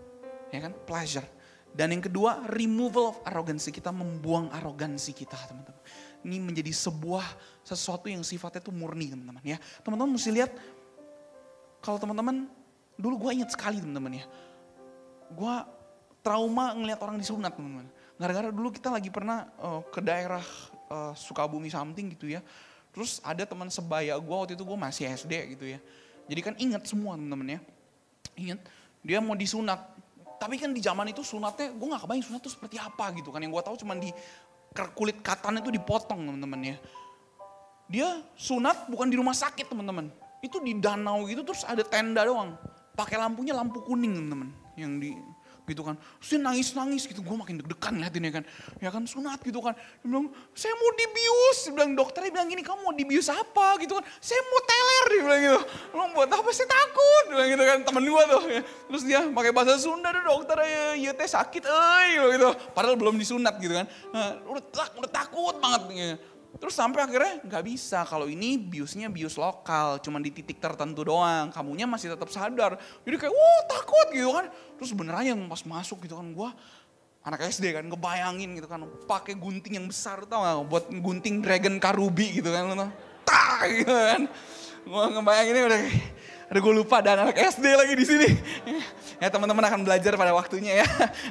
Ya 0.48 0.64
kan? 0.64 0.72
Pleasure. 0.88 1.28
Dan 1.76 1.92
yang 1.92 2.00
kedua, 2.00 2.40
removal 2.48 3.12
of 3.12 3.18
arrogance. 3.28 3.68
Kita 3.68 3.92
membuang 3.92 4.48
arogansi 4.48 5.12
kita 5.12 5.36
teman-teman. 5.44 5.76
Ini 6.24 6.36
menjadi 6.40 6.72
sebuah 6.72 7.24
sesuatu 7.60 8.08
yang 8.08 8.24
sifatnya 8.24 8.64
itu 8.64 8.72
murni 8.72 9.12
teman-teman 9.12 9.44
ya. 9.44 9.60
Teman-teman 9.84 10.16
mesti 10.16 10.32
lihat, 10.32 10.56
kalau 11.84 12.00
teman-teman, 12.00 12.48
dulu 12.96 13.28
gue 13.28 13.44
ingat 13.44 13.52
sekali 13.52 13.76
teman-teman 13.76 14.24
ya. 14.24 14.26
Gue 15.36 15.54
trauma 16.20 16.76
ngelihat 16.76 17.00
orang 17.02 17.16
disunat 17.16 17.56
teman-teman. 17.56 17.88
Gara-gara 18.20 18.48
dulu 18.52 18.68
kita 18.68 18.92
lagi 18.92 19.08
pernah 19.08 19.48
uh, 19.60 19.80
ke 19.88 20.04
daerah 20.04 20.44
uh, 20.92 21.16
Sukabumi 21.16 21.72
something 21.72 22.12
gitu 22.12 22.28
ya 22.28 22.44
Terus 22.90 23.22
ada 23.22 23.46
teman 23.46 23.70
sebaya 23.70 24.18
gue 24.18 24.34
waktu 24.34 24.58
itu 24.58 24.64
gue 24.66 24.78
masih 24.78 25.06
SD 25.14 25.32
gitu 25.56 25.64
ya. 25.66 25.78
Jadi 26.26 26.40
kan 26.42 26.54
inget 26.58 26.82
semua 26.86 27.14
temen-temen 27.14 27.58
ya. 27.58 27.60
Ingat, 28.34 28.60
dia 29.02 29.18
mau 29.22 29.38
disunat. 29.38 29.78
Tapi 30.40 30.56
kan 30.58 30.72
di 30.72 30.80
zaman 30.80 31.12
itu 31.12 31.22
sunatnya, 31.22 31.70
gue 31.74 31.86
gak 31.86 32.02
kebayang 32.06 32.24
sunat 32.24 32.40
itu 32.42 32.50
seperti 32.50 32.76
apa 32.80 33.12
gitu 33.14 33.30
kan. 33.30 33.42
Yang 33.42 33.60
gue 33.60 33.62
tahu 33.66 33.76
cuma 33.86 33.94
di 33.98 34.10
kulit 34.94 35.18
katan 35.22 35.58
itu 35.62 35.70
dipotong 35.70 36.18
teman-teman 36.18 36.60
ya. 36.74 36.76
Dia 37.90 38.08
sunat 38.38 38.90
bukan 38.90 39.10
di 39.10 39.16
rumah 39.18 39.34
sakit 39.34 39.70
teman-teman. 39.70 40.10
Itu 40.42 40.58
di 40.62 40.78
danau 40.78 41.26
gitu 41.30 41.46
terus 41.46 41.62
ada 41.66 41.82
tenda 41.86 42.26
doang. 42.26 42.58
Pakai 42.94 43.18
lampunya 43.18 43.54
lampu 43.54 43.82
kuning 43.86 44.18
teman-teman. 44.18 44.50
Yang 44.74 44.92
di 44.98 45.10
gitu 45.70 45.86
kan. 45.86 45.94
Terus 46.18 46.28
dia 46.34 46.40
nangis-nangis 46.42 47.06
gitu, 47.06 47.22
gue 47.22 47.36
makin 47.38 47.62
deg-degan 47.62 47.94
liatin 48.02 48.26
ya 48.26 48.32
kan. 48.34 48.44
Ya 48.82 48.90
kan 48.90 49.02
sunat 49.06 49.38
gitu 49.46 49.62
kan. 49.62 49.78
Dia 49.78 50.06
bilang, 50.10 50.26
saya 50.50 50.74
mau 50.74 50.90
dibius. 50.98 51.58
Dia 51.70 51.72
bilang 51.78 51.90
dokternya 51.94 52.30
bilang 52.34 52.48
gini, 52.50 52.62
kamu 52.66 52.80
mau 52.82 52.94
dibius 52.94 53.30
apa 53.30 53.78
gitu 53.78 53.94
kan. 53.96 54.04
Saya 54.18 54.42
mau 54.50 54.60
teler 54.66 55.04
dia 55.06 55.22
bilang 55.22 55.40
gitu. 55.46 55.60
Lo 55.94 56.02
buat 56.18 56.30
apa 56.30 56.48
saya 56.50 56.66
takut. 56.66 57.24
Dia 57.30 57.34
bilang 57.38 57.48
gitu 57.54 57.62
kan, 57.62 57.78
temen 57.86 58.02
gue 58.10 58.22
tuh. 58.26 58.42
Terus 58.90 59.02
dia 59.06 59.20
pakai 59.30 59.52
bahasa 59.54 59.78
Sunda 59.78 60.10
tuh 60.10 60.24
dokter, 60.26 60.58
ya 60.98 61.14
teh 61.14 61.28
sakit 61.30 61.62
eh 61.62 62.06
gitu. 62.34 62.50
Padahal 62.74 62.98
belum 62.98 63.14
disunat 63.14 63.54
gitu 63.62 63.78
kan. 63.78 63.86
Nah, 64.10 64.42
udah, 64.50 64.62
udah 64.98 65.10
takut 65.10 65.54
banget 65.62 65.82
gitu. 65.94 66.16
Terus 66.60 66.76
sampai 66.76 67.00
akhirnya 67.08 67.40
nggak 67.40 67.64
bisa 67.64 68.04
kalau 68.04 68.28
ini 68.28 68.60
biusnya 68.60 69.08
bius 69.08 69.40
lokal, 69.40 69.96
cuma 70.04 70.20
di 70.20 70.28
titik 70.28 70.60
tertentu 70.60 71.08
doang. 71.08 71.48
Kamunya 71.48 71.88
masih 71.88 72.12
tetap 72.12 72.28
sadar. 72.28 72.76
Jadi 73.00 73.16
kayak, 73.16 73.32
wah 73.32 73.60
takut 73.64 74.08
gitu 74.12 74.30
kan. 74.36 74.46
Terus 74.76 74.92
beneran 74.92 75.24
yang 75.24 75.40
pas 75.48 75.64
masuk 75.64 76.04
gitu 76.04 76.20
kan, 76.20 76.28
gue 76.28 76.50
anak 77.24 77.48
SD 77.48 77.72
kan 77.72 77.84
ngebayangin 77.84 78.60
gitu 78.60 78.68
kan, 78.68 78.84
pakai 79.04 79.36
gunting 79.36 79.76
yang 79.76 79.88
besar 79.88 80.24
tau 80.24 80.40
gak, 80.40 80.56
buat 80.68 80.84
gunting 80.88 81.44
dragon 81.44 81.76
karubi 81.76 82.40
gitu 82.40 82.48
kan, 82.52 82.92
tak 83.24 83.64
gitu 83.80 83.92
kan. 83.92 84.28
Gue 84.84 85.04
ngebayanginnya 85.16 85.64
udah 85.68 85.82
ada 86.50 86.58
gue 86.58 86.74
lupa 86.74 86.96
dan 87.04 87.28
anak 87.28 87.36
SD 87.36 87.64
lagi 87.76 87.94
di 87.94 88.04
sini. 88.04 88.28
ya 89.20 89.28
teman-teman 89.28 89.64
akan 89.68 89.80
belajar 89.84 90.16
pada 90.16 90.32
waktunya 90.32 90.80
ya. 90.82 90.86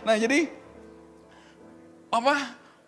Nah 0.05 0.15
jadi 0.15 0.47
apa 2.09 2.33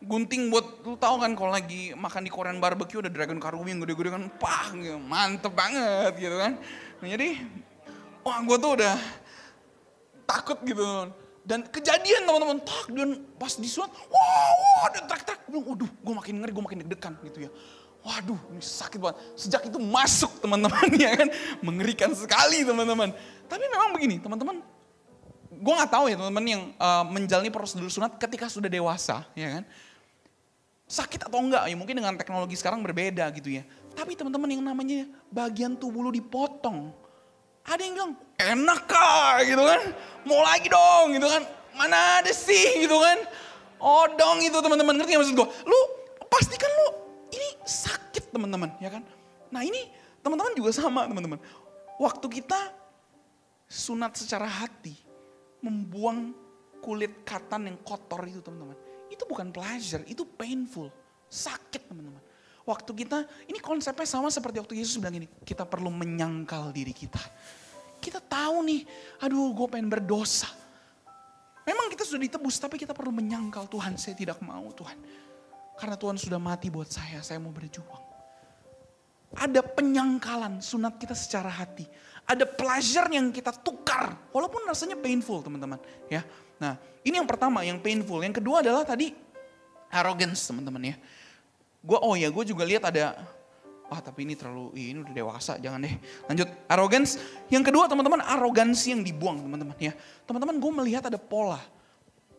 gunting 0.02 0.50
buat 0.50 0.82
lu 0.82 0.98
tahu 0.98 1.22
kan 1.22 1.32
kalau 1.38 1.54
lagi 1.54 1.94
makan 1.94 2.26
di 2.26 2.32
Korean 2.34 2.58
barbecue 2.58 3.00
ada 3.00 3.12
dragon 3.14 3.38
karubi 3.38 3.70
yang 3.74 3.86
gede-gede 3.86 4.10
kan 4.18 4.24
pah 4.42 4.74
gitu, 4.74 4.98
mantep 4.98 5.54
banget 5.54 6.14
gitu 6.18 6.36
kan. 6.42 6.58
Nah, 7.02 7.08
jadi 7.08 7.38
wah 8.26 8.42
gue 8.42 8.58
tuh 8.58 8.72
udah 8.82 8.96
takut 10.26 10.58
gitu. 10.66 10.86
Dan 11.42 11.66
kejadian 11.66 12.30
teman-teman 12.30 12.62
tak 12.62 12.94
dan 12.94 13.18
pas 13.38 13.54
disunat 13.58 13.90
wah 14.10 14.50
wah 14.54 14.82
ada 14.94 15.02
bilang 15.52 15.68
waduh 15.68 15.92
gue 15.92 16.14
makin 16.16 16.34
ngeri 16.40 16.52
gue 16.56 16.64
makin 16.64 16.78
deg-degan 16.88 17.14
gitu 17.28 17.40
ya. 17.46 17.52
Waduh 18.02 18.40
ini 18.56 18.64
sakit 18.64 18.98
banget. 18.98 19.18
Sejak 19.38 19.62
itu 19.68 19.78
masuk 19.78 20.32
teman-teman 20.42 20.88
ya 21.04 21.12
kan. 21.20 21.28
Mengerikan 21.62 22.10
sekali 22.16 22.64
teman-teman. 22.64 23.14
Tapi 23.46 23.64
memang 23.68 23.92
begini 23.94 24.18
teman-teman 24.18 24.64
gue 25.52 25.74
nggak 25.78 25.92
tahu 25.94 26.10
ya 26.10 26.18
teman-teman 26.18 26.46
yang 26.48 26.64
uh, 26.82 27.06
menjalani 27.06 27.54
prosedur 27.54 27.86
sunat 27.86 28.18
ketika 28.18 28.50
sudah 28.50 28.66
dewasa 28.66 29.22
ya 29.38 29.62
kan 29.62 29.64
sakit 30.92 31.32
atau 31.32 31.40
enggak 31.40 31.64
ya 31.72 31.76
mungkin 31.80 31.96
dengan 32.04 32.20
teknologi 32.20 32.60
sekarang 32.60 32.84
berbeda 32.84 33.32
gitu 33.40 33.56
ya. 33.56 33.64
Tapi 33.96 34.20
teman-teman 34.20 34.52
yang 34.52 34.60
namanya 34.60 35.08
bagian 35.32 35.80
tubuh 35.80 36.04
lu 36.04 36.12
dipotong. 36.12 36.92
Ada 37.64 37.80
yang 37.80 37.94
bilang 37.96 38.14
enak 38.36 38.80
kah 38.92 39.40
gitu 39.48 39.64
kan. 39.64 39.82
Mau 40.28 40.44
lagi 40.44 40.68
dong 40.68 41.16
gitu 41.16 41.28
kan. 41.32 41.48
Mana 41.80 42.20
ada 42.20 42.32
sih 42.36 42.84
gitu 42.84 43.00
kan. 43.00 43.24
Oh 43.80 44.04
dong 44.20 44.44
itu 44.44 44.60
teman-teman 44.60 45.00
ngerti 45.00 45.16
gak 45.16 45.22
maksud 45.24 45.36
gue. 45.40 45.48
Lu 45.64 45.80
pastikan 46.28 46.68
lu 46.68 46.88
ini 47.32 47.50
sakit 47.64 48.36
teman-teman 48.36 48.76
ya 48.84 48.92
kan. 48.92 49.08
Nah 49.48 49.64
ini 49.64 49.88
teman-teman 50.20 50.52
juga 50.60 50.76
sama 50.76 51.08
teman-teman. 51.08 51.40
Waktu 51.96 52.28
kita 52.28 52.60
sunat 53.72 54.20
secara 54.20 54.44
hati. 54.44 55.08
Membuang 55.62 56.34
kulit 56.82 57.22
katan 57.22 57.70
yang 57.70 57.78
kotor 57.86 58.26
itu 58.26 58.42
teman-teman 58.42 58.91
itu 59.22 59.30
bukan 59.30 59.54
pleasure, 59.54 60.02
itu 60.10 60.26
painful. 60.26 60.90
Sakit 61.30 61.86
teman-teman. 61.86 62.18
Waktu 62.66 63.06
kita, 63.06 63.30
ini 63.46 63.62
konsepnya 63.62 64.10
sama 64.10 64.34
seperti 64.34 64.58
waktu 64.58 64.82
Yesus 64.82 64.98
bilang 64.98 65.22
ini, 65.22 65.30
kita 65.46 65.62
perlu 65.62 65.94
menyangkal 65.94 66.74
diri 66.74 66.90
kita. 66.90 67.22
Kita 68.02 68.18
tahu 68.18 68.66
nih, 68.66 68.82
aduh 69.22 69.54
gue 69.54 69.68
pengen 69.70 69.94
berdosa. 69.94 70.50
Memang 71.62 71.94
kita 71.94 72.02
sudah 72.02 72.26
ditebus, 72.26 72.58
tapi 72.58 72.82
kita 72.82 72.98
perlu 72.98 73.14
menyangkal 73.14 73.70
Tuhan, 73.70 73.94
saya 74.02 74.18
tidak 74.18 74.42
mau 74.42 74.66
Tuhan. 74.74 74.98
Karena 75.78 75.94
Tuhan 75.94 76.18
sudah 76.18 76.42
mati 76.42 76.74
buat 76.74 76.90
saya, 76.90 77.22
saya 77.22 77.38
mau 77.38 77.54
berjuang. 77.54 78.02
Ada 79.38 79.62
penyangkalan 79.62 80.66
sunat 80.66 80.98
kita 80.98 81.14
secara 81.14 81.54
hati. 81.54 81.86
Ada 82.26 82.50
pleasure 82.50 83.06
yang 83.14 83.30
kita 83.30 83.54
tukar, 83.54 84.18
walaupun 84.34 84.66
rasanya 84.66 84.98
painful 84.98 85.46
teman-teman. 85.46 85.78
Ya, 86.10 86.26
Nah, 86.62 86.78
ini 87.02 87.18
yang 87.18 87.26
pertama, 87.26 87.66
yang 87.66 87.82
painful. 87.82 88.22
Yang 88.22 88.38
kedua 88.38 88.62
adalah 88.62 88.86
tadi 88.86 89.18
arrogance, 89.90 90.46
teman-teman 90.46 90.94
ya. 90.94 90.96
Gue, 91.82 91.98
oh 91.98 92.14
ya, 92.14 92.30
gue 92.30 92.44
juga 92.46 92.62
lihat 92.62 92.86
ada, 92.86 93.18
wah 93.90 93.98
tapi 93.98 94.30
ini 94.30 94.38
terlalu, 94.38 94.70
ini 94.78 95.02
udah 95.02 95.10
dewasa, 95.18 95.58
jangan 95.58 95.82
deh. 95.82 95.98
Lanjut, 96.30 96.48
arrogance. 96.70 97.18
Yang 97.50 97.74
kedua, 97.74 97.90
teman-teman, 97.90 98.22
arogansi 98.22 98.94
yang 98.94 99.02
dibuang, 99.02 99.42
teman-teman 99.42 99.74
ya. 99.82 99.98
Teman-teman, 100.30 100.62
gue 100.62 100.72
melihat 100.86 101.10
ada 101.10 101.18
pola. 101.18 101.58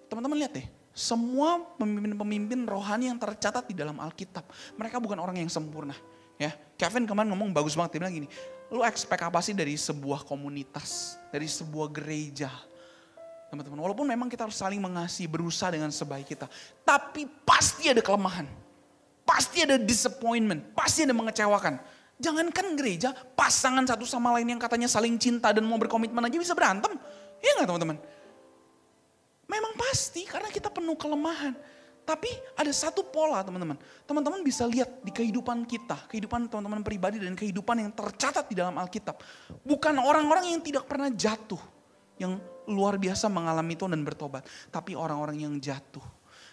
Teman-teman 0.06 0.38
lihat 0.38 0.54
deh, 0.54 0.66
semua 0.94 1.58
pemimpin-pemimpin 1.80 2.68
rohani 2.68 3.10
yang 3.10 3.18
tercatat 3.18 3.66
di 3.66 3.74
dalam 3.74 3.98
Alkitab, 3.98 4.46
mereka 4.78 5.02
bukan 5.02 5.18
orang 5.18 5.40
yang 5.40 5.50
sempurna. 5.50 5.96
Ya, 6.36 6.52
Kevin 6.78 7.08
kemarin 7.08 7.32
ngomong 7.32 7.50
bagus 7.50 7.72
banget, 7.72 7.96
dia 7.96 8.00
bilang 8.04 8.14
gini, 8.14 8.28
lu 8.68 8.84
expect 8.84 9.24
apa 9.24 9.40
sih 9.40 9.56
dari 9.56 9.74
sebuah 9.74 10.28
komunitas, 10.28 11.16
dari 11.32 11.48
sebuah 11.48 11.88
gereja, 11.92 12.52
teman-teman. 13.52 13.84
Walaupun 13.84 14.08
memang 14.08 14.32
kita 14.32 14.48
harus 14.48 14.56
saling 14.56 14.80
mengasihi, 14.80 15.28
berusaha 15.28 15.68
dengan 15.68 15.92
sebaik 15.92 16.24
kita. 16.24 16.48
Tapi 16.88 17.28
pasti 17.44 17.92
ada 17.92 18.00
kelemahan. 18.00 18.48
Pasti 19.28 19.60
ada 19.60 19.76
disappointment, 19.76 20.72
pasti 20.72 21.04
ada 21.04 21.12
mengecewakan. 21.12 21.76
Jangankan 22.16 22.74
gereja, 22.80 23.12
pasangan 23.36 23.84
satu 23.84 24.08
sama 24.08 24.32
lain 24.40 24.56
yang 24.56 24.60
katanya 24.60 24.88
saling 24.88 25.20
cinta 25.20 25.52
dan 25.52 25.68
mau 25.68 25.76
berkomitmen 25.76 26.24
aja 26.24 26.40
bisa 26.40 26.56
berantem. 26.56 26.96
Iya 27.44 27.60
nggak 27.60 27.68
teman-teman? 27.68 27.98
Memang 29.52 29.72
pasti 29.76 30.24
karena 30.24 30.48
kita 30.48 30.72
penuh 30.72 30.96
kelemahan. 30.96 31.52
Tapi 32.02 32.26
ada 32.58 32.72
satu 32.74 33.06
pola 33.06 33.44
teman-teman. 33.46 33.78
Teman-teman 34.08 34.40
bisa 34.42 34.66
lihat 34.66 34.90
di 35.04 35.12
kehidupan 35.14 35.62
kita, 35.68 36.08
kehidupan 36.10 36.50
teman-teman 36.50 36.82
pribadi 36.82 37.20
dan 37.20 37.36
kehidupan 37.36 37.78
yang 37.78 37.92
tercatat 37.94 38.48
di 38.48 38.58
dalam 38.58 38.74
Alkitab. 38.74 39.22
Bukan 39.62 39.94
orang-orang 40.02 40.50
yang 40.50 40.60
tidak 40.64 40.88
pernah 40.88 41.12
jatuh 41.12 41.60
yang 42.18 42.42
luar 42.70 42.98
biasa 43.00 43.26
mengalami 43.26 43.74
itu 43.74 43.84
dan 43.88 44.02
bertobat. 44.02 44.46
Tapi 44.70 44.94
orang-orang 44.94 45.42
yang 45.42 45.54
jatuh 45.58 46.04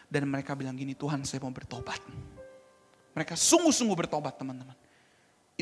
Dan 0.10 0.26
mereka 0.26 0.58
bilang 0.58 0.74
gini, 0.74 0.98
Tuhan 0.98 1.22
saya 1.22 1.38
mau 1.46 1.54
bertobat. 1.54 2.02
Mereka 3.14 3.38
sungguh-sungguh 3.38 3.94
bertobat 3.94 4.42
teman-teman. 4.42 4.74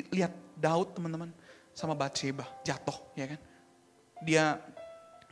Lihat 0.07 0.31
Daud 0.55 0.95
teman-teman 0.95 1.35
sama 1.75 1.93
Bathsheba 1.93 2.47
jatuh 2.63 2.95
ya 3.13 3.35
kan. 3.35 3.39
Dia 4.23 4.43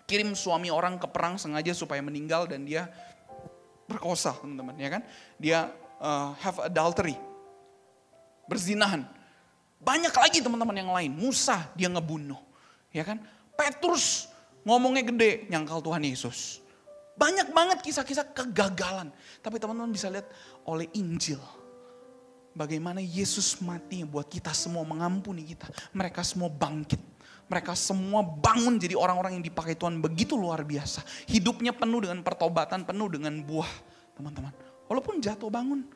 kirim 0.06 0.36
suami 0.38 0.70
orang 0.70 1.02
ke 1.02 1.08
perang 1.10 1.40
sengaja 1.40 1.74
supaya 1.74 2.04
meninggal 2.04 2.46
dan 2.46 2.68
dia 2.68 2.92
berkosa 3.88 4.36
teman-teman 4.38 4.76
ya 4.78 4.90
kan. 5.00 5.02
Dia 5.40 5.60
uh, 6.04 6.36
have 6.44 6.60
adultery. 6.68 7.16
Berzinahan. 8.46 9.08
Banyak 9.82 10.14
lagi 10.14 10.44
teman-teman 10.44 10.76
yang 10.76 10.92
lain. 10.92 11.12
Musa 11.14 11.72
dia 11.74 11.88
ngebunuh. 11.88 12.42
Ya 12.92 13.08
kan. 13.08 13.22
Petrus 13.56 14.28
ngomongnya 14.66 15.06
gede 15.06 15.46
nyangkal 15.48 15.80
Tuhan 15.80 16.04
Yesus. 16.04 16.66
Banyak 17.16 17.56
banget 17.56 17.80
kisah-kisah 17.80 18.36
kegagalan. 18.36 19.08
Tapi 19.40 19.56
teman-teman 19.56 19.94
bisa 19.94 20.12
lihat 20.12 20.28
oleh 20.68 20.92
Injil. 20.92 21.40
Bagaimana 22.52 23.00
Yesus 23.00 23.60
mati 23.64 24.04
buat 24.04 24.28
kita 24.28 24.52
semua 24.52 24.84
mengampuni 24.84 25.48
kita. 25.48 25.72
Mereka 25.96 26.24
semua 26.28 26.52
bangkit. 26.52 27.00
Mereka 27.46 27.78
semua 27.78 28.26
bangun 28.26 28.82
jadi 28.82 28.98
orang-orang 28.98 29.38
yang 29.40 29.46
dipakai 29.46 29.78
Tuhan 29.78 30.02
begitu 30.02 30.36
luar 30.36 30.66
biasa. 30.66 31.06
Hidupnya 31.30 31.72
penuh 31.72 32.04
dengan 32.04 32.20
pertobatan, 32.26 32.84
penuh 32.84 33.08
dengan 33.08 33.38
buah. 33.46 33.70
Teman-teman. 34.18 34.52
Walaupun 34.92 35.24
jatuh 35.24 35.48
bangun. 35.48 35.88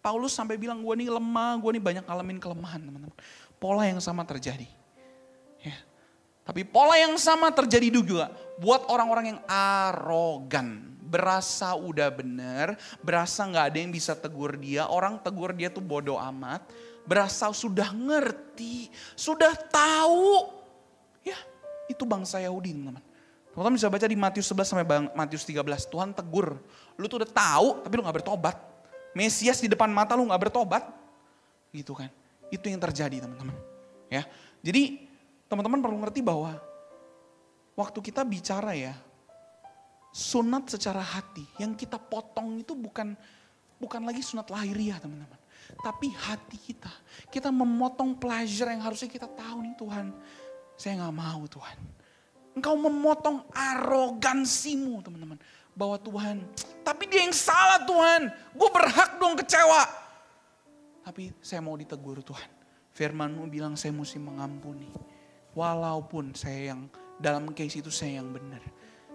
Paulus 0.00 0.32
sampai 0.32 0.56
bilang 0.56 0.80
gue 0.80 0.94
nih 0.96 1.12
lemah, 1.12 1.60
gue 1.60 1.70
nih 1.76 1.84
banyak 1.84 2.04
ngalamin 2.08 2.38
kelemahan 2.40 2.80
teman-teman. 2.80 3.18
Pola 3.60 3.84
yang 3.84 4.00
sama 4.00 4.24
terjadi. 4.24 4.79
Tapi 6.50 6.66
pola 6.66 6.98
yang 6.98 7.14
sama 7.14 7.54
terjadi 7.54 7.94
juga 7.94 8.26
buat 8.58 8.90
orang-orang 8.90 9.38
yang 9.38 9.40
arogan. 9.46 10.82
Berasa 10.98 11.78
udah 11.78 12.10
bener, 12.10 12.74
berasa 13.06 13.46
gak 13.46 13.70
ada 13.70 13.78
yang 13.78 13.94
bisa 13.94 14.18
tegur 14.18 14.58
dia. 14.58 14.90
Orang 14.90 15.22
tegur 15.22 15.54
dia 15.54 15.70
tuh 15.70 15.78
bodoh 15.78 16.18
amat. 16.18 16.66
Berasa 17.06 17.54
sudah 17.54 17.94
ngerti, 17.94 18.90
sudah 19.14 19.54
tahu. 19.70 20.50
Ya 21.22 21.38
itu 21.86 22.02
bangsa 22.02 22.42
Yahudi 22.42 22.74
teman-teman. 22.74 23.02
Teman-teman 23.54 23.74
bisa 23.78 23.86
baca 23.86 24.06
di 24.10 24.18
Matius 24.18 24.50
11 24.50 24.66
sampai 24.66 24.86
Matius 25.14 25.46
13. 25.46 25.86
Tuhan 25.86 26.10
tegur, 26.10 26.58
lu 26.98 27.06
tuh 27.06 27.22
udah 27.22 27.30
tahu 27.30 27.86
tapi 27.86 27.94
lu 27.94 28.02
gak 28.02 28.26
bertobat. 28.26 28.58
Mesias 29.14 29.62
di 29.62 29.70
depan 29.70 29.86
mata 29.86 30.18
lu 30.18 30.26
gak 30.26 30.50
bertobat. 30.50 30.82
Gitu 31.70 31.94
kan. 31.94 32.10
Itu 32.50 32.66
yang 32.66 32.82
terjadi 32.82 33.22
teman-teman. 33.22 33.54
Ya, 34.10 34.26
Jadi 34.66 35.09
teman-teman 35.50 35.82
perlu 35.82 35.98
ngerti 35.98 36.22
bahwa 36.22 36.54
waktu 37.74 37.98
kita 37.98 38.22
bicara 38.22 38.70
ya, 38.78 38.94
sunat 40.14 40.70
secara 40.70 41.02
hati 41.02 41.42
yang 41.58 41.74
kita 41.74 41.98
potong 41.98 42.62
itu 42.62 42.78
bukan 42.78 43.18
bukan 43.82 44.02
lagi 44.06 44.22
sunat 44.22 44.46
lahiriah 44.46 45.02
teman-teman. 45.02 45.38
Tapi 45.82 46.10
hati 46.14 46.58
kita, 46.58 46.90
kita 47.30 47.50
memotong 47.50 48.14
pleasure 48.14 48.70
yang 48.70 48.82
harusnya 48.82 49.10
kita 49.10 49.26
tahu 49.26 49.66
nih 49.66 49.74
Tuhan. 49.74 50.06
Saya 50.78 51.02
nggak 51.02 51.16
mau 51.18 51.42
Tuhan. 51.50 51.78
Engkau 52.58 52.74
memotong 52.78 53.46
arogansimu 53.50 55.02
teman-teman. 55.02 55.38
Bahwa 55.70 55.96
Tuhan, 56.02 56.42
tapi 56.82 57.06
dia 57.06 57.22
yang 57.24 57.32
salah 57.32 57.86
Tuhan. 57.86 58.28
Gue 58.52 58.68
berhak 58.74 59.16
dong 59.22 59.38
kecewa. 59.38 59.86
Tapi 61.06 61.32
saya 61.40 61.62
mau 61.62 61.78
ditegur 61.78 62.20
Tuhan. 62.20 62.50
Firmanmu 62.90 63.46
bilang 63.48 63.78
saya 63.78 63.94
mesti 63.94 64.18
mengampuni. 64.18 65.09
Walaupun 65.54 66.32
saya 66.32 66.74
yang 66.74 66.86
dalam 67.20 67.50
case 67.52 67.82
itu 67.82 67.92
saya 67.92 68.22
yang 68.22 68.30
benar. 68.30 68.62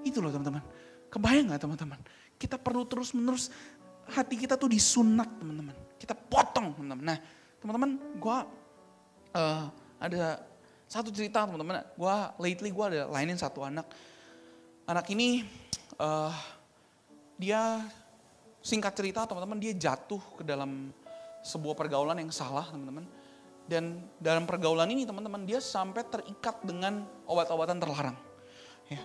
Itu 0.06 0.22
loh 0.22 0.30
teman-teman. 0.30 0.62
Kebayang 1.10 1.56
gak 1.56 1.64
teman-teman? 1.64 2.00
Kita 2.36 2.60
perlu 2.60 2.84
terus 2.86 3.16
menerus 3.16 3.50
hati 4.12 4.38
kita 4.38 4.60
tuh 4.60 4.70
disunat 4.70 5.28
teman-teman. 5.42 5.74
Kita 5.98 6.14
potong 6.14 6.76
teman-teman. 6.76 7.04
Nah 7.04 7.18
teman-teman 7.58 7.92
gue 8.20 8.38
uh, 9.34 9.64
ada 9.98 10.44
satu 10.86 11.10
cerita 11.10 11.48
teman-teman. 11.48 11.82
Gue 11.96 12.16
lately 12.44 12.70
gue 12.70 12.86
ada 12.86 13.02
lainin 13.10 13.40
satu 13.40 13.66
anak. 13.66 13.88
Anak 14.86 15.08
ini 15.10 15.42
uh, 15.98 16.36
dia 17.40 17.82
singkat 18.62 18.94
cerita 18.94 19.26
teman-teman 19.26 19.58
dia 19.58 19.74
jatuh 19.74 20.22
ke 20.38 20.44
dalam 20.46 20.94
sebuah 21.46 21.78
pergaulan 21.78 22.18
yang 22.18 22.34
salah 22.34 22.66
teman-teman 22.70 23.06
dan 23.66 23.98
dalam 24.22 24.46
pergaulan 24.46 24.86
ini 24.94 25.10
teman-teman 25.10 25.42
dia 25.46 25.58
sampai 25.58 26.06
terikat 26.06 26.62
dengan 26.62 27.02
obat-obatan 27.26 27.82
terlarang. 27.82 28.18
Ya. 28.90 29.02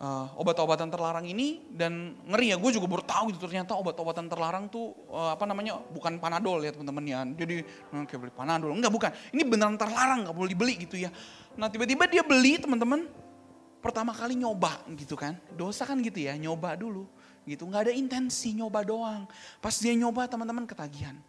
Uh, 0.00 0.24
obat-obatan 0.40 0.88
terlarang 0.88 1.28
ini 1.28 1.60
dan 1.76 2.16
ngeri 2.24 2.54
ya 2.54 2.56
gue 2.56 2.72
juga 2.72 2.88
baru 2.88 3.04
tahu 3.04 3.36
gitu 3.36 3.44
ternyata 3.44 3.76
obat-obatan 3.76 4.32
terlarang 4.32 4.64
tuh 4.72 4.96
uh, 5.12 5.36
apa 5.36 5.44
namanya 5.44 5.76
bukan 5.92 6.16
panadol 6.16 6.56
ya 6.64 6.72
teman-teman 6.72 7.04
ya. 7.04 7.20
Jadi 7.36 7.60
nah, 7.92 8.08
kayak 8.08 8.20
beli 8.24 8.32
panadol. 8.32 8.72
Enggak 8.72 8.94
bukan. 8.94 9.10
Ini 9.34 9.42
beneran 9.44 9.76
terlarang 9.76 10.24
nggak 10.24 10.36
boleh 10.38 10.50
dibeli 10.56 10.74
gitu 10.88 10.96
ya. 10.96 11.12
Nah 11.58 11.68
tiba-tiba 11.68 12.08
dia 12.08 12.24
beli 12.24 12.56
teman-teman 12.56 13.12
pertama 13.84 14.16
kali 14.16 14.40
nyoba 14.40 14.80
gitu 14.96 15.20
kan. 15.20 15.36
Dosa 15.52 15.84
kan 15.84 16.00
gitu 16.00 16.16
ya 16.16 16.32
nyoba 16.38 16.80
dulu 16.80 17.04
gitu. 17.44 17.68
Nggak 17.68 17.90
ada 17.90 17.92
intensi 17.92 18.56
nyoba 18.56 18.80
doang. 18.80 19.28
Pas 19.60 19.76
dia 19.76 19.92
nyoba 19.92 20.24
teman-teman 20.24 20.64
ketagihan 20.64 21.20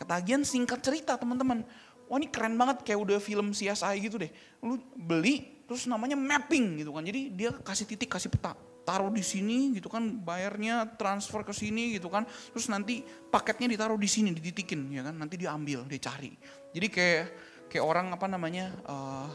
Ketagihan 0.00 0.40
singkat 0.40 0.80
cerita 0.80 1.20
teman-teman. 1.20 1.60
Wah 2.08 2.16
ini 2.16 2.32
keren 2.32 2.56
banget 2.56 2.82
kayak 2.82 2.98
udah 3.04 3.18
film 3.20 3.52
CSI 3.52 4.00
gitu 4.00 4.16
deh. 4.16 4.32
Lu 4.64 4.80
beli 4.96 5.62
terus 5.68 5.84
namanya 5.84 6.16
mapping 6.16 6.80
gitu 6.80 6.90
kan. 6.96 7.04
Jadi 7.04 7.36
dia 7.36 7.52
kasih 7.52 7.84
titik, 7.84 8.08
kasih 8.08 8.32
peta. 8.32 8.56
Taruh 8.80 9.12
di 9.12 9.22
sini 9.22 9.76
gitu 9.76 9.92
kan, 9.92 10.02
bayarnya 10.02 10.96
transfer 10.96 11.44
ke 11.44 11.52
sini 11.52 11.94
gitu 12.00 12.08
kan. 12.08 12.24
Terus 12.26 12.66
nanti 12.72 13.04
paketnya 13.04 13.70
ditaruh 13.76 14.00
di 14.00 14.08
sini, 14.08 14.32
dititikin 14.32 14.88
ya 14.90 15.04
kan. 15.06 15.14
Nanti 15.14 15.36
dia 15.36 15.52
ambil, 15.52 15.84
dia 15.84 16.00
cari. 16.00 16.32
Jadi 16.72 16.86
kayak 16.90 17.24
kayak 17.70 17.84
orang 17.86 18.10
apa 18.10 18.26
namanya 18.26 18.74
uh, 18.88 19.30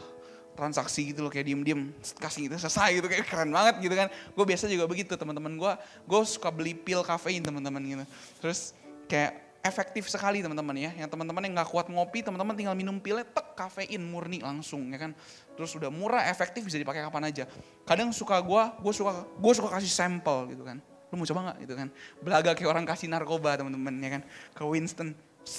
transaksi 0.52 1.12
gitu 1.12 1.24
loh 1.24 1.32
kayak 1.32 1.48
diem-diem 1.48 1.92
kasih 2.20 2.48
gitu 2.48 2.56
selesai 2.60 3.00
gitu 3.00 3.06
kayak 3.08 3.24
keren 3.24 3.48
banget 3.54 3.80
gitu 3.80 3.94
kan. 3.94 4.12
Gue 4.36 4.44
biasa 4.44 4.68
juga 4.68 4.84
begitu 4.84 5.16
teman-teman 5.16 5.56
gue. 5.56 5.72
Gue 6.04 6.20
suka 6.28 6.52
beli 6.52 6.76
pil 6.76 7.00
kafein 7.00 7.40
teman-teman 7.40 7.80
gitu. 7.80 8.04
Terus 8.44 8.76
kayak 9.08 9.45
efektif 9.66 10.06
sekali 10.06 10.40
teman-teman 10.40 10.76
ya. 10.78 10.90
Yang 10.94 11.10
teman-teman 11.12 11.42
yang 11.42 11.54
nggak 11.58 11.70
kuat 11.70 11.86
ngopi, 11.90 12.22
teman-teman 12.22 12.54
tinggal 12.54 12.78
minum 12.78 12.96
pilnya, 13.02 13.26
tek 13.26 13.58
kafein 13.58 14.00
murni 14.00 14.38
langsung 14.38 14.86
ya 14.94 14.98
kan. 15.02 15.12
Terus 15.58 15.74
udah 15.74 15.90
murah, 15.90 16.22
efektif 16.30 16.62
bisa 16.62 16.78
dipakai 16.78 17.02
kapan 17.02 17.28
aja. 17.28 17.44
Kadang 17.82 18.14
suka 18.14 18.38
gue, 18.38 18.62
gue 18.80 18.92
suka 18.94 19.26
gue 19.26 19.52
suka 19.52 19.68
kasih 19.74 19.90
sampel 19.90 20.54
gitu 20.54 20.62
kan. 20.62 20.78
Lu 21.10 21.18
mau 21.18 21.26
coba 21.26 21.40
nggak 21.50 21.58
gitu 21.66 21.74
kan? 21.74 21.88
Belaga 22.22 22.50
kayak 22.54 22.70
orang 22.70 22.84
kasih 22.86 23.10
narkoba 23.10 23.58
teman-teman 23.58 23.94
ya 23.98 24.10
kan. 24.18 24.22
Ke 24.54 24.62
Winston 24.62 25.12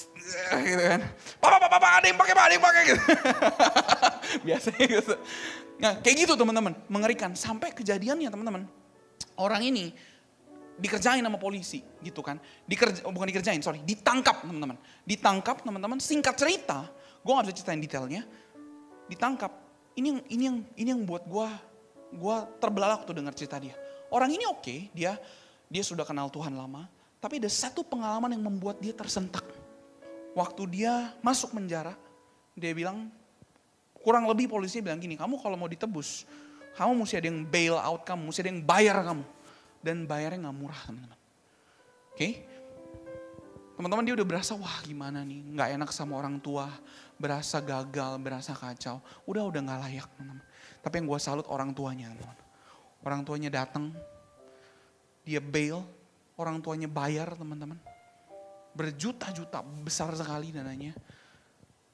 gitu 0.72 0.84
kan. 0.84 1.02
Papa, 1.44 1.58
papa, 1.60 1.68
papa, 1.76 1.88
ada 2.00 2.06
yang 2.08 2.18
pakai, 2.20 2.34
ada 2.34 2.54
yang 2.56 2.64
pakai 2.64 2.82
gitu. 2.88 3.02
Biasanya 4.48 4.86
gitu. 4.88 5.14
Nah 5.78 5.94
kayak 6.00 6.16
gitu 6.24 6.34
teman-teman, 6.40 6.74
mengerikan. 6.88 7.36
Sampai 7.36 7.76
kejadiannya 7.76 8.32
teman-teman. 8.32 8.64
Orang 9.38 9.62
ini 9.62 9.94
dikerjain 10.78 11.26
sama 11.26 11.42
polisi 11.42 11.82
gitu 12.06 12.22
kan. 12.22 12.38
Dikerja, 12.64 13.04
oh, 13.04 13.12
bukan 13.12 13.28
dikerjain, 13.34 13.60
sorry, 13.66 13.82
ditangkap 13.82 14.46
teman-teman. 14.46 14.78
Ditangkap 15.04 15.66
teman-teman, 15.66 15.98
singkat 15.98 16.38
cerita, 16.38 16.86
gue 17.26 17.32
gak 17.34 17.46
bisa 17.50 17.56
ceritain 17.62 17.82
detailnya. 17.82 18.22
Ditangkap, 19.10 19.52
ini 19.98 20.08
yang 20.14 20.20
ini 20.30 20.44
yang 20.46 20.58
ini 20.78 20.90
yang 20.94 21.02
buat 21.04 21.26
gue 21.26 21.48
gue 22.08 22.38
terbelalak 22.62 23.04
tuh 23.04 23.18
dengar 23.18 23.34
cerita 23.36 23.60
dia. 23.60 23.76
Orang 24.08 24.32
ini 24.32 24.48
oke, 24.48 24.64
okay, 24.64 24.80
dia 24.96 25.20
dia 25.68 25.84
sudah 25.84 26.08
kenal 26.08 26.32
Tuhan 26.32 26.56
lama, 26.56 26.88
tapi 27.20 27.44
ada 27.44 27.52
satu 27.52 27.84
pengalaman 27.84 28.32
yang 28.32 28.46
membuat 28.46 28.80
dia 28.80 28.96
tersentak. 28.96 29.44
Waktu 30.38 30.64
dia 30.70 31.12
masuk 31.20 31.58
penjara, 31.58 31.98
dia 32.54 32.72
bilang 32.72 33.10
kurang 34.00 34.30
lebih 34.30 34.48
polisi 34.48 34.80
bilang 34.80 35.02
gini, 35.02 35.20
kamu 35.20 35.42
kalau 35.42 35.60
mau 35.60 35.68
ditebus, 35.68 36.24
kamu 36.78 37.04
mesti 37.04 37.20
ada 37.20 37.28
yang 37.28 37.42
bail 37.44 37.76
out 37.76 38.06
kamu, 38.08 38.32
mesti 38.32 38.40
ada 38.46 38.52
yang 38.54 38.64
bayar 38.64 38.98
kamu 39.04 39.26
dan 39.88 40.04
bayarnya 40.04 40.44
nggak 40.44 40.58
murah 40.60 40.82
teman-teman. 40.84 41.16
Oke, 42.12 42.20
okay? 42.20 42.32
teman-teman 43.80 44.04
dia 44.04 44.20
udah 44.20 44.28
berasa 44.28 44.52
wah 44.60 44.84
gimana 44.84 45.24
nih, 45.24 45.40
nggak 45.56 45.70
enak 45.80 45.90
sama 45.96 46.20
orang 46.20 46.44
tua, 46.44 46.68
berasa 47.16 47.64
gagal, 47.64 48.20
berasa 48.20 48.52
kacau, 48.52 49.00
udah 49.24 49.48
udah 49.48 49.62
nggak 49.64 49.80
layak 49.88 50.06
teman-teman. 50.12 50.44
Tapi 50.84 50.94
yang 51.00 51.08
gue 51.08 51.20
salut 51.24 51.48
orang 51.48 51.72
tuanya 51.72 52.12
teman-teman. 52.12 52.40
Orang 53.08 53.22
tuanya 53.24 53.50
datang, 53.64 53.96
dia 55.24 55.40
bail, 55.40 55.80
orang 56.36 56.60
tuanya 56.60 56.92
bayar 56.92 57.32
teman-teman. 57.40 57.80
Berjuta-juta 58.76 59.64
besar 59.88 60.12
sekali 60.20 60.52
dananya. 60.52 60.92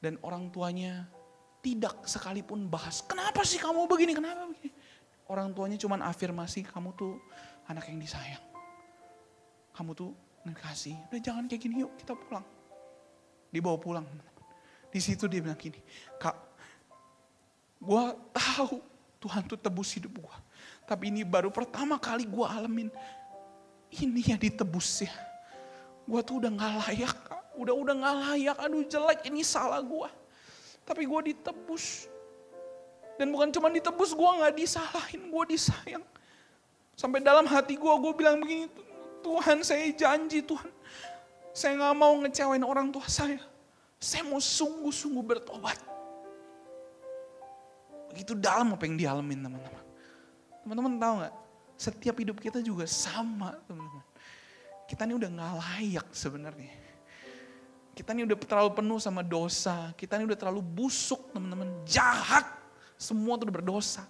Dan 0.01 0.17
orang 0.25 0.49
tuanya 0.49 1.05
tidak 1.63 2.03
sekalipun 2.09 2.67
bahas, 2.67 3.05
kenapa 3.05 3.45
sih 3.45 3.61
kamu 3.61 3.85
begini, 3.85 4.17
kenapa 4.17 4.49
begini. 4.49 4.73
Orang 5.31 5.55
tuanya 5.55 5.79
cuma 5.79 5.95
afirmasi, 6.03 6.67
kamu 6.67 6.91
tuh 6.99 7.15
anak 7.68 7.88
yang 7.88 7.99
disayang. 7.99 8.43
Kamu 9.74 9.91
tuh 9.95 10.11
kasih, 10.51 10.99
udah 11.07 11.22
jangan 11.24 11.47
kayak 11.47 11.61
gini 11.64 11.88
yuk 11.88 11.95
kita 11.95 12.14
pulang. 12.20 12.43
Dibawa 13.47 13.78
pulang. 13.80 14.05
Di 14.91 14.99
situ 14.99 15.26
dia 15.32 15.39
bilang 15.39 15.57
gini, 15.57 15.80
kak, 16.20 16.36
gue 17.80 18.03
tahu 18.36 18.84
Tuhan 19.24 19.47
tuh 19.47 19.55
tebus 19.55 19.95
hidup 19.95 20.20
gue. 20.20 20.36
Tapi 20.84 21.09
ini 21.09 21.24
baru 21.24 21.47
pertama 21.47 21.95
kali 21.95 22.28
gue 22.28 22.43
alamin. 22.45 22.91
ini 23.93 24.26
ya 24.26 24.36
ditebus 24.36 25.05
ya. 25.05 25.14
Gue 26.03 26.20
tuh 26.26 26.43
udah 26.43 26.51
gak 26.51 26.74
layak, 26.84 27.16
udah 27.55 27.74
udah 27.78 27.93
gak 27.93 28.16
layak, 28.28 28.57
aduh 28.57 28.84
jelek 28.84 29.20
ini 29.30 29.45
salah 29.45 29.80
gue. 29.80 30.09
Tapi 30.84 31.07
gue 31.07 31.20
ditebus. 31.32 32.09
Dan 33.16 33.30
bukan 33.32 33.53
cuma 33.53 33.70
ditebus, 33.70 34.11
gue 34.11 34.30
gak 34.41 34.53
disalahin, 34.57 35.22
gue 35.30 35.43
disayang. 35.47 36.03
Sampai 36.93 37.25
dalam 37.25 37.49
hati 37.49 37.73
gue, 37.73 37.93
gue 37.93 38.13
bilang 38.13 38.37
begini, 38.37 38.69
Tuhan 39.23 39.65
saya 39.65 39.87
janji 39.95 40.45
Tuhan. 40.45 40.69
Saya 41.53 41.77
gak 41.77 41.95
mau 41.97 42.13
ngecewain 42.21 42.65
orang 42.65 42.89
tua 42.89 43.05
saya. 43.05 43.41
Saya 43.97 44.25
mau 44.25 44.41
sungguh-sungguh 44.41 45.23
bertobat. 45.23 45.77
Begitu 48.13 48.37
dalam 48.37 48.73
apa 48.77 48.83
yang 48.85 48.97
dialamin 48.97 49.39
teman-teman. 49.41 49.85
Teman-teman 50.65 50.93
tahu 51.01 51.13
gak? 51.25 51.35
Setiap 51.73 52.15
hidup 52.21 52.37
kita 52.37 52.61
juga 52.61 52.85
sama 52.85 53.57
teman-teman. 53.65 54.05
Kita 54.85 55.07
ini 55.09 55.13
udah 55.17 55.29
gak 55.33 55.53
layak 55.61 56.07
sebenarnya. 56.13 56.73
Kita 57.93 58.09
ini 58.17 58.25
udah 58.25 58.37
terlalu 58.37 58.71
penuh 58.73 58.97
sama 58.97 59.21
dosa. 59.21 59.93
Kita 59.93 60.17
ini 60.17 60.25
udah 60.25 60.37
terlalu 60.37 60.61
busuk 60.61 61.33
teman-teman. 61.33 61.69
Jahat. 61.85 62.45
Semua 62.97 63.37
tuh 63.37 63.49
udah 63.49 63.57
berdosa. 63.61 64.05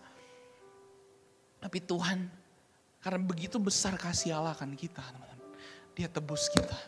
Tapi 1.59 1.79
Tuhan, 1.79 2.27
karena 3.03 3.19
begitu 3.19 3.59
besar 3.59 3.99
kasih 3.99 4.31
Allah 4.39 4.55
kan 4.55 4.71
kita 4.71 5.03
teman-teman. 5.03 5.51
Dia 5.91 6.07
tebus 6.07 6.47
kita. 6.47 6.79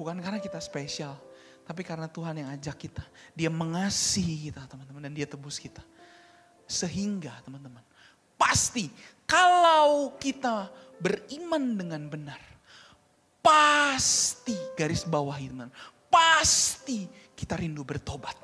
Bukan 0.00 0.16
karena 0.24 0.40
kita 0.40 0.56
spesial. 0.56 1.20
Tapi 1.68 1.84
karena 1.84 2.08
Tuhan 2.08 2.40
yang 2.40 2.48
ajak 2.56 2.80
kita. 2.80 3.04
Dia 3.36 3.52
mengasihi 3.52 4.48
kita 4.48 4.64
teman-teman. 4.64 5.04
Dan 5.04 5.12
dia 5.12 5.28
tebus 5.28 5.60
kita. 5.60 5.84
Sehingga 6.64 7.44
teman-teman. 7.44 7.84
Pasti 8.40 8.88
kalau 9.28 10.16
kita 10.16 10.72
beriman 10.96 11.76
dengan 11.76 12.02
benar. 12.08 12.40
Pasti 13.44 14.56
garis 14.80 15.04
bawah 15.04 15.36
teman. 15.36 15.68
Pasti 16.08 17.04
kita 17.36 17.60
rindu 17.60 17.84
bertobat. 17.84 18.34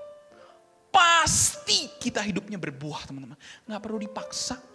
Pasti 0.93 1.89
kita 1.97 2.21
hidupnya 2.21 2.61
berbuah 2.61 3.09
teman-teman. 3.09 3.41
Gak 3.65 3.81
perlu 3.81 3.97
dipaksa. 3.97 4.70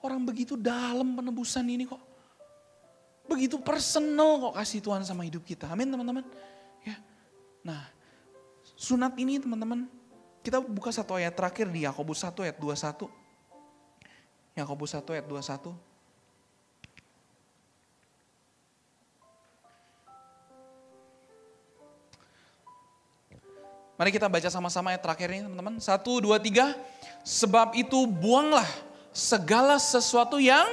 Orang 0.00 0.24
begitu 0.24 0.56
dalam 0.56 1.12
penebusan 1.12 1.64
ini 1.68 1.84
kok. 1.84 2.00
Begitu 3.28 3.60
personal 3.60 4.40
kok 4.48 4.54
kasih 4.56 4.80
Tuhan 4.80 5.04
sama 5.04 5.28
hidup 5.28 5.44
kita. 5.44 5.68
Amin 5.68 5.92
teman-teman. 5.92 6.24
Ya. 6.82 6.96
Nah, 7.60 7.84
sunat 8.80 9.12
ini 9.20 9.36
teman-teman, 9.36 9.84
kita 10.40 10.56
buka 10.64 10.88
satu 10.88 11.20
ayat 11.20 11.36
terakhir 11.36 11.68
di 11.68 11.84
Yakobus 11.84 12.24
1 12.24 12.32
ayat 12.48 12.56
21. 12.56 13.06
Yakobus 14.56 14.96
1 14.96 15.04
ayat 15.12 15.26
21. 15.28 15.76
Mari 24.00 24.16
kita 24.16 24.32
baca 24.32 24.48
sama-sama 24.48 24.96
ayat 24.96 25.04
terakhir 25.04 25.28
ini 25.28 25.44
teman-teman. 25.44 25.76
Satu, 25.76 26.24
dua, 26.24 26.40
tiga. 26.40 26.72
Sebab 27.20 27.76
itu 27.76 28.08
buanglah 28.08 28.64
segala 29.10 29.76
sesuatu 29.76 30.38
yang 30.40 30.66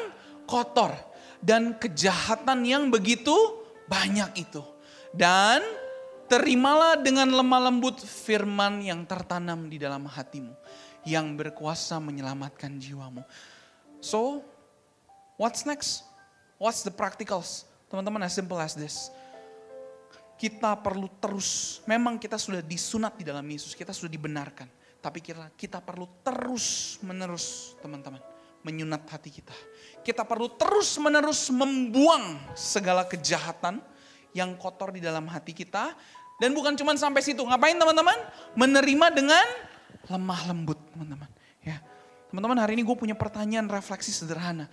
kotor. 0.50 0.94
Dan 1.38 1.78
kejahatan 1.78 2.66
yang 2.66 2.90
begitu 2.90 3.34
banyak 3.86 4.50
itu. 4.50 4.66
Dan 5.14 5.62
terimalah 6.26 6.98
dengan 6.98 7.30
lemah 7.30 7.70
lembut 7.70 8.02
firman 8.02 8.82
yang 8.82 9.06
tertanam 9.06 9.70
di 9.70 9.78
dalam 9.78 10.10
hatimu. 10.10 10.54
Yang 11.06 11.28
berkuasa 11.38 12.02
menyelamatkan 12.02 12.82
jiwamu. 12.82 13.22
So, 14.02 14.42
what's 15.38 15.64
next? 15.64 16.04
What's 16.58 16.82
the 16.82 16.92
practicals? 16.92 17.70
Teman-teman 17.88 18.26
as 18.26 18.34
simple 18.34 18.58
as 18.58 18.74
this 18.74 19.14
kita 20.38 20.78
perlu 20.78 21.10
terus, 21.18 21.82
memang 21.90 22.22
kita 22.22 22.38
sudah 22.38 22.62
disunat 22.62 23.18
di 23.18 23.26
dalam 23.26 23.44
Yesus, 23.44 23.74
kita 23.74 23.90
sudah 23.90 24.14
dibenarkan. 24.14 24.70
Tapi 25.08 25.24
kita, 25.24 25.48
kita 25.56 25.80
perlu 25.80 26.04
terus 26.20 27.00
menerus 27.00 27.80
teman-teman, 27.80 28.20
menyunat 28.60 29.08
hati 29.08 29.32
kita. 29.32 29.56
Kita 30.04 30.28
perlu 30.28 30.52
terus 30.60 31.00
menerus 31.00 31.48
membuang 31.48 32.36
segala 32.60 33.08
kejahatan 33.08 33.80
yang 34.36 34.60
kotor 34.60 34.92
di 34.92 35.00
dalam 35.00 35.24
hati 35.32 35.56
kita. 35.56 35.96
Dan 36.44 36.52
bukan 36.52 36.76
cuma 36.76 36.92
sampai 37.00 37.24
situ, 37.24 37.40
ngapain 37.40 37.80
teman-teman? 37.80 38.20
Menerima 38.60 39.08
dengan 39.16 39.48
lemah 40.12 40.52
lembut 40.52 40.76
teman-teman. 40.92 41.32
Ya, 41.64 41.80
Teman-teman 42.28 42.60
hari 42.60 42.76
ini 42.76 42.84
gue 42.84 42.98
punya 43.00 43.16
pertanyaan 43.16 43.72
refleksi 43.72 44.12
sederhana. 44.12 44.68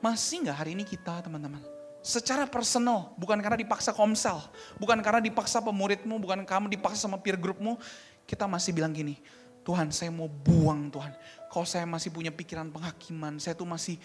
Masih 0.00 0.48
nggak 0.48 0.64
hari 0.64 0.80
ini 0.80 0.88
kita 0.88 1.20
teman-teman 1.20 1.60
secara 2.00 2.44
personal, 2.44 3.16
bukan 3.16 3.40
karena 3.40 3.56
dipaksa 3.56 3.92
komsel, 3.96 4.36
bukan 4.76 5.00
karena 5.00 5.24
dipaksa 5.24 5.64
pemuridmu, 5.64 6.20
bukan 6.20 6.44
kamu 6.44 6.68
dipaksa 6.76 7.08
sama 7.08 7.16
peer 7.16 7.40
groupmu, 7.40 7.80
kita 8.28 8.44
masih 8.44 8.76
bilang 8.76 8.92
gini, 8.92 9.16
Tuhan 9.64 9.88
saya 9.90 10.12
mau 10.12 10.28
buang 10.28 10.92
Tuhan. 10.92 11.12
Kalau 11.48 11.64
saya 11.64 11.88
masih 11.88 12.12
punya 12.12 12.28
pikiran 12.28 12.68
penghakiman, 12.68 13.40
saya 13.40 13.56
tuh 13.56 13.64
masih 13.64 13.96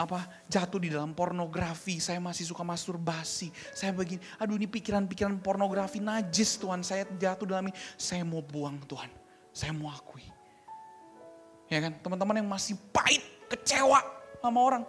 apa 0.00 0.24
jatuh 0.48 0.80
di 0.80 0.88
dalam 0.88 1.12
pornografi, 1.12 2.00
saya 2.00 2.22
masih 2.22 2.48
suka 2.48 2.62
masturbasi, 2.62 3.50
saya 3.74 3.90
begini, 3.90 4.22
aduh 4.38 4.54
ini 4.54 4.70
pikiran-pikiran 4.70 5.34
pornografi 5.42 5.98
najis 5.98 6.56
Tuhan, 6.56 6.86
saya 6.86 7.04
jatuh 7.18 7.50
dalam 7.50 7.68
ini, 7.68 7.74
saya 7.98 8.22
mau 8.22 8.40
buang 8.40 8.78
Tuhan, 8.86 9.10
saya 9.50 9.74
mau 9.74 9.90
akui. 9.90 10.22
Ya 11.66 11.82
kan, 11.82 11.98
teman-teman 11.98 12.38
yang 12.38 12.48
masih 12.48 12.78
pahit, 12.94 13.26
kecewa 13.50 13.98
sama 14.38 14.60
orang, 14.62 14.82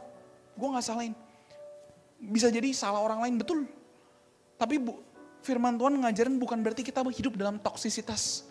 gue 0.53 0.68
gak 0.78 0.86
salahin 0.86 1.18
bisa 2.20 2.47
jadi 2.47 2.72
salah 2.72 3.01
orang 3.03 3.20
lain 3.28 3.36
betul. 3.41 3.68
Tapi 4.55 4.80
bu, 4.80 4.95
firman 5.43 5.76
Tuhan 5.76 5.99
ngajarin 5.99 6.36
bukan 6.39 6.63
berarti 6.63 6.82
kita 6.82 7.03
hidup 7.11 7.36
dalam 7.36 7.59
toksisitas. 7.59 8.47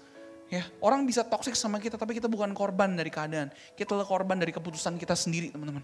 Ya, 0.52 0.62
orang 0.78 1.08
bisa 1.08 1.24
toksik 1.24 1.56
sama 1.56 1.80
kita 1.80 1.96
tapi 1.96 2.14
kita 2.20 2.28
bukan 2.28 2.52
korban 2.52 2.92
dari 2.92 3.08
keadaan. 3.08 3.48
Kita 3.74 3.96
adalah 3.96 4.06
korban 4.06 4.36
dari 4.36 4.52
keputusan 4.52 5.00
kita 5.00 5.16
sendiri, 5.16 5.50
teman-teman. 5.50 5.82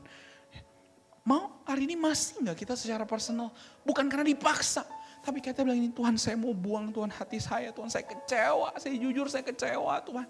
Mau 1.25 1.65
hari 1.65 1.85
ini 1.89 1.97
masih 1.97 2.45
nggak 2.45 2.57
kita 2.65 2.75
secara 2.77 3.05
personal? 3.05 3.53
Bukan 3.85 4.09
karena 4.09 4.25
dipaksa, 4.25 4.85
tapi 5.21 5.45
kita 5.45 5.61
bilang 5.61 5.81
ini 5.81 5.93
Tuhan 5.93 6.17
saya 6.17 6.37
mau 6.37 6.57
buang 6.57 6.89
Tuhan 6.93 7.13
hati 7.13 7.37
saya, 7.41 7.73
Tuhan 7.77 7.93
saya 7.93 8.05
kecewa, 8.09 8.73
saya 8.81 8.95
jujur 8.97 9.29
saya 9.29 9.45
kecewa 9.45 10.01
Tuhan. 10.05 10.27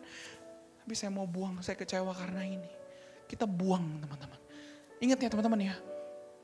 Tapi 0.82 0.94
saya 0.98 1.10
mau 1.14 1.26
buang, 1.30 1.62
saya 1.62 1.78
kecewa 1.78 2.10
karena 2.10 2.42
ini. 2.42 2.70
Kita 3.30 3.46
buang 3.46 4.02
teman-teman. 4.02 4.38
Ingat 5.00 5.18
ya 5.22 5.28
teman-teman 5.30 5.60
ya, 5.70 5.74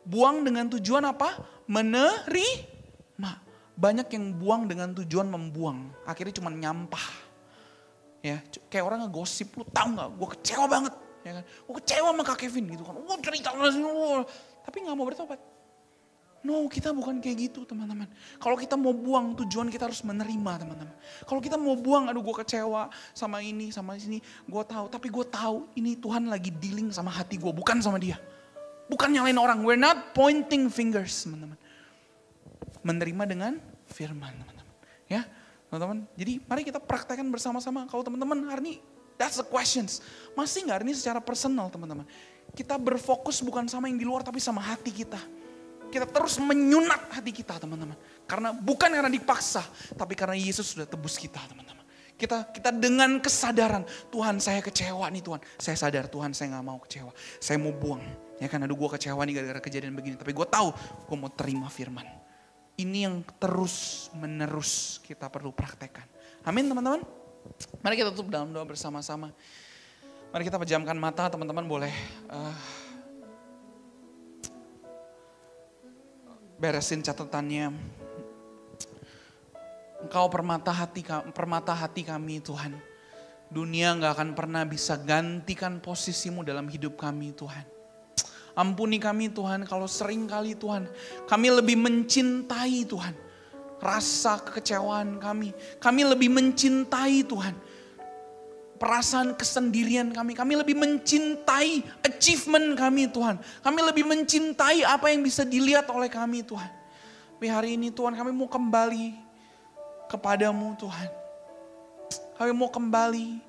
buang 0.06 0.46
dengan 0.46 0.70
tujuan 0.78 1.02
apa? 1.10 1.42
Menerima. 1.66 3.30
Banyak 3.76 4.08
yang 4.08 4.32
buang 4.40 4.64
dengan 4.64 4.94
tujuan 4.96 5.28
membuang. 5.28 5.92
Akhirnya 6.08 6.32
cuma 6.40 6.48
nyampah. 6.48 7.25
Ya, 8.26 8.42
kayak 8.66 8.84
orang 8.90 9.06
ngegosip, 9.06 9.54
lu 9.54 9.62
tahu 9.70 9.94
nggak? 9.94 10.08
Gue 10.18 10.28
kecewa 10.34 10.66
banget. 10.66 10.94
Ya 11.22 11.30
kan? 11.38 11.44
Gue 11.46 11.74
kecewa 11.78 12.08
sama 12.10 12.22
Kak 12.26 12.38
Kevin 12.42 12.64
gitu 12.74 12.82
kan. 12.82 12.94
Oh 12.98 13.18
cerita. 13.22 13.54
Tapi 14.66 14.76
nggak 14.82 14.96
mau 14.98 15.06
bertobat. 15.06 15.38
No, 16.46 16.66
kita 16.70 16.94
bukan 16.94 17.18
kayak 17.18 17.50
gitu 17.50 17.66
teman-teman. 17.66 18.06
Kalau 18.38 18.54
kita 18.54 18.78
mau 18.78 18.94
buang, 18.94 19.34
tujuan 19.34 19.66
kita 19.66 19.90
harus 19.90 20.02
menerima 20.06 20.52
teman-teman. 20.62 20.94
Kalau 21.26 21.42
kita 21.42 21.58
mau 21.58 21.74
buang, 21.74 22.06
aduh 22.06 22.22
gue 22.22 22.34
kecewa 22.42 22.86
sama 23.14 23.42
ini, 23.42 23.74
sama 23.74 23.98
sini. 23.98 24.22
Gue 24.46 24.62
tahu, 24.62 24.86
tapi 24.86 25.10
gue 25.10 25.26
tahu 25.26 25.66
ini 25.74 25.98
Tuhan 25.98 26.30
lagi 26.30 26.54
dealing 26.54 26.94
sama 26.94 27.10
hati 27.10 27.34
gue, 27.34 27.50
bukan 27.50 27.82
sama 27.82 27.98
dia. 27.98 28.18
Bukan 28.86 29.10
nyalain 29.10 29.34
orang. 29.34 29.66
We're 29.66 29.78
not 29.78 30.14
pointing 30.14 30.70
fingers, 30.70 31.26
teman-teman. 31.26 31.58
Menerima 32.86 33.22
dengan 33.26 33.52
firman, 33.90 34.30
teman-teman. 34.38 34.66
Ya, 35.10 35.26
teman-teman. 35.68 36.06
Jadi 36.14 36.42
mari 36.46 36.62
kita 36.62 36.78
praktekkan 36.78 37.26
bersama-sama. 37.28 37.86
Kalau 37.90 38.02
teman-teman 38.06 38.46
hari 38.46 38.62
ini, 38.62 38.74
that's 39.18 39.40
the 39.40 39.46
questions. 39.46 40.00
Masih 40.38 40.66
nggak 40.66 40.76
hari 40.82 40.84
ini 40.90 40.94
secara 40.94 41.18
personal, 41.18 41.68
teman-teman. 41.68 42.06
Kita 42.54 42.78
berfokus 42.78 43.42
bukan 43.42 43.66
sama 43.66 43.90
yang 43.90 43.98
di 43.98 44.06
luar, 44.06 44.22
tapi 44.22 44.38
sama 44.38 44.62
hati 44.62 44.94
kita. 44.94 45.18
Kita 45.90 46.06
terus 46.06 46.38
menyunat 46.42 47.14
hati 47.14 47.30
kita, 47.30 47.58
teman-teman. 47.58 47.94
Karena 48.26 48.50
bukan 48.54 48.90
karena 48.90 49.10
dipaksa, 49.10 49.62
tapi 49.94 50.18
karena 50.18 50.34
Yesus 50.34 50.74
sudah 50.74 50.86
tebus 50.86 51.18
kita, 51.18 51.38
teman-teman. 51.46 51.84
Kita 52.16 52.48
kita 52.48 52.72
dengan 52.72 53.20
kesadaran, 53.20 53.84
Tuhan 54.08 54.40
saya 54.40 54.64
kecewa 54.64 55.04
nih 55.12 55.20
Tuhan. 55.20 55.40
Saya 55.60 55.76
sadar 55.76 56.08
Tuhan 56.08 56.32
saya 56.32 56.56
nggak 56.56 56.64
mau 56.64 56.80
kecewa. 56.80 57.12
Saya 57.36 57.60
mau 57.60 57.76
buang. 57.76 58.00
Ya 58.40 58.48
kan, 58.48 58.64
aduh 58.64 58.72
gue 58.72 58.88
kecewa 58.96 59.20
nih 59.28 59.36
gara-gara 59.36 59.60
kejadian 59.60 59.92
begini. 59.92 60.16
Tapi 60.16 60.32
gue 60.32 60.46
tahu 60.48 60.72
gue 61.04 61.16
mau 61.16 61.28
terima 61.28 61.68
firman. 61.68 62.08
Ini 62.76 63.08
yang 63.08 63.24
terus 63.40 64.08
menerus 64.12 65.00
kita 65.00 65.32
perlu 65.32 65.48
praktekkan. 65.48 66.04
Amin 66.44 66.68
teman-teman. 66.68 67.00
Mari 67.80 67.94
kita 67.96 68.12
tutup 68.12 68.28
dalam 68.28 68.52
doa 68.52 68.68
bersama-sama. 68.68 69.32
Mari 70.28 70.42
kita 70.44 70.60
pejamkan 70.60 70.98
mata 71.00 71.32
teman-teman 71.32 71.64
boleh 71.64 71.94
uh, 72.28 72.52
beresin 76.60 77.00
catatannya. 77.00 77.72
Engkau 80.04 80.28
permata 80.28 80.68
hati, 80.68 81.00
permata 81.32 81.72
hati 81.72 82.04
kami 82.04 82.44
Tuhan. 82.44 82.76
Dunia 83.48 83.94
nggak 83.96 84.12
akan 84.20 84.30
pernah 84.36 84.62
bisa 84.68 84.98
gantikan 85.00 85.80
posisimu 85.80 86.44
dalam 86.44 86.68
hidup 86.68 86.98
kami 86.98 87.32
Tuhan. 87.32 87.75
Ampuni 88.56 88.96
kami 88.96 89.28
Tuhan 89.28 89.68
kalau 89.68 89.84
sering 89.84 90.24
kali 90.24 90.56
Tuhan 90.56 90.88
kami 91.28 91.52
lebih 91.52 91.76
mencintai 91.76 92.88
Tuhan 92.88 93.12
rasa 93.80 94.40
kekecewaan 94.40 95.20
kami. 95.20 95.52
Kami 95.76 96.02
lebih 96.08 96.32
mencintai 96.32 97.20
Tuhan 97.28 97.54
perasaan 98.76 99.36
kesendirian 99.36 100.12
kami. 100.12 100.36
Kami 100.36 100.56
lebih 100.56 100.76
mencintai 100.76 101.84
achievement 102.04 102.76
kami 102.76 103.08
Tuhan. 103.08 103.36
Kami 103.60 103.80
lebih 103.84 104.04
mencintai 104.08 104.84
apa 104.84 105.12
yang 105.12 105.24
bisa 105.24 105.44
dilihat 105.44 105.88
oleh 105.92 106.08
kami 106.08 106.44
Tuhan. 106.44 106.70
Tapi 107.36 107.46
hari 107.52 107.76
ini 107.76 107.92
Tuhan 107.92 108.16
kami 108.16 108.32
mau 108.32 108.48
kembali 108.48 109.12
kepadamu 110.08 110.76
Tuhan. 110.80 111.10
Kami 112.40 112.52
mau 112.56 112.72
kembali 112.72 113.40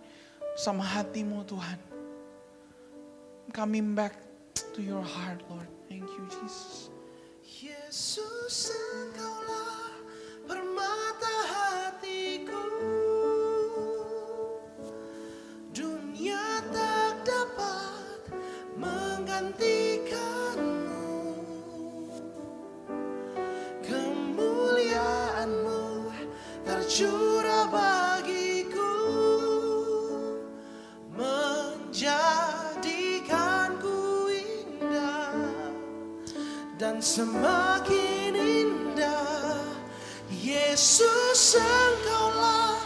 sama 0.60 0.84
hatimu 0.84 1.44
Tuhan. 1.48 1.80
Coming 3.56 3.96
back 3.96 4.27
to 4.76 4.82
your 4.82 5.02
heart 5.04 5.42
Lord. 5.50 5.68
Thank 5.90 6.04
you 6.04 6.28
Jesus. 6.42 6.90
Permata 10.48 11.36
hatiku 11.52 12.77
semakin 37.08 38.36
indah. 38.36 39.64
Yesus 40.28 41.56
engkaulah 41.56 42.77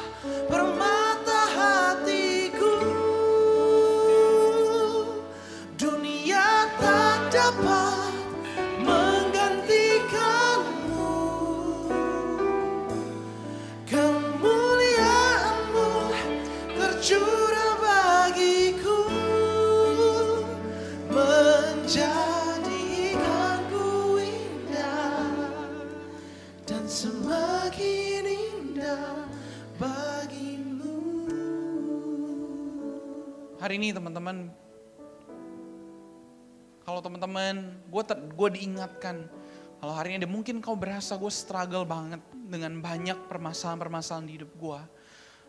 ini 33.82 33.98
teman-teman, 33.98 34.54
kalau 36.86 37.02
teman-teman, 37.02 37.82
gue 37.90 38.04
gue 38.14 38.50
diingatkan, 38.62 39.26
kalau 39.82 39.98
hari 39.98 40.14
ini 40.14 40.22
ada 40.22 40.30
mungkin 40.30 40.62
kau 40.62 40.78
berasa 40.78 41.18
gue 41.18 41.34
struggle 41.34 41.82
banget 41.82 42.22
dengan 42.46 42.78
banyak 42.78 43.26
permasalahan-permasalahan 43.26 44.30
di 44.30 44.38
hidup 44.38 44.54
gue. 44.54 44.80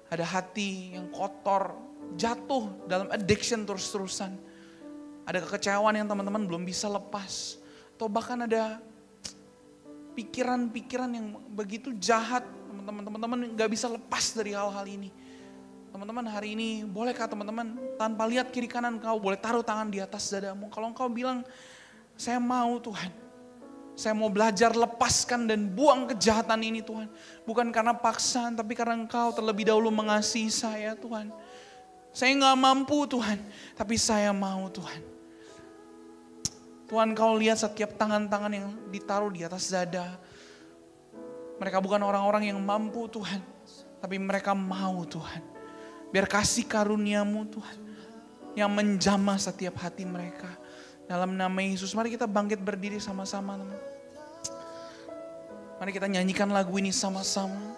Ada 0.09 0.25
hati 0.25 0.97
yang 0.97 1.13
kotor, 1.13 1.77
jatuh 2.17 2.89
dalam 2.89 3.13
addiction 3.13 3.69
terus-terusan. 3.69 4.33
Ada 5.29 5.45
kekecewaan 5.45 5.93
yang 6.01 6.09
teman-teman 6.09 6.49
belum 6.49 6.65
bisa 6.65 6.89
lepas. 6.89 7.61
Atau 8.01 8.09
bahkan 8.09 8.49
ada 8.49 8.81
pikiran-pikiran 10.17 11.11
yang 11.13 11.37
begitu 11.53 11.93
jahat, 12.01 12.49
teman-teman 12.89 13.53
nggak 13.53 13.69
bisa 13.69 13.93
lepas 13.93 14.33
dari 14.33 14.57
hal-hal 14.57 14.89
ini. 14.89 15.13
Teman-teman 15.93 16.25
hari 16.25 16.57
ini 16.57 16.89
bolehkah 16.89 17.29
teman-teman 17.29 17.77
tanpa 18.01 18.25
lihat 18.25 18.49
kiri 18.49 18.65
kanan 18.65 18.97
kau 18.97 19.21
boleh 19.21 19.37
taruh 19.37 19.61
tangan 19.61 19.93
di 19.93 20.01
atas 20.01 20.33
dadamu. 20.33 20.73
Kalau 20.73 20.89
engkau 20.89 21.05
bilang 21.13 21.45
saya 22.17 22.41
mau 22.41 22.81
Tuhan. 22.81 23.13
Saya 23.93 24.17
mau 24.17 24.33
belajar 24.33 24.73
lepaskan 24.73 25.45
dan 25.45 25.69
buang 25.69 26.09
kejahatan 26.09 26.65
ini 26.65 26.81
Tuhan. 26.81 27.13
Bukan 27.45 27.69
karena 27.69 27.93
paksaan 27.93 28.57
tapi 28.57 28.73
karena 28.73 28.97
engkau 28.97 29.37
terlebih 29.37 29.69
dahulu 29.69 29.93
mengasihi 29.93 30.49
saya 30.49 30.97
Tuhan. 30.97 31.29
Saya 32.09 32.41
nggak 32.41 32.57
mampu 32.57 33.05
Tuhan. 33.05 33.37
Tapi 33.77 34.01
saya 34.01 34.33
mau 34.33 34.73
Tuhan. 34.73 35.01
Tuhan 36.89 37.13
kau 37.13 37.37
lihat 37.37 37.61
setiap 37.61 38.01
tangan-tangan 38.01 38.53
yang 38.53 38.73
ditaruh 38.89 39.29
di 39.29 39.45
atas 39.45 39.69
dada. 39.69 40.17
Mereka 41.61 41.85
bukan 41.85 42.01
orang-orang 42.01 42.49
yang 42.49 42.57
mampu 42.65 43.13
Tuhan. 43.13 43.45
Tapi 44.01 44.17
mereka 44.17 44.57
mau 44.57 45.05
Tuhan. 45.05 45.52
Biar 46.13 46.29
kasih 46.29 46.69
karuniamu 46.69 47.49
Tuhan. 47.49 47.79
Yang 48.53 48.71
menjamah 48.71 49.41
setiap 49.41 49.81
hati 49.81 50.05
mereka. 50.05 50.49
Dalam 51.09 51.33
nama 51.35 51.59
Yesus, 51.65 51.97
mari 51.97 52.13
kita 52.13 52.29
bangkit 52.29 52.61
berdiri 52.61 53.01
sama-sama. 53.01 53.57
Mari 55.81 55.91
kita 55.91 56.07
nyanyikan 56.07 56.53
lagu 56.53 56.77
ini 56.77 56.93
sama-sama. 56.93 57.73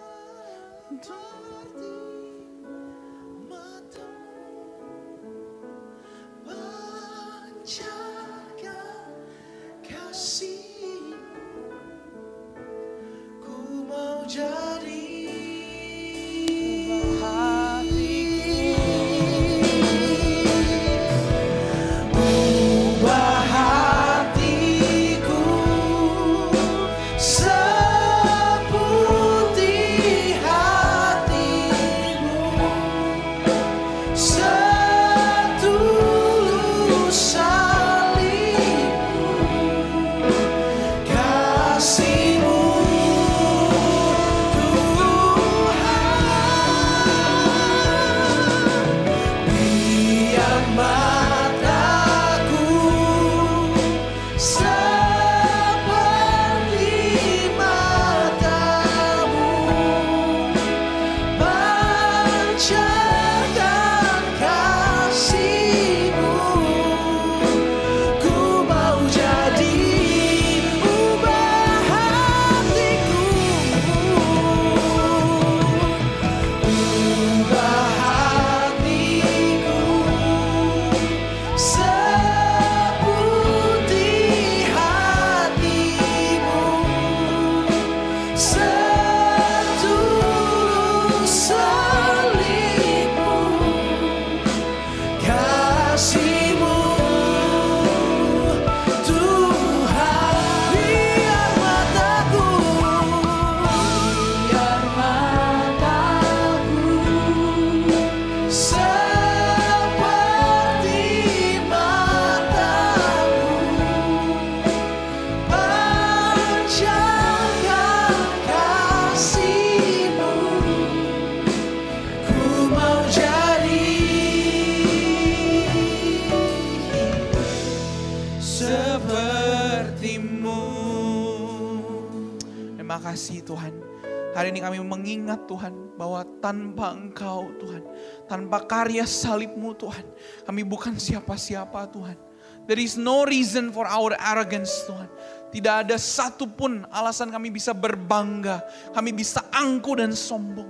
Tanpa 138.25 138.65
karya 138.65 139.05
salibmu 139.05 139.73
Tuhan, 139.77 140.05
kami 140.45 140.61
bukan 140.65 140.97
siapa-siapa 140.97 141.89
Tuhan. 141.93 142.17
There 142.65 142.81
is 142.81 142.97
no 142.97 143.29
reason 143.29 143.69
for 143.69 143.85
our 143.85 144.17
arrogance 144.17 144.73
Tuhan. 144.89 145.09
Tidak 145.53 145.75
ada 145.85 145.95
satupun 145.95 146.83
alasan 146.89 147.29
kami 147.29 147.53
bisa 147.53 147.71
berbangga, 147.71 148.65
kami 148.91 149.13
bisa 149.13 149.45
angku 149.53 149.93
dan 149.95 150.11
sombong. 150.17 150.67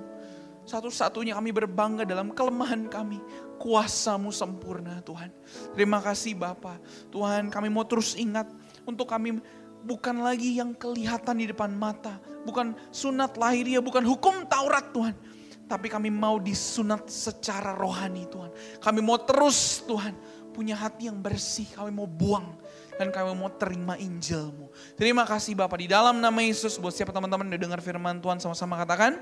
Satu-satunya 0.65 1.37
kami 1.37 1.53
berbangga 1.53 2.03
dalam 2.03 2.33
kelemahan 2.33 2.89
kami, 2.89 3.21
kuasamu 3.61 4.33
sempurna 4.33 4.99
Tuhan. 5.05 5.29
Terima 5.77 6.01
kasih 6.01 6.35
Bapa. 6.35 6.81
Tuhan 7.13 7.53
kami 7.53 7.69
mau 7.69 7.85
terus 7.85 8.17
ingat 8.17 8.49
untuk 8.83 9.05
kami 9.05 9.39
bukan 9.85 10.25
lagi 10.25 10.57
yang 10.57 10.73
kelihatan 10.73 11.37
di 11.37 11.45
depan 11.53 11.69
mata. 11.69 12.17
Bukan 12.43 12.73
sunat 12.89 13.37
lahiriah, 13.37 13.81
bukan 13.81 14.01
hukum 14.03 14.49
Taurat 14.49 14.89
Tuhan. 14.89 15.15
Tapi 15.65 15.89
kami 15.89 16.13
mau 16.13 16.37
disunat 16.37 17.09
secara 17.09 17.73
rohani 17.73 18.29
Tuhan. 18.29 18.53
Kami 18.77 18.99
mau 19.01 19.17
terus 19.17 19.81
Tuhan 19.89 20.13
punya 20.53 20.77
hati 20.77 21.09
yang 21.09 21.17
bersih. 21.19 21.65
Kami 21.73 21.89
mau 21.89 22.05
buang 22.05 22.55
dan 22.95 23.11
kami 23.11 23.33
mau 23.35 23.51
terima 23.51 23.99
Injilmu. 23.99 24.71
Terima 24.95 25.25
kasih 25.27 25.57
Bapak 25.57 25.81
di 25.81 25.87
dalam 25.91 26.21
nama 26.21 26.39
Yesus 26.39 26.79
buat 26.79 26.95
siapa 26.95 27.11
teman-teman 27.11 27.49
yang 27.51 27.69
dengar 27.69 27.81
firman 27.81 28.21
Tuhan 28.21 28.39
sama-sama 28.39 28.79
katakan. 28.79 29.19